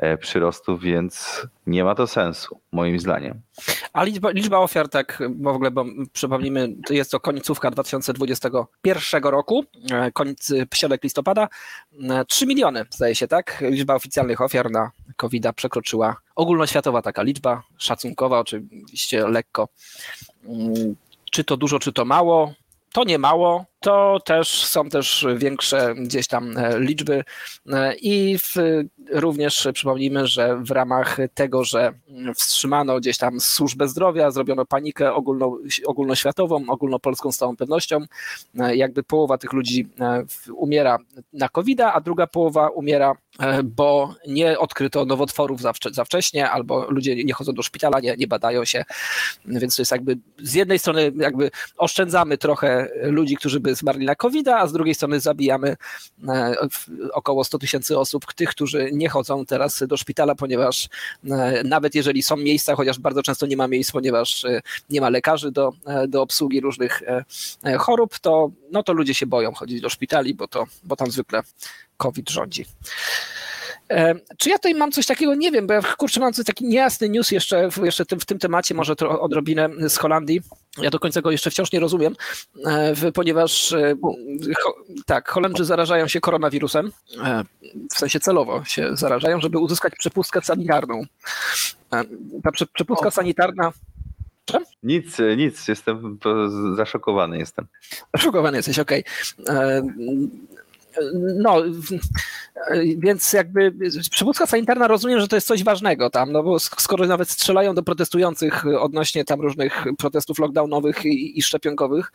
[0.02, 3.42] e, przyrostów, więc nie ma to sensu, moim zdaniem.
[3.94, 9.24] A liczba, liczba ofiar, tak bo w ogóle bo przypomnijmy, to jest to końcówka 2021
[9.24, 11.48] roku, e, koniec e, środek listopada,
[12.10, 13.64] e, 3 miliony zdaje się, tak?
[13.70, 19.68] Liczba oficjalnych ofiar na covid przekroczyła ogólnoświatowa taka liczba, szacunkowa oczywiście lekko.
[20.46, 20.96] Mm,
[21.32, 22.54] Czy to dużo, czy to mało?
[22.94, 27.24] To nie mało, to też są też większe gdzieś tam e, liczby.
[27.72, 28.56] E, i w,
[29.12, 31.94] również przypomnijmy, że w ramach tego, że
[32.36, 38.00] wstrzymano gdzieś tam służbę zdrowia, zrobiono panikę ogólno, ogólnoświatową, ogólnopolską z całą pewnością,
[38.60, 40.24] e, jakby połowa tych ludzi e,
[40.54, 40.98] umiera
[41.34, 46.92] na covid a druga połowa umiera, e, bo nie odkryto nowotworów za, za wcześnie, albo
[46.92, 48.86] ludzie nie chodzą do szpitala, nie, nie badają się,
[49.46, 54.16] więc to jest jakby z jednej strony jakby oszczędzamy trochę ludzi, którzy by zmarli na
[54.16, 55.76] covid a z drugiej strony zabijamy
[56.28, 56.56] e,
[57.14, 60.90] około 100 tysięcy osób, tych, którzy nie chodzą teraz do szpitala, ponieważ
[61.30, 65.10] e, nawet jeżeli są miejsca, chociaż bardzo często nie ma miejsc, ponieważ e, nie ma
[65.10, 65.74] lekarzy do,
[66.08, 67.02] do obsługi różnych
[67.80, 71.42] chorób, to, no to ludzie się boją chodzić do szpitali, bo, to, bo tam zwykle
[71.98, 72.66] COVID rządzi.
[74.38, 75.36] Czy ja tutaj mam coś takiego?
[75.36, 78.26] Nie wiem, bo ja kurczę mam coś taki niejasny news jeszcze, w- jeszcze tym, w
[78.26, 80.42] tym temacie, może odrobinę z Holandii.
[80.82, 82.16] Ja do końca go jeszcze wciąż nie rozumiem,
[82.66, 83.96] e, ponieważ e,
[84.64, 84.76] ho,
[85.06, 86.92] tak, Holendrzy zarażają się koronawirusem,
[87.24, 87.44] e,
[87.96, 91.04] w sensie celowo się zarażają, żeby uzyskać przepustkę sanitarną.
[92.44, 93.72] Ta prze, przepustka sanitarna
[94.84, 96.18] Nic, nic, jestem
[96.76, 97.68] zaszokowany jestem.
[98.18, 99.04] Szokowany jesteś, okej.
[99.50, 99.82] E,
[101.36, 101.64] No,
[102.98, 103.74] więc jakby
[104.12, 107.76] przywódzka sanitarna rozumiem, że to jest coś ważnego tam, no bo sk- skoro nawet strzelają
[107.76, 112.12] do protestujących odnośnie tam różnych protestów lockdownowych i, i szczepionkowych,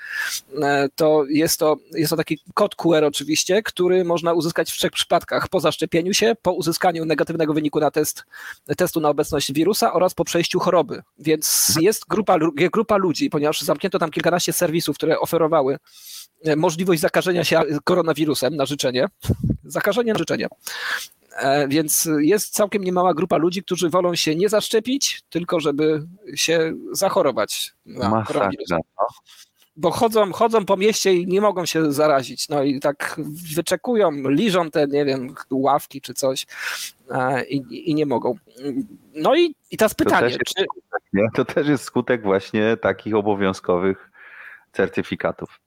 [0.63, 4.93] e, to jest, to jest to taki kod QR oczywiście, który można uzyskać w trzech
[4.93, 5.49] przypadkach.
[5.49, 8.25] Po zaszczepieniu się, po uzyskaniu negatywnego wyniku na test,
[8.77, 11.03] testu na obecność wirusa oraz po przejściu choroby.
[11.19, 12.39] Więc jest grupa,
[12.73, 15.79] grupa ludzi, ponieważ zamknięto tam kilkanaście serwisów, które oferowały
[16.57, 19.07] możliwość zakażenia się koronawirusem na życzenie.
[19.65, 20.47] Zakażenie na życzenie.
[21.37, 26.73] E, Więc jest całkiem niemała grupa ludzi, którzy wolą się nie zaszczepić, tylko żeby się
[26.93, 28.71] zachorować na koronawirus.
[28.71, 28.89] Masakra.
[29.01, 29.07] No.
[29.77, 32.49] Bo chodzą, chodzą po mieście i nie mogą się zarazić.
[32.49, 33.21] No i tak
[33.57, 36.47] wyczekują, liżą te, nie wiem, ławki czy coś
[37.11, 38.35] e, i, i nie mogą.
[39.15, 41.29] No i, i teraz To pytanie, też, jest czy, skutek, nie?
[41.35, 44.11] to też jest skutek właśnie takich obowiązkowych
[44.77, 45.61] certyfikatów.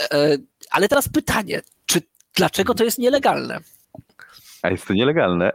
[0.00, 0.36] e,
[0.70, 2.00] ale teraz pytanie, czy
[2.34, 3.60] dlaczego to jest nielegalne?
[4.62, 5.52] A jest to nielegalne.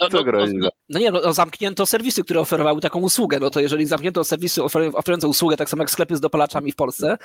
[0.00, 0.52] No, Co no, grozi?
[0.56, 3.40] no, no nie, no, no zamknięto serwisy, które oferowały taką usługę.
[3.40, 6.76] No to jeżeli zamknięto serwisy ofer- oferujące usługę, tak samo jak sklepy z dopalaczami w
[6.76, 7.18] Polsce,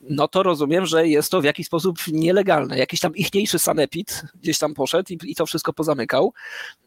[0.00, 2.78] no to rozumiem, że jest to w jakiś sposób nielegalne.
[2.78, 6.32] Jakiś tam ichniejszy sanepid gdzieś tam poszedł i, i to wszystko pozamykał.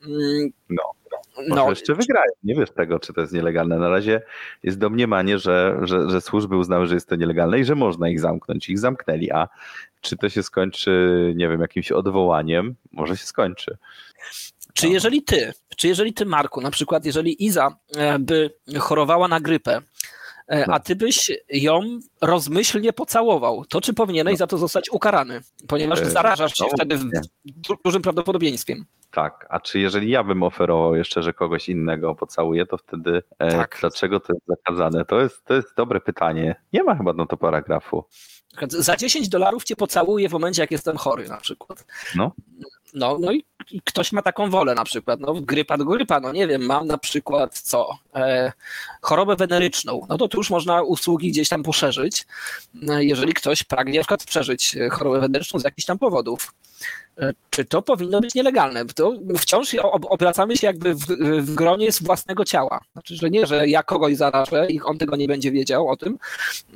[0.06, 0.50] Mm,
[1.12, 2.32] No, No, Może jeszcze wygrają.
[2.44, 3.78] Nie wiesz tego, czy to jest nielegalne.
[3.80, 4.22] Na razie
[4.64, 8.20] jest domniemanie, że, że, że służby uznały, że jest to nielegalne i że można ich
[8.20, 8.70] zamknąć.
[8.70, 9.48] Ich zamknęli, a
[10.02, 12.76] czy to się skończy, nie wiem, jakimś odwołaniem?
[12.92, 13.78] Może się skończy.
[14.74, 19.40] Czy jeżeli ty, czy jeżeli ty, Marku, na przykład, jeżeli Iza e, by chorowała na
[19.40, 19.82] grypę, No.
[20.48, 25.42] A ty byś ją rozmyślnie pocałował, to czy powinieneś za to zostać ukarany?
[25.68, 27.10] Ponieważ E, zarażasz się no, wtedy w
[27.86, 28.86] dużym prawdopodobieństwem.
[29.12, 33.52] Tak, a czy jeżeli ja bym oferował jeszcze, że kogoś innego pocałuję, to wtedy e,
[33.52, 33.78] Tak.
[33.80, 35.06] dlaczego to jest zakazane?
[35.06, 36.56] To jest, to jest dobre pytanie.
[36.74, 38.04] Nie ma chyba na to paragrafu.
[38.70, 41.86] Za 10 dolarów cię pocałuję w momencie, jak jestem chory na przykład.
[42.16, 42.32] No.
[42.94, 46.48] No, no i i ktoś ma taką wolę na przykład, no grypa grypa, no nie
[46.48, 48.52] wiem, mam na przykład co, e,
[49.02, 52.26] chorobę weneryczną, no to tu już można usługi gdzieś tam poszerzyć,
[52.90, 56.54] e, jeżeli ktoś pragnie na przykład przeżyć e, chorobę weneryczną z jakichś tam powodów.
[57.50, 58.86] Czy to powinno być nielegalne?
[58.86, 61.06] To wciąż ob- obracamy się jakby w,
[61.42, 62.80] w gronie z własnego ciała.
[62.94, 66.18] Znaczy, że nie, że ja kogoś zarażę i on tego nie będzie wiedział o tym,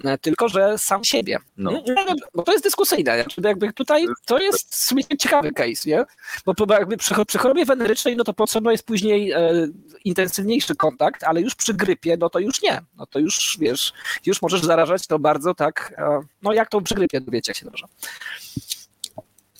[0.04, 1.38] e, tylko że sam siebie.
[1.58, 1.84] No.
[2.34, 3.26] Bo to jest dyskusyjne.
[3.44, 6.04] Jakby tutaj to jest w sumie ciekawy case, nie?
[6.46, 9.68] Bo, jakby przy, przy chorobie wenerycznej, no to potrzebny jest później e,
[10.06, 12.82] intensywniejszy kontakt, ale już przy grypie, no to już nie.
[12.98, 13.94] No to już wiesz,
[14.26, 17.66] już możesz zarażać to bardzo tak, e, no jak to przy grypie, wiecie jak się
[17.66, 17.86] dobrze.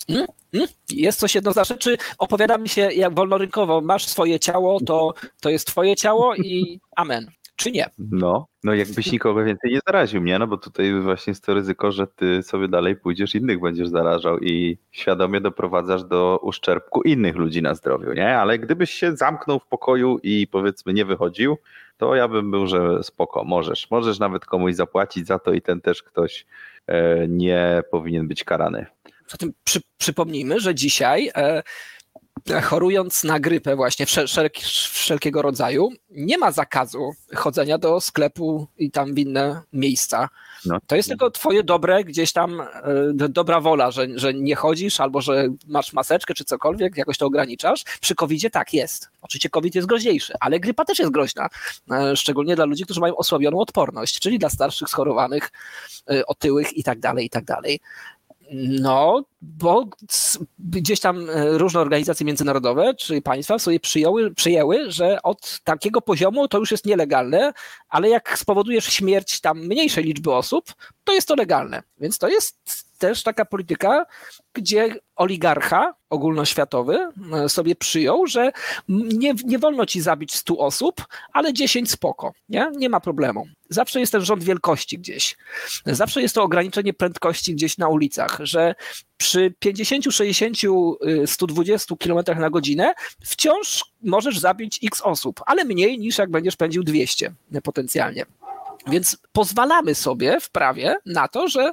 [0.08, 0.41] Mm, mm.
[0.90, 5.66] Jest coś jednoznaczne, czy opowiada mi się jak wolnorynkowo, masz swoje ciało, to, to jest
[5.66, 7.30] twoje ciało i amen.
[7.56, 7.86] Czy nie?
[7.98, 10.38] No, no jakbyś nikogo więcej nie zaraził, nie?
[10.38, 14.38] No bo tutaj właśnie jest to ryzyko, że ty sobie dalej pójdziesz, innych będziesz zarażał
[14.38, 18.38] i świadomie doprowadzasz do uszczerbku innych ludzi na zdrowiu, nie?
[18.38, 21.58] Ale gdybyś się zamknął w pokoju i powiedzmy nie wychodził,
[21.96, 23.90] to ja bym był, że spoko, możesz.
[23.90, 26.46] Możesz nawet komuś zapłacić za to i ten też ktoś
[26.86, 28.86] e, nie powinien być karany.
[29.32, 31.62] Zatem przy, przypomnijmy, że dzisiaj e,
[32.62, 38.90] chorując na grypę właśnie wszel, wszelki- wszelkiego rodzaju, nie ma zakazu chodzenia do sklepu i
[38.90, 40.28] tam w inne miejsca.
[40.66, 40.78] No.
[40.86, 42.66] To jest tylko twoje dobre, gdzieś tam e,
[43.14, 47.26] do- dobra wola, że, że nie chodzisz albo że masz maseczkę czy cokolwiek, jakoś to
[47.26, 47.84] ograniczasz.
[48.00, 49.08] Przy covid tak jest.
[49.22, 51.48] Oczywiście COVID jest groźniejszy, ale grypa też jest groźna.
[51.90, 55.50] E, Szczególnie dla ludzi, którzy mają osłabioną odporność, czyli dla starszych, schorowanych,
[56.26, 57.80] otyłych i tak dalej, i tak dalej.
[58.54, 59.86] No, bo
[60.58, 66.48] gdzieś tam e, różne organizacje międzynarodowe czy państwa sobie przyjęły, przyjęły, że od takiego poziomu
[66.48, 67.52] to już jest nielegalne,
[67.88, 70.74] ale jak spowodujesz śmierć tam mniejszej liczby osób,
[71.04, 71.82] to jest to legalne.
[72.00, 74.06] Więc to jest też taka polityka,
[74.52, 78.52] gdzie oligarcha ogólnoświatowy e, sobie przyjął, że
[78.88, 82.70] nie, nie wolno ci zabić 100 osób, ale 10 spoko, nie?
[82.76, 83.46] Nie ma problemu.
[83.68, 85.36] Zawsze jest ten rząd wielkości gdzieś.
[85.86, 88.74] Zawsze jest to ograniczenie prędkości gdzieś na ulicach, że
[89.16, 90.56] przy 50, 60,
[91.22, 96.56] y, 120 km na godzinę wciąż możesz zabić x osób, ale mniej niż jak będziesz
[96.56, 98.26] pędził 200 potencjalnie.
[98.86, 101.72] Więc pozwalamy sobie w prawie na to, że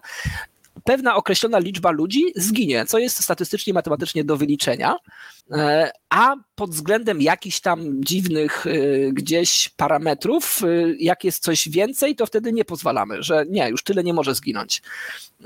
[0.83, 4.95] pewna określona liczba ludzi zginie, co jest statystycznie, matematycznie do wyliczenia,
[5.51, 8.71] e, a pod względem jakichś tam dziwnych e,
[9.11, 10.67] gdzieś parametrów, e,
[10.99, 14.81] jak jest coś więcej, to wtedy nie pozwalamy, że nie, już tyle nie może zginąć.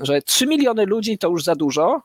[0.00, 2.02] Że 3 miliony ludzi to już za dużo,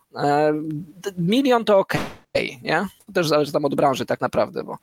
[1.18, 2.88] milion to okej, nie?
[3.06, 4.77] To też zależy tam od branży tak naprawdę, bo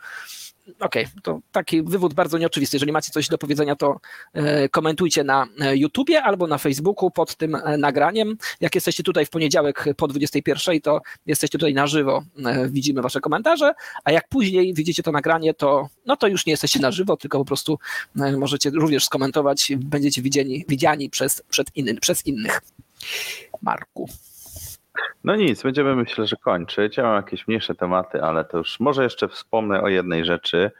[0.80, 2.76] Okej, to taki wywód bardzo nieoczywisty.
[2.76, 4.00] Jeżeli macie coś do powiedzenia, to
[4.32, 8.36] e, komentujcie na e, YouTubie albo na Facebooku pod tym e, nagraniem.
[8.60, 12.22] Jak jesteście tutaj w poniedziałek po 21, to jesteście tutaj na żywo,
[12.68, 13.74] widzimy wasze komentarze,
[14.04, 17.38] a jak później widzicie to nagranie, to, no to już nie jesteście na żywo, tylko
[17.38, 17.78] po prostu
[18.14, 22.60] możecie również skomentować, będziecie widziani, widziani przez, przed inny, przez innych.
[23.62, 24.08] Marku.
[25.24, 26.96] No nic, będziemy myślę, że kończyć.
[26.96, 30.70] Ja mam jakieś mniejsze tematy, ale to już może jeszcze wspomnę o jednej rzeczy.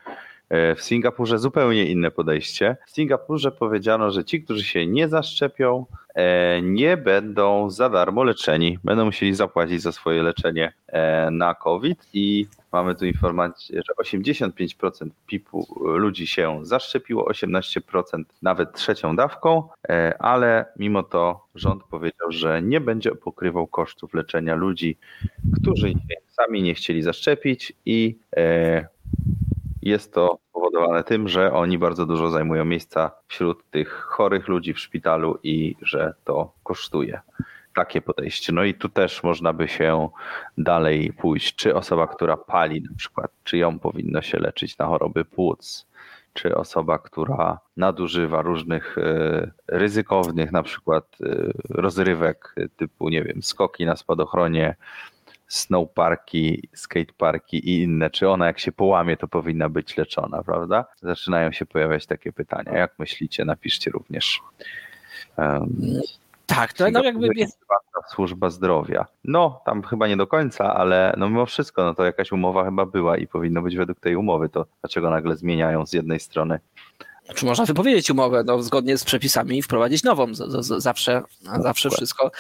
[0.48, 2.76] E, W Singapurze zupełnie inne podejście.
[2.86, 5.86] W Singapurze powiedziano, że ci, którzy się nie zaszczepią,
[6.62, 8.78] nie będą za darmo leczeni.
[8.84, 15.08] Będą musieli zapłacić za swoje leczenie e, na COVID i mamy tu informację, że 85%
[15.26, 22.62] pipu ludzi się zaszczepiło, 18% nawet trzecią dawką, e, ale mimo to rząd powiedział, że
[22.62, 24.96] nie będzie pokrywał kosztów leczenia ludzi,
[25.60, 25.92] którzy
[26.28, 28.86] sami nie chcieli zaszczepić i e,
[29.86, 34.80] jest to spowodowane tym, że oni bardzo dużo zajmują miejsca wśród tych chorych ludzi w
[34.80, 37.20] szpitalu i że to kosztuje.
[37.74, 38.52] Takie podejście.
[38.52, 40.08] No i tu też można by się
[40.58, 41.56] dalej pójść.
[41.56, 45.86] Czy osoba, która pali na przykład, czy ją powinno się leczyć na choroby płuc,
[46.36, 53.86] czy osoba, która nadużywa różnych e, ryzykownych na przykład e, rozrywek typu, nie wiem, skoki
[53.86, 54.74] na spadochronie,
[55.48, 60.84] snowparki, skateparki i inne, czy ona jak się połamie, to powinna być leczona, prawda?
[61.02, 62.72] Zaczynają się pojawiać takie pytania.
[62.72, 63.44] Jak myślicie?
[63.44, 64.40] Napiszcie również.
[65.38, 66.00] Um,
[66.46, 67.60] Tak, to no jakby jest,
[68.08, 69.06] służba zdrowia.
[69.24, 72.86] No, tam chyba nie do końca, ale no mimo wszystko, no to jakaś umowa chyba
[72.86, 74.48] była i powinno być według tej umowy.
[74.48, 76.60] To dlaczego nagle zmieniają z jednej strony
[77.34, 80.34] czy można wypowiedzieć umowę, no, zgodnie z przepisami i wprowadzić nową.
[80.34, 81.22] Z, z, zawsze
[81.60, 82.30] zawsze wszystko.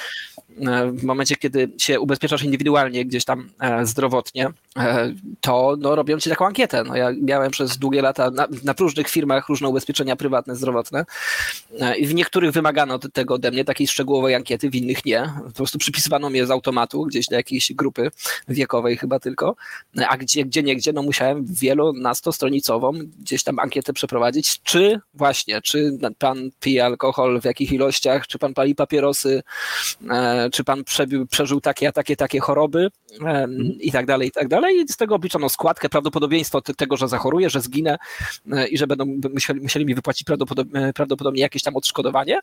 [0.60, 6.20] E, w momencie, kiedy się ubezpieczasz indywidualnie gdzieś tam e, zdrowotnie, e, to no, robią
[6.20, 6.84] ci taką ankietę.
[6.84, 11.04] No, ja miałem przez długie lata na, na różnych firmach różne ubezpieczenia prywatne, zdrowotne
[11.98, 15.32] i w niektórych wymagano tego ode mnie, takiej szczegółowej ankiety, w innych nie.
[15.46, 18.10] Po prostu przypisywano mnie z automatu gdzieś do jakiejś grupy
[18.48, 19.56] wiekowej chyba tylko,
[20.08, 24.75] a gdzie, gdzie nie gdzie, no musiałem wielonastostronicową gdzieś tam ankietę przeprowadzić, czy
[25.14, 29.42] właśnie, czy pan pije alkohol, w jakich ilościach, czy pan pali papierosy,
[30.52, 32.90] czy pan przebił, przeżył takie, a takie, takie choroby
[33.80, 34.76] i tak dalej, i tak dalej.
[34.76, 37.96] I z tego obliczono składkę, prawdopodobieństwo tego, że zachoruję, że zginę
[38.70, 39.04] i że będą
[39.34, 42.40] musieli, musieli mi wypłacić prawdopodobnie, prawdopodobnie jakieś tam odszkodowanie.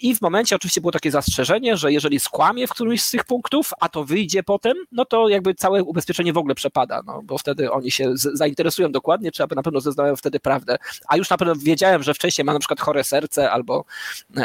[0.00, 3.70] I w momencie oczywiście było takie zastrzeżenie, że jeżeli skłamie w którymś z tych punktów,
[3.80, 7.70] a to wyjdzie potem, no to jakby całe ubezpieczenie w ogóle przepada, no, bo wtedy
[7.70, 10.76] oni się zainteresują dokładnie, czy na pewno zeznają wtedy prawdę.
[11.08, 13.84] A już na pewno wiedziałem, że wcześniej ma na przykład chore serce albo,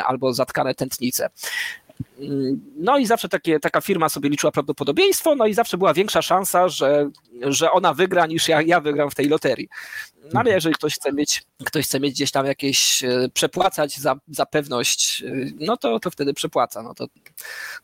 [0.06, 1.30] albo zatkane tętnice.
[2.78, 6.70] No i zawsze takie, taka firma sobie liczyła prawdopodobieństwo, no i zawsze była większa szansa,
[6.70, 7.10] że,
[7.41, 9.70] że ona wygra niż ja, ja wygram w tej loterii.
[10.34, 14.45] No ale jeżeli ktoś chce mieć, ktoś chce mieć gdzieś tam jakieś, przepłacać za, za
[14.45, 15.24] pewność,
[15.60, 16.84] no to, to wtedy przepłaca.
[16.84, 17.08] No to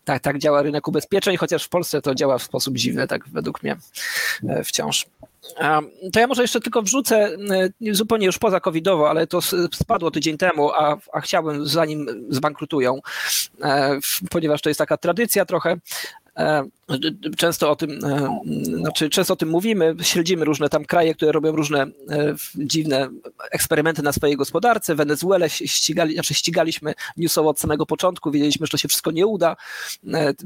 [0.06, 3.64] tak, tak działa rynek ubezpieczeń, chociaż w Polsce to działa w sposób dziwny, tak według
[3.64, 3.78] mnie
[4.66, 5.06] wciąż.
[6.14, 7.38] To ja może jeszcze tylko wrzucę,
[7.92, 9.40] zupełnie już poza covidowo, ale to
[9.74, 13.00] spadło tydzień temu, a, a chciałbym zanim zbankrutują,
[14.30, 15.78] ponieważ to jest taka tradycja trochę,
[17.38, 18.00] Często o tym,
[18.62, 21.88] znaczy często o tym mówimy, śledzimy różne tam kraje, które robią różne
[22.56, 23.10] dziwne
[23.52, 24.96] eksperymenty na swojej gospodarce.
[24.96, 29.56] Wenezuelę ścigali, znaczy ścigaliśmy newsowo od samego początku, wiedzieliśmy, że to się wszystko nie uda.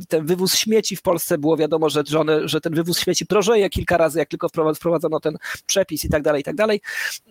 [0.07, 3.97] Ten wywóz śmieci w Polsce było wiadomo, że, żony, że ten wywóz śmieci prożeje kilka
[3.97, 6.81] razy, jak tylko wprowadzono ten przepis i tak dalej, i tak dalej.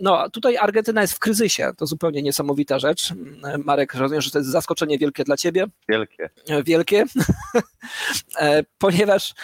[0.01, 3.13] No a tutaj Argentyna jest w kryzysie, to zupełnie niesamowita rzecz.
[3.65, 5.67] Marek, rozumiem, że to jest zaskoczenie wielkie dla ciebie.
[5.89, 6.31] Wielkie.
[6.65, 7.05] Wielkie.
[8.97, 9.35] ponieważ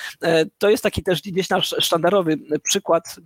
[0.59, 3.16] to jest taki też gdzieś nasz sztandarowy przykład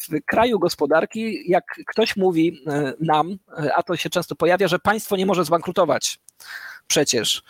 [0.00, 2.60] w kraju gospodarki, jak ktoś mówi
[3.00, 3.38] nam,
[3.74, 6.18] a to się często pojawia, że państwo nie może zbankrutować.
[6.88, 7.42] Przecież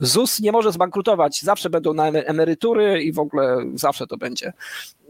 [0.00, 4.52] ZUS nie może zbankrutować, zawsze będą na emerytury i w ogóle zawsze to będzie.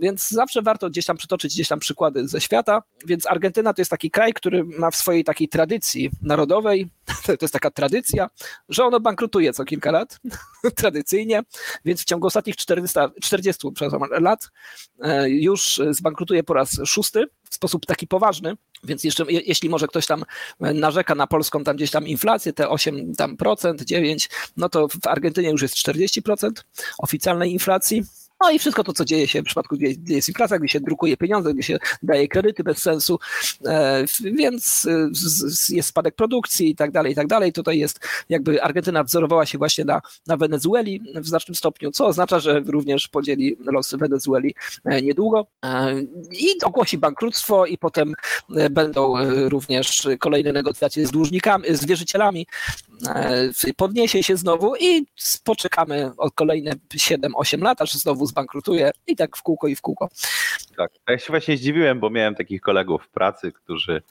[0.01, 2.83] Więc zawsze warto gdzieś tam przytoczyć gdzieś tam przykłady ze świata.
[3.07, 6.89] Więc Argentyna to jest taki kraj, który ma w swojej takiej tradycji narodowej,
[7.27, 8.31] to jest taka tradycja,
[8.69, 10.21] że ono bankrutuje co kilka lat,
[10.77, 11.43] tradycyjnie,
[11.85, 13.67] więc w ciągu ostatnich 400, 40
[14.21, 14.51] lat
[15.27, 20.25] już zbankrutuje po raz szósty w sposób taki poważny, więc jeszcze, jeśli może ktoś tam
[20.61, 25.07] narzeka na polską tam gdzieś tam inflację, te 8 tam procent, 9, no to w
[25.07, 26.51] Argentynie już jest 40%
[26.99, 28.03] oficjalnej inflacji.
[28.41, 31.17] No i wszystko to, co dzieje się w przypadku, gdzie jest inflacja, gdzie się drukuje
[31.17, 33.19] pieniądze, gdzie się daje kredyty bez sensu,
[34.23, 34.89] więc
[35.69, 37.53] jest spadek produkcji i tak dalej, i tak dalej.
[37.53, 42.41] Tutaj jest jakby Argentyna wzorowała się właśnie na, na Wenezueli w znacznym stopniu, co oznacza,
[42.41, 44.55] że również podzieli losy Wenezueli
[45.03, 45.47] niedługo.
[46.31, 48.15] I ogłosi bankructwo i potem
[48.71, 49.15] będą
[49.49, 52.47] również kolejne negocjacje z dłużnikami, z wierzycielami,
[53.77, 55.07] podniesie się znowu i
[55.45, 60.09] poczekamy o kolejne 7-8 lat, aż znowu zbankrutuje i tak w kółko i w kółko.
[60.77, 64.03] Tak, ja się właśnie zdziwiłem, bo miałem takich kolegów w pracy, którzy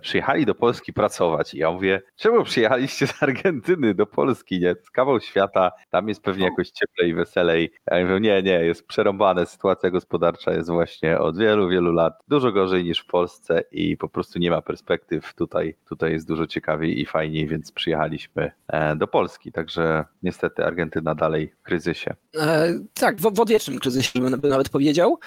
[0.00, 4.74] przyjechali do Polski pracować i ja mówię, czemu przyjechaliście z Argentyny do Polski, nie?
[4.82, 7.72] Z kawał świata, tam jest pewnie jakoś cieplej, weselej.
[7.90, 12.52] Ja mówię, nie, nie, jest przerąbane, sytuacja gospodarcza jest właśnie od wielu, wielu lat dużo
[12.52, 15.34] gorzej niż w Polsce i po prostu nie ma perspektyw.
[15.34, 18.52] Tutaj, tutaj jest dużo ciekawiej i fajniej, więc przyjechaliśmy
[18.96, 22.14] do Polski, także niestety Argentyna dalej w kryzysie.
[22.36, 25.18] E, tak, w, w odwiecznym kryzysie bym nawet powiedział.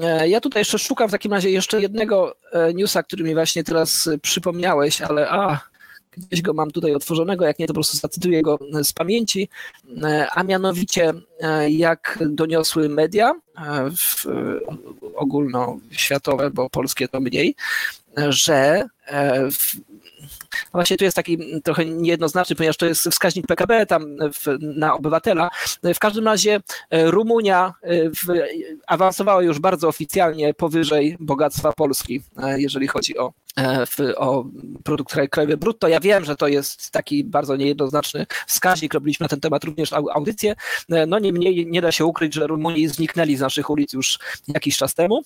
[0.00, 2.36] E, ja tutaj jeszcze szukam w takim razie jeszcze jednego
[2.74, 5.60] newsa, który mi właśnie teraz przypomniałeś, ale a,
[6.10, 9.48] gdzieś go mam tutaj otworzonego, jak nie to po prostu zacytuję go z pamięci,
[10.34, 11.12] a mianowicie
[11.68, 13.32] jak doniosły media
[13.96, 14.26] w,
[15.14, 17.54] ogólnoświatowe, bo polskie to mniej,
[18.16, 18.88] że
[19.50, 19.76] w,
[20.72, 25.50] Właśnie tu jest taki trochę niejednoznaczny, ponieważ to jest wskaźnik PKB tam w, na obywatela.
[25.94, 26.60] W każdym razie
[26.90, 28.40] Rumunia w,
[28.86, 32.22] awansowała już bardzo oficjalnie powyżej bogactwa Polski,
[32.56, 33.32] jeżeli chodzi o
[34.16, 34.44] o
[34.84, 35.88] produkt krajowy brutto.
[35.88, 40.54] Ja wiem, że to jest taki bardzo niejednoznaczny wskaźnik, robiliśmy na ten temat również audycję,
[41.08, 44.18] no niemniej nie da się ukryć, że Rumuni zniknęli z naszych ulic już
[44.48, 45.22] jakiś czas temu,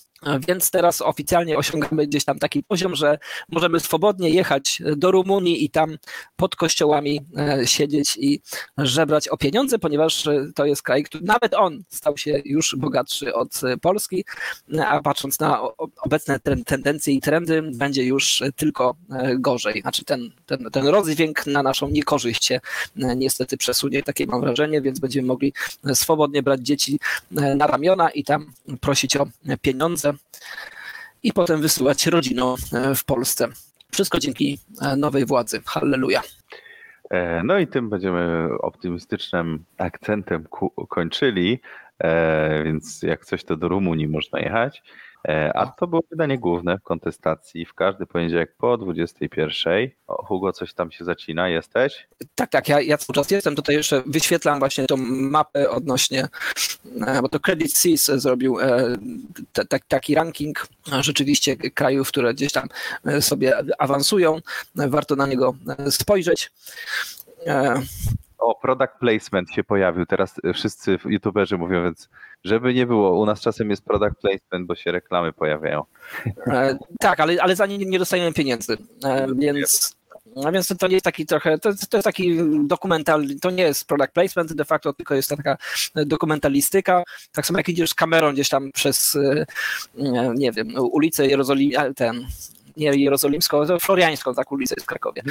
[0.48, 3.18] więc teraz oficjalnie osiągamy gdzieś tam taki poziom, że
[3.48, 5.98] możemy swobodnie jechać do Rumunii i tam
[6.36, 7.20] pod kościołami
[7.64, 8.40] siedzieć i
[8.78, 13.60] żebrać o pieniądze, ponieważ to jest kraj, który nawet on stał się już bogatszy od
[13.82, 14.24] północ Polski,
[14.86, 15.60] a patrząc na
[16.02, 19.80] obecne ten- tendencje i trendy, będzie już tylko e, gorzej.
[19.80, 22.60] Znaczy ten, ten, ten rozdźwięk na naszą niekorzyść się
[23.02, 25.52] e, niestety przesunie, takie mam wrażenie, więc będziemy mogli
[25.94, 26.98] swobodnie brać dzieci
[27.36, 29.26] e, na ramiona i tam prosić o
[29.62, 30.12] pieniądze
[31.22, 33.48] i potem wysyłać rodzinom e, w Polsce.
[33.92, 35.62] Wszystko dzięki e, nowej władzy.
[35.66, 36.22] Halleluja.
[37.10, 40.44] E, No i tym będziemy optymistycznym akcentem
[40.88, 41.60] kończyli,
[42.64, 44.82] więc jak coś to do Rumunii można jechać.
[45.28, 49.90] E, A to było wydanie główne w kontestacji w każdy poniedziałek po 21.
[50.06, 52.06] O, Hugo, coś tam się zacina, jesteś?
[52.34, 53.54] Tak, tak, ja, ja cały czas jestem.
[53.56, 56.28] Tutaj jeszcze wyświetlam właśnie tą mapę odnośnie,
[57.06, 58.96] e, bo to Credit Suisse zrobił e,
[59.52, 60.66] te- te- taki ranking
[61.00, 62.68] rzeczywiście krajów, które gdzieś tam
[63.20, 64.40] sobie awansują.
[64.74, 65.54] Warto na niego
[65.90, 66.50] spojrzeć.
[68.38, 70.06] O, product placement się pojawił.
[70.06, 72.08] Teraz wszyscy youtuberzy mówią, więc
[72.44, 75.82] żeby nie było, u nas czasem jest product placement, bo się reklamy pojawiają.
[76.46, 79.96] E, tak, ale, ale za nie nie dostajemy pieniędzy, e, więc,
[80.36, 83.88] no więc to nie jest taki trochę, to, to jest taki dokumental, to nie jest
[83.88, 85.56] product placement de facto, tylko jest taka
[85.94, 87.02] dokumentalistyka,
[87.32, 89.46] tak samo jak idziesz kamerą gdzieś tam przez, e,
[90.34, 92.26] nie wiem, ulicę Jerozolim, ten,
[92.76, 95.22] nie jerozolimską, floriańską, tak ulicę w Krakowie.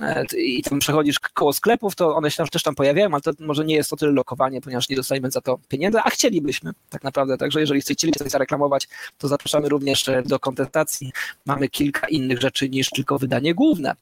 [0.00, 3.32] E, I tam przechodzisz koło sklepów, to one się tam, też tam pojawiają, ale to
[3.40, 7.04] może nie jest to tyle lokowanie, ponieważ nie dostajemy za to pieniędzy, a chcielibyśmy tak
[7.04, 7.38] naprawdę.
[7.38, 8.88] Także jeżeli chcielibyście zareklamować,
[9.18, 11.12] to zapraszamy również e, do kontestacji.
[11.46, 13.94] Mamy kilka innych rzeczy niż tylko wydanie główne,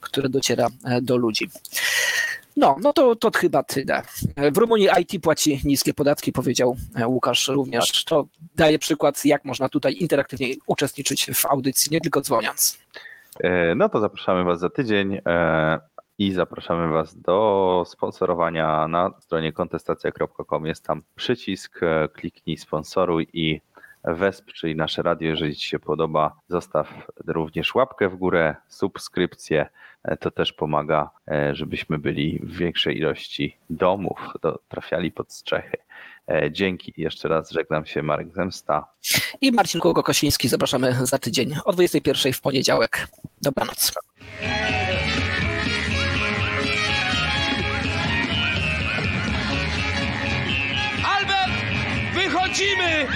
[0.00, 1.50] które dociera e, do ludzi.
[2.56, 4.02] No, no to, to chyba tyle.
[4.52, 8.04] W Rumunii IT płaci niskie podatki, powiedział e, Łukasz również.
[8.04, 12.78] To daje przykład, jak można tutaj interaktywnie uczestniczyć w audycji, nie tylko dzwoniąc.
[13.40, 15.80] E, No to zapraszamy Was za tydzień e,
[16.18, 20.66] i zapraszamy Was do sponsorowania na stronie kontestacja.com.
[20.66, 21.80] Jest tam przycisk,
[22.12, 23.60] kliknij sponsoruj i
[24.04, 26.36] wesprzyj nasze radio, jeżeli Ci się podoba.
[26.48, 26.88] Zostaw
[27.26, 29.66] również łapkę w górę, subskrypcję.
[30.04, 35.76] E, To też pomaga, e, żebyśmy byli w większej ilości domów, do, trafiali pod strzechy.
[36.28, 38.86] E, Dzięki jeszcze raz, żegnam się, Marek Zemsta.
[39.40, 43.08] I Marcin Kółko-Kosiński zapraszamy za tydzień o 21 w poniedziałek.
[43.42, 43.92] Dobranoc.
[51.04, 51.52] Albert,
[52.14, 53.06] wychodzimy!